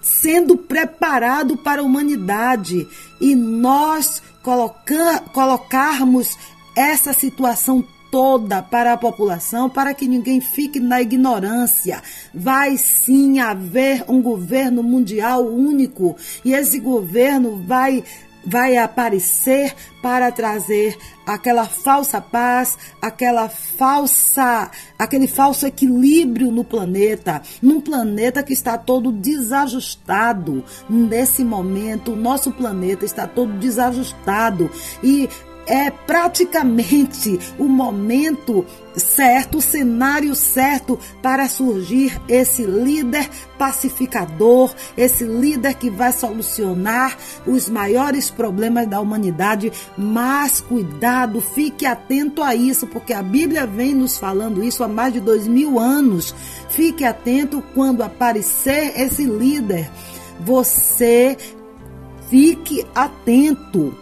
sendo 0.00 0.56
preparado 0.56 1.56
para 1.56 1.80
a 1.80 1.84
humanidade. 1.84 2.86
E 3.20 3.34
nós 3.34 4.22
colocar, 4.40 5.24
colocarmos 5.32 6.38
essa 6.76 7.12
situação 7.12 7.84
toda 8.12 8.62
para 8.62 8.92
a 8.92 8.96
população, 8.98 9.70
para 9.70 9.94
que 9.94 10.06
ninguém 10.06 10.38
fique 10.38 10.78
na 10.78 11.00
ignorância. 11.00 12.02
Vai 12.32 12.76
sim 12.76 13.40
haver 13.40 14.04
um 14.06 14.20
governo 14.20 14.82
mundial 14.82 15.46
único 15.46 16.14
e 16.44 16.52
esse 16.52 16.78
governo 16.78 17.64
vai 17.66 18.04
vai 18.44 18.76
aparecer 18.76 19.72
para 20.02 20.32
trazer 20.32 20.98
aquela 21.24 21.64
falsa 21.64 22.20
paz, 22.20 22.76
aquela 23.00 23.48
falsa, 23.48 24.68
aquele 24.98 25.28
falso 25.28 25.64
equilíbrio 25.64 26.50
no 26.50 26.64
planeta, 26.64 27.40
num 27.62 27.80
planeta 27.80 28.42
que 28.42 28.52
está 28.52 28.76
todo 28.76 29.12
desajustado. 29.12 30.64
Nesse 30.90 31.44
momento, 31.44 32.14
o 32.14 32.16
nosso 32.16 32.50
planeta 32.50 33.04
está 33.04 33.28
todo 33.28 33.52
desajustado 33.58 34.68
e 35.04 35.28
é 35.66 35.90
praticamente 35.90 37.38
o 37.58 37.68
momento 37.68 38.64
certo, 38.94 39.58
o 39.58 39.62
cenário 39.62 40.34
certo 40.34 40.98
para 41.22 41.48
surgir 41.48 42.20
esse 42.28 42.64
líder 42.64 43.28
pacificador, 43.58 44.74
esse 44.96 45.24
líder 45.24 45.74
que 45.74 45.88
vai 45.88 46.12
solucionar 46.12 47.16
os 47.46 47.68
maiores 47.68 48.30
problemas 48.30 48.86
da 48.86 49.00
humanidade. 49.00 49.72
Mas 49.96 50.60
cuidado, 50.60 51.40
fique 51.40 51.86
atento 51.86 52.42
a 52.42 52.54
isso, 52.54 52.86
porque 52.86 53.12
a 53.12 53.22
Bíblia 53.22 53.66
vem 53.66 53.94
nos 53.94 54.18
falando 54.18 54.62
isso 54.62 54.84
há 54.84 54.88
mais 54.88 55.12
de 55.12 55.20
dois 55.20 55.46
mil 55.46 55.78
anos. 55.78 56.34
Fique 56.68 57.04
atento 57.04 57.62
quando 57.74 58.02
aparecer 58.02 59.00
esse 59.00 59.24
líder. 59.24 59.90
Você 60.40 61.36
fique 62.28 62.84
atento 62.94 63.94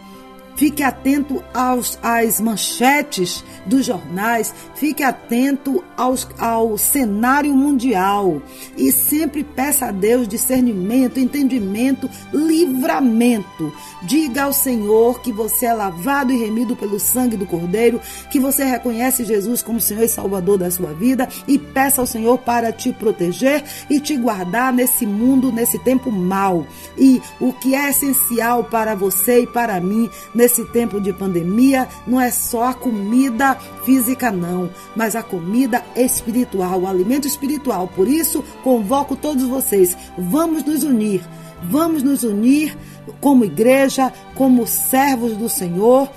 Fique 0.60 0.82
atento 0.82 1.42
aos, 1.54 1.98
às 2.02 2.38
manchetes 2.38 3.42
dos 3.64 3.86
jornais, 3.86 4.54
fique 4.74 5.02
atento 5.02 5.82
aos, 5.96 6.28
ao 6.38 6.76
cenário 6.76 7.54
mundial 7.54 8.42
e 8.76 8.92
sempre 8.92 9.42
peça 9.42 9.86
a 9.86 9.90
Deus 9.90 10.28
discernimento, 10.28 11.18
entendimento, 11.18 12.10
livramento. 12.30 13.72
Diga 14.02 14.42
ao 14.42 14.52
Senhor 14.52 15.22
que 15.22 15.32
você 15.32 15.64
é 15.64 15.72
lavado 15.72 16.30
e 16.30 16.36
remido 16.36 16.76
pelo 16.76 17.00
sangue 17.00 17.38
do 17.38 17.46
Cordeiro, 17.46 17.98
que 18.30 18.38
você 18.38 18.62
reconhece 18.62 19.24
Jesus 19.24 19.62
como 19.62 19.80
Senhor 19.80 20.04
e 20.04 20.08
Salvador 20.08 20.58
da 20.58 20.70
sua 20.70 20.92
vida 20.92 21.26
e 21.48 21.58
peça 21.58 22.02
ao 22.02 22.06
Senhor 22.06 22.36
para 22.36 22.70
te 22.70 22.92
proteger 22.92 23.64
e 23.88 23.98
te 23.98 24.14
guardar 24.14 24.74
nesse 24.74 25.06
mundo, 25.06 25.50
nesse 25.50 25.78
tempo 25.78 26.12
mal. 26.12 26.66
E 26.98 27.22
o 27.40 27.50
que 27.50 27.74
é 27.74 27.88
essencial 27.88 28.64
para 28.64 28.94
você 28.94 29.44
e 29.44 29.46
para 29.46 29.80
mim 29.80 30.10
nesse 30.34 30.49
nesse 30.50 30.64
tempo 30.64 31.00
de 31.00 31.12
pandemia 31.12 31.86
não 32.06 32.20
é 32.20 32.30
só 32.30 32.64
a 32.64 32.74
comida 32.74 33.54
física, 33.84 34.32
não, 34.32 34.68
mas 34.96 35.14
a 35.14 35.22
comida 35.22 35.84
espiritual, 35.94 36.80
o 36.80 36.86
alimento 36.88 37.28
espiritual. 37.28 37.86
Por 37.86 38.08
isso, 38.08 38.44
convoco 38.64 39.14
todos 39.14 39.44
vocês, 39.44 39.96
vamos 40.18 40.64
nos 40.64 40.82
unir, 40.82 41.22
vamos 41.62 42.02
nos 42.02 42.24
unir 42.24 42.76
como 43.20 43.44
igreja, 43.44 44.12
como 44.34 44.66
servos 44.66 45.36
do 45.36 45.48
Senhor. 45.48 46.08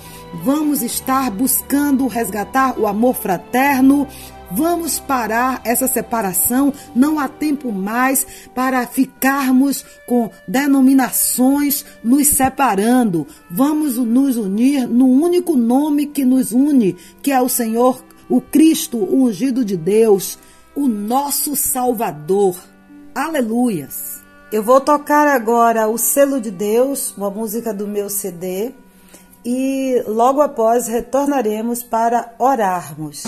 Vamos 0.42 0.82
estar 0.82 1.30
buscando 1.30 2.08
resgatar 2.08 2.76
o 2.76 2.88
amor 2.88 3.14
fraterno, 3.14 4.08
Vamos 4.54 5.00
parar 5.00 5.60
essa 5.64 5.88
separação. 5.88 6.72
Não 6.94 7.18
há 7.18 7.26
tempo 7.26 7.72
mais 7.72 8.24
para 8.54 8.86
ficarmos 8.86 9.84
com 10.06 10.30
denominações 10.46 11.84
nos 12.04 12.28
separando. 12.28 13.26
Vamos 13.50 13.96
nos 13.96 14.36
unir 14.36 14.86
no 14.86 15.06
único 15.06 15.56
nome 15.56 16.06
que 16.06 16.24
nos 16.24 16.52
une, 16.52 16.94
que 17.20 17.32
é 17.32 17.40
o 17.40 17.48
Senhor, 17.48 18.04
o 18.28 18.40
Cristo, 18.40 18.98
o 18.98 19.24
ungido 19.24 19.64
de 19.64 19.76
Deus. 19.76 20.38
o 20.76 20.88
nosso 20.88 21.54
Salvador. 21.54 22.56
Aleluias! 23.14 24.22
Eu 24.50 24.60
vou 24.62 24.80
tocar 24.80 25.26
agora 25.28 25.88
o 25.88 25.96
Selo 25.96 26.40
de 26.40 26.50
Deus, 26.50 27.14
uma 27.16 27.30
música 27.30 27.72
do 27.72 27.86
meu 27.86 28.10
CD, 28.10 28.72
e 29.44 30.02
logo 30.06 30.40
após 30.40 30.88
retornaremos 30.88 31.82
para 31.82 32.34
orarmos. 32.38 33.24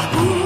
Deus 0.00 0.39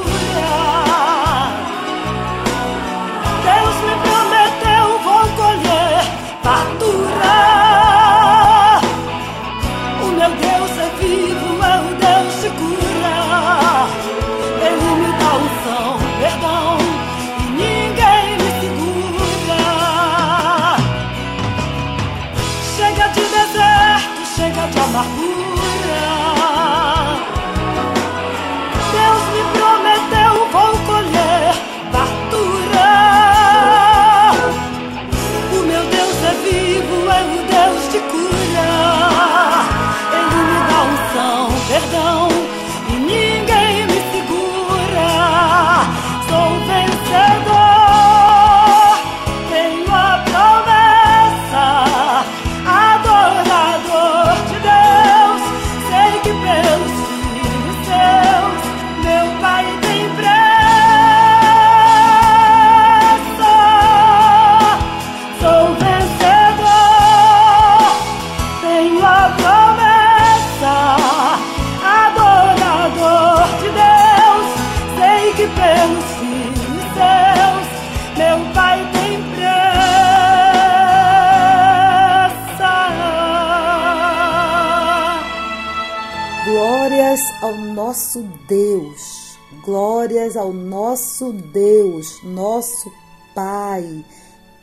Pai, 93.74 94.05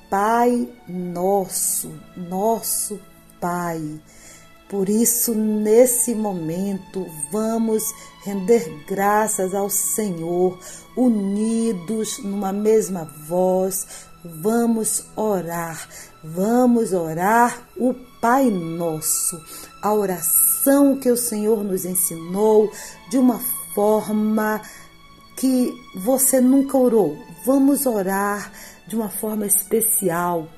Pai 0.09 0.69
nosso, 0.87 1.91
nosso 2.15 2.97
Pai. 3.41 3.99
Por 4.69 4.87
isso, 4.87 5.35
nesse 5.35 6.15
momento, 6.15 7.05
vamos 7.29 7.83
render 8.23 8.85
graças 8.87 9.53
ao 9.53 9.69
Senhor, 9.69 10.57
unidos 10.95 12.19
numa 12.19 12.53
mesma 12.53 13.03
voz, 13.27 13.85
vamos 14.23 15.03
orar, 15.17 15.89
vamos 16.23 16.93
orar 16.93 17.67
o 17.75 17.93
Pai 18.21 18.49
Nosso, 18.49 19.37
a 19.81 19.93
oração 19.93 20.97
que 20.97 21.11
o 21.11 21.17
Senhor 21.17 21.65
nos 21.65 21.83
ensinou 21.83 22.71
de 23.09 23.17
uma 23.17 23.41
forma 23.75 24.61
que 25.35 25.73
você 25.95 26.39
nunca 26.39 26.77
orou. 26.77 27.17
Vamos 27.45 27.85
orar 27.85 28.51
de 28.91 28.95
uma 28.97 29.07
forma 29.07 29.45
especial. 29.45 30.49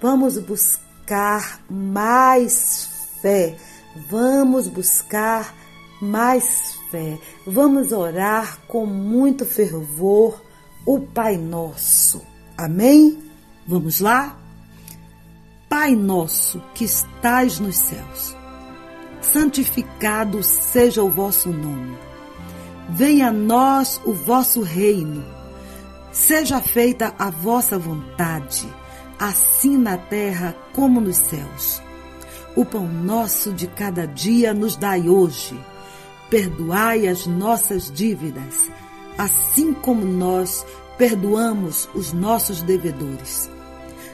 Vamos 0.00 0.38
buscar 0.38 1.60
mais 1.70 2.88
fé. 3.20 3.54
Vamos 4.08 4.66
buscar 4.66 5.54
mais 6.00 6.74
fé. 6.90 7.18
Vamos 7.46 7.92
orar 7.92 8.60
com 8.66 8.86
muito 8.86 9.44
fervor 9.44 10.42
o 10.86 11.00
Pai 11.00 11.36
Nosso. 11.36 12.22
Amém? 12.56 13.22
Vamos 13.66 14.00
lá? 14.00 14.38
Pai 15.68 15.94
nosso 15.94 16.62
que 16.74 16.84
estais 16.84 17.58
nos 17.58 17.76
céus, 17.76 18.36
santificado 19.22 20.42
seja 20.42 21.02
o 21.02 21.08
vosso 21.10 21.48
nome. 21.48 21.96
Venha 22.90 23.28
a 23.28 23.32
nós 23.32 23.98
o 24.04 24.12
vosso 24.12 24.60
reino. 24.60 25.41
Seja 26.12 26.60
feita 26.60 27.14
a 27.18 27.30
vossa 27.30 27.78
vontade, 27.78 28.68
assim 29.18 29.76
na 29.76 29.96
terra 29.96 30.54
como 30.72 31.00
nos 31.00 31.16
céus. 31.16 31.82
O 32.54 32.64
pão 32.64 32.86
nosso 32.86 33.52
de 33.52 33.66
cada 33.66 34.06
dia 34.06 34.52
nos 34.52 34.76
dai 34.76 35.08
hoje. 35.08 35.58
Perdoai 36.30 37.08
as 37.08 37.26
nossas 37.26 37.90
dívidas, 37.90 38.70
assim 39.18 39.72
como 39.72 40.04
nós 40.04 40.64
perdoamos 40.96 41.88
os 41.94 42.12
nossos 42.12 42.62
devedores 42.62 43.50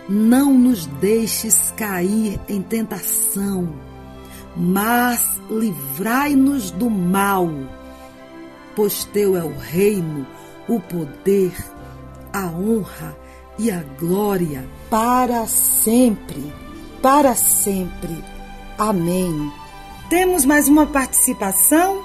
não 0.08 0.54
nos 0.54 0.86
deixes 0.86 1.70
cair 1.76 2.40
em 2.48 2.62
tentação, 2.62 3.68
mas 4.56 5.38
livrai-nos 5.50 6.70
do 6.70 6.88
mal, 6.88 7.50
pois 8.74 9.04
teu 9.04 9.36
é 9.36 9.44
o 9.44 9.54
reino, 9.58 10.26
o 10.66 10.80
poder, 10.80 11.52
a 12.32 12.46
honra 12.46 13.16
e 13.59 13.70
a 13.70 13.82
glória 13.98 14.64
para 14.88 15.46
sempre, 15.46 16.52
para 17.02 17.34
sempre. 17.34 18.22
Amém. 18.78 19.52
Temos 20.09 20.44
mais 20.44 20.68
uma 20.68 20.86
participação? 20.86 22.02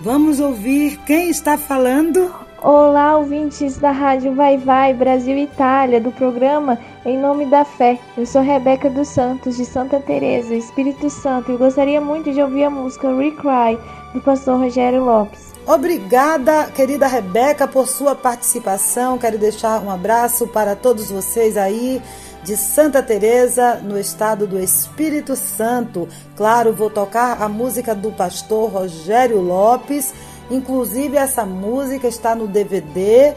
Vamos 0.00 0.40
ouvir 0.40 0.98
quem 1.06 1.30
está 1.30 1.56
falando? 1.56 2.32
Olá, 2.60 3.16
ouvintes 3.16 3.78
da 3.78 3.92
Rádio 3.92 4.34
Vai 4.34 4.58
Vai 4.58 4.92
Brasil 4.92 5.38
Itália, 5.38 6.00
do 6.00 6.10
programa 6.10 6.76
Em 7.06 7.16
Nome 7.16 7.46
da 7.46 7.64
Fé. 7.64 8.00
Eu 8.16 8.26
sou 8.26 8.42
Rebeca 8.42 8.90
dos 8.90 9.06
Santos, 9.06 9.56
de 9.56 9.64
Santa 9.64 10.00
Teresa, 10.00 10.54
Espírito 10.54 11.08
Santo, 11.08 11.52
e 11.52 11.56
gostaria 11.56 12.00
muito 12.00 12.32
de 12.32 12.42
ouvir 12.42 12.64
a 12.64 12.70
música 12.70 13.14
Recry, 13.16 13.78
do 14.12 14.20
pastor 14.20 14.58
Rogério 14.58 15.04
Lopes. 15.04 15.47
Obrigada, 15.68 16.64
querida 16.74 17.06
Rebeca, 17.06 17.68
por 17.68 17.86
sua 17.86 18.14
participação. 18.14 19.18
Quero 19.18 19.38
deixar 19.38 19.80
um 19.82 19.90
abraço 19.90 20.48
para 20.48 20.74
todos 20.74 21.10
vocês 21.10 21.56
aí 21.56 22.02
de 22.42 22.56
Santa 22.56 23.02
Teresa, 23.02 23.74
no 23.74 23.98
estado 23.98 24.46
do 24.46 24.58
Espírito 24.58 25.36
Santo. 25.36 26.08
Claro, 26.36 26.72
vou 26.72 26.88
tocar 26.88 27.42
a 27.42 27.48
música 27.48 27.94
do 27.94 28.10
pastor 28.10 28.70
Rogério 28.70 29.40
Lopes 29.40 30.12
Inclusive, 30.50 31.16
essa 31.16 31.44
música 31.44 32.08
está 32.08 32.34
no 32.34 32.46
DVD 32.46 33.34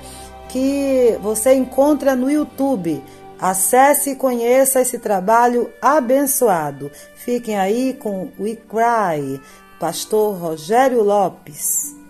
que 0.48 1.18
você 1.22 1.54
encontra 1.54 2.16
no 2.16 2.30
YouTube. 2.32 3.04
Acesse 3.40 4.12
e 4.12 4.16
conheça 4.16 4.82
esse 4.82 5.00
trabalho 5.00 5.70
abençoado. 5.82 6.92
Fiquem 7.16 7.58
aí 7.58 7.94
com 7.94 8.30
We 8.40 8.56
Cry, 8.56 9.42
Pastor 9.80 10.38
Rogério 10.38 11.04
Lopes. 11.04 12.01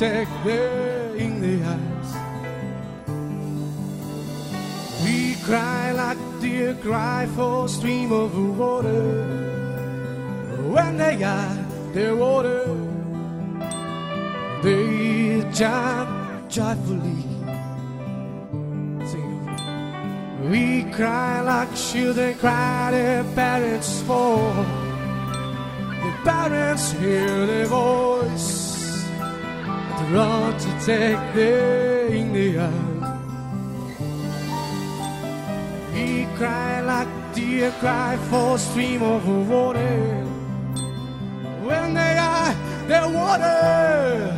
Take 0.00 0.46
in 1.24 1.42
the 1.44 1.56
eyes. 1.74 2.10
We 5.04 5.34
cry 5.44 5.92
like 5.92 6.16
deer 6.40 6.72
cry 6.80 7.26
for 7.36 7.66
a 7.66 7.68
stream 7.68 8.10
of 8.10 8.32
water. 8.58 9.04
When 10.72 10.96
they 10.96 11.16
got 11.16 11.92
their 11.92 12.16
water, 12.16 12.64
they 14.62 15.44
jump 15.52 16.48
joyfully. 16.48 17.22
We 20.50 20.84
cry 20.96 21.42
like 21.42 21.76
children 21.76 22.34
cry 22.38 22.90
their 22.92 23.22
parents 23.34 24.00
for. 24.06 24.38
The 26.04 26.12
parents 26.24 26.92
hear 26.92 27.46
their 27.46 27.66
voice. 27.66 28.59
Run 30.12 30.58
to 30.58 30.70
take 30.84 31.34
their 31.34 32.06
in 32.08 32.32
the 32.32 32.58
We 35.94 36.26
cry 36.36 36.80
like 36.80 37.06
deer 37.32 37.70
cry 37.78 38.16
for 38.28 38.56
a 38.56 38.58
stream 38.58 39.02
of 39.02 39.22
water. 39.48 40.26
When 41.62 41.94
they 41.94 42.16
are 42.18 42.54
their 42.88 43.08
water, 43.08 44.34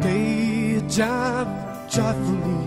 they 0.00 0.82
jump 0.88 1.50
joyfully. 1.88 2.66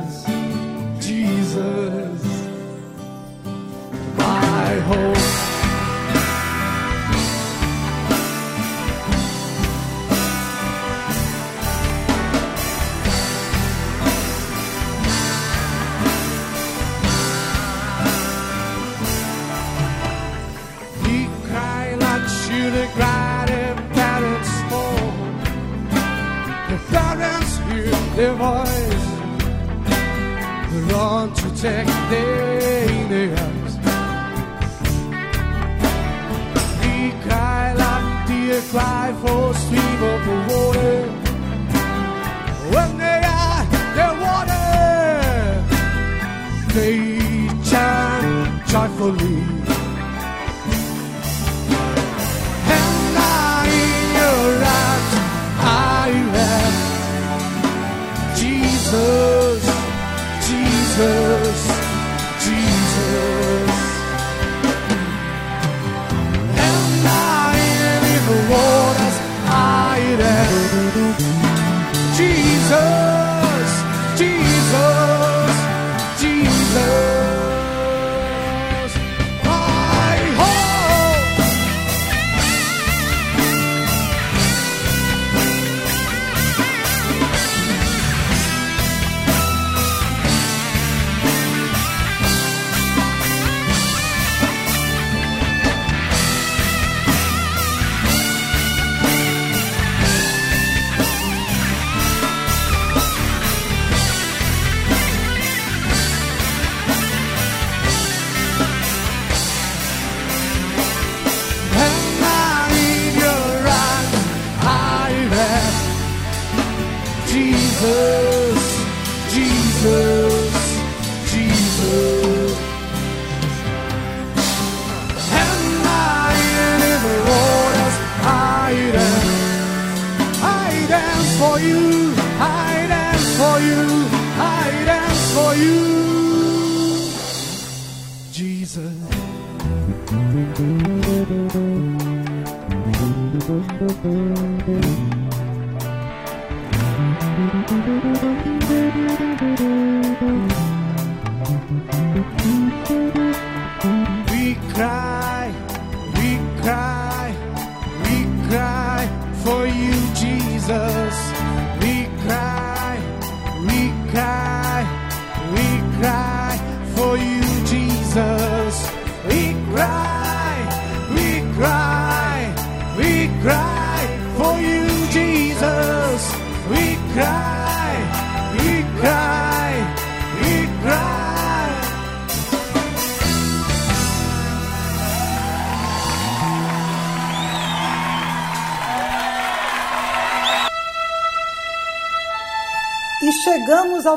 their. 28.41 29.01
They're 30.71 30.95
want 30.95 31.35
to 31.35 31.47
take 31.65 31.91
dangerous. 32.09 33.73
We 36.81 37.11
cry 37.23 37.73
like 37.83 38.27
deer 38.27 38.61
cry 38.71 39.13
for 39.21 39.53
stream 39.53 40.01
of 40.11 40.27
water. 40.49 40.99
When 42.73 42.89
they 42.97 43.21
are 43.43 43.63
the 43.97 44.09
water, 44.25 44.69
they 46.73 46.97
chant 47.69 48.67
joyfully. 48.67 49.60
Jesus, 58.91 59.63
Jesus, 60.45 61.40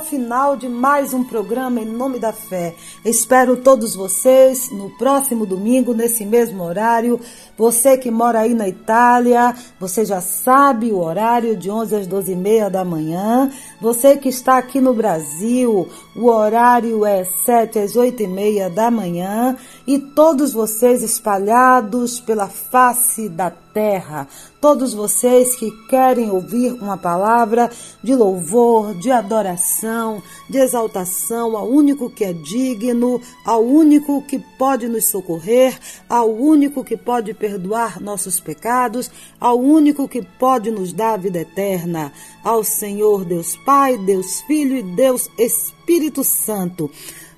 final 0.04 0.54
de 0.54 0.68
mais 0.68 1.14
um 1.14 1.24
programa 1.24 1.80
em 1.80 1.86
nome 1.86 2.18
da 2.18 2.32
fé. 2.32 2.74
Espero 3.04 3.56
todos 3.56 3.94
vocês 3.94 4.70
no 4.70 4.90
próximo 4.90 5.46
domingo, 5.46 5.94
nesse 5.94 6.26
mesmo 6.26 6.62
horário. 6.62 7.18
Você 7.56 7.96
que 7.96 8.10
mora 8.10 8.40
aí 8.40 8.52
na 8.52 8.68
Itália, 8.68 9.54
você 9.78 10.04
já 10.04 10.20
sabe 10.20 10.90
o 10.90 10.98
horário 10.98 11.56
de 11.56 11.70
11 11.70 11.94
às 11.96 12.06
12 12.06 12.32
e 12.32 12.36
meia 12.36 12.68
da 12.68 12.84
manhã. 12.84 13.50
Você 13.80 14.16
que 14.16 14.28
está 14.28 14.58
aqui 14.58 14.80
no 14.80 14.92
Brasil, 14.92 15.88
o 16.16 16.26
horário 16.26 17.06
é 17.06 17.24
7 17.24 17.78
às 17.78 17.94
8 17.94 18.24
e 18.24 18.26
meia 18.26 18.68
da 18.68 18.90
manhã. 18.90 19.56
E 19.86 19.98
todos 19.98 20.52
vocês 20.52 21.02
espalhados 21.02 22.18
pela 22.18 22.48
face 22.48 23.28
da 23.28 23.50
terra, 23.74 24.28
todos 24.60 24.94
vocês 24.94 25.56
que 25.56 25.70
querem 25.88 26.30
ouvir 26.30 26.72
uma 26.72 26.96
palavra 26.96 27.68
de 28.02 28.14
louvor, 28.14 28.94
de 28.94 29.10
adoração, 29.10 30.22
de 30.48 30.58
exaltação 30.58 31.56
ao 31.56 31.68
único 31.68 32.08
que 32.08 32.24
é 32.24 32.32
digno, 32.32 33.20
ao 33.44 33.62
único 33.62 34.22
que 34.22 34.38
pode 34.38 34.88
nos 34.88 35.06
socorrer, 35.06 35.76
ao 36.08 36.30
único 36.30 36.84
que 36.84 36.96
pode 36.96 37.34
perdoar 37.44 38.00
nossos 38.00 38.40
pecados, 38.40 39.10
ao 39.38 39.60
único 39.60 40.08
que 40.08 40.22
pode 40.22 40.70
nos 40.70 40.94
dar 40.94 41.12
a 41.12 41.16
vida 41.18 41.40
eterna, 41.40 42.10
ao 42.42 42.64
Senhor 42.64 43.22
Deus 43.22 43.54
Pai, 43.66 43.98
Deus 43.98 44.40
Filho 44.46 44.74
e 44.78 44.82
Deus 44.82 45.28
Espírito 45.38 46.24
Santo. 46.24 46.90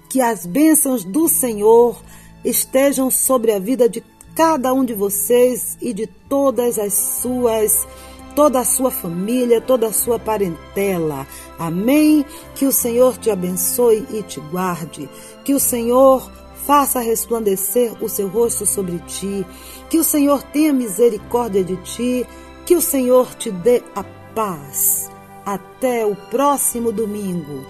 Que 0.09 0.21
as 0.21 0.47
bênçãos 0.47 1.03
do 1.03 1.29
Senhor 1.29 2.01
estejam 2.45 3.11
sobre 3.11 3.51
a 3.51 3.59
vida 3.59 3.89
de 3.89 4.01
cada 4.37 4.73
um 4.73 4.85
de 4.85 4.95
vocês 4.95 5.77
e 5.83 5.93
de 5.93 6.07
todas 6.07 6.79
as 6.79 6.93
suas 6.93 7.85
toda 8.37 8.61
a 8.61 8.65
sua 8.65 8.91
família, 8.91 9.63
toda 9.63 9.89
a 9.89 9.93
sua 9.93 10.21
parentela. 10.21 11.27
Amém? 11.59 12.25
Que 12.55 12.67
o 12.67 12.71
Senhor 12.73 13.17
te 13.17 13.31
abençoe 13.31 14.07
e 14.13 14.23
te 14.23 14.39
guarde. 14.39 15.09
Que 15.43 15.55
o 15.55 15.59
Senhor 15.59 16.31
faça 16.67 17.01
resplandecer 17.01 17.93
o 18.03 18.09
seu 18.09 18.29
rosto 18.29 18.67
sobre 18.67 18.99
ti. 19.07 19.47
Que 19.89 19.99
o 19.99 20.05
Senhor 20.05 20.43
tenha 20.43 20.73
misericórdia 20.73 21.65
de 21.65 21.77
ti. 21.77 22.27
Que 22.65 22.75
o 22.75 22.81
Senhor 22.81 23.35
te 23.35 23.51
dê 23.51 23.83
a 23.95 24.05
paz. 24.35 25.11
Até 25.45 26.05
o 26.05 26.17
próximo 26.31 26.91
domingo. 26.91 27.65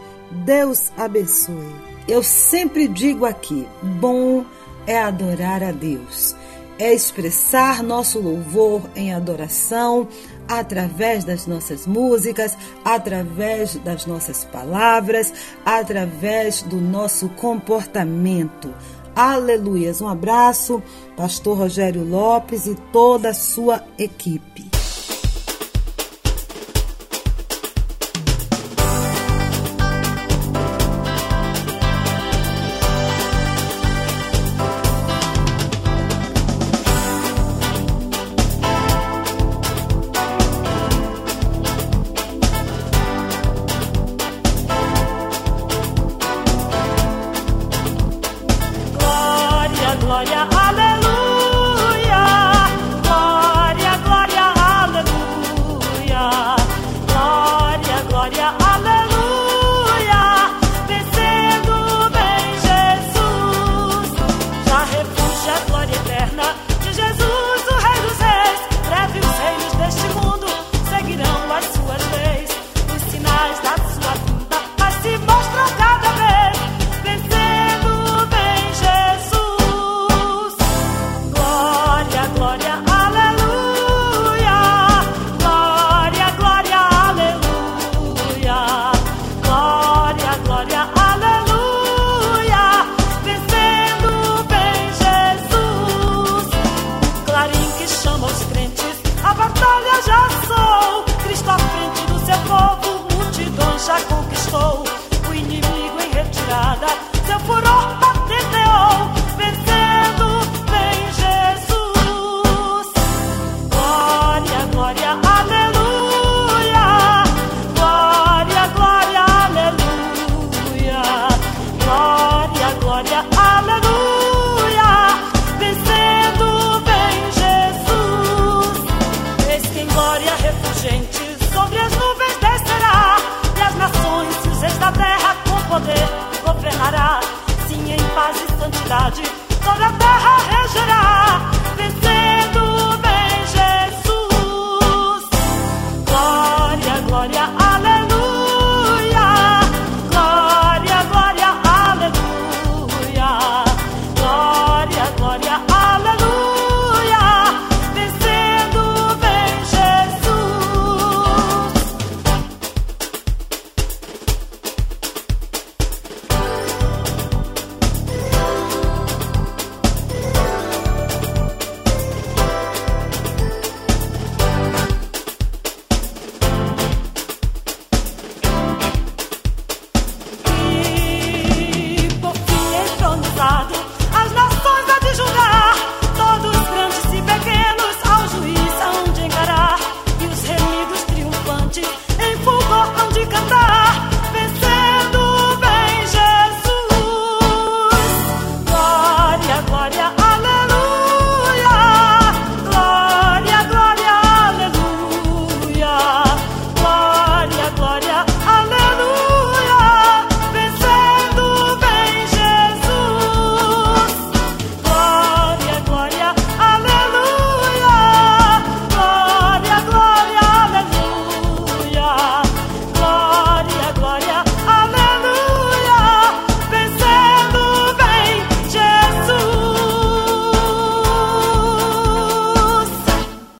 Deus 0.45 0.91
abençoe. 0.97 1.75
Eu 2.09 2.23
sempre 2.23 2.89
digo 2.89 3.25
aqui: 3.25 3.67
bom 4.01 4.45
é 4.87 4.99
adorar 4.99 5.63
a 5.63 5.73
Deus 5.73 6.35
é 6.79 6.93
expressar 6.93 7.83
nosso 7.83 8.21
louvor 8.21 8.83
em 8.95 9.15
adoração 9.15 10.09
através 10.49 11.25
das 11.25 11.47
nossas 11.47 11.87
músicas, 11.87 12.57
através 12.85 13.77
das 13.77 14.07
nossas 14.07 14.45
palavras, 14.45 15.33
através 15.65 16.63
do 16.63 16.77
nosso 16.77 17.29
comportamento. 17.31 18.73
Aleluias. 19.15 20.01
Um 20.01 20.09
abraço, 20.09 20.83
Pastor 21.17 21.59
Rogério 21.59 22.05
Lopes 22.05 22.67
e 22.67 22.75
toda 22.93 23.31
a 23.31 23.35
sua 23.35 23.83
equipe. 23.99 24.76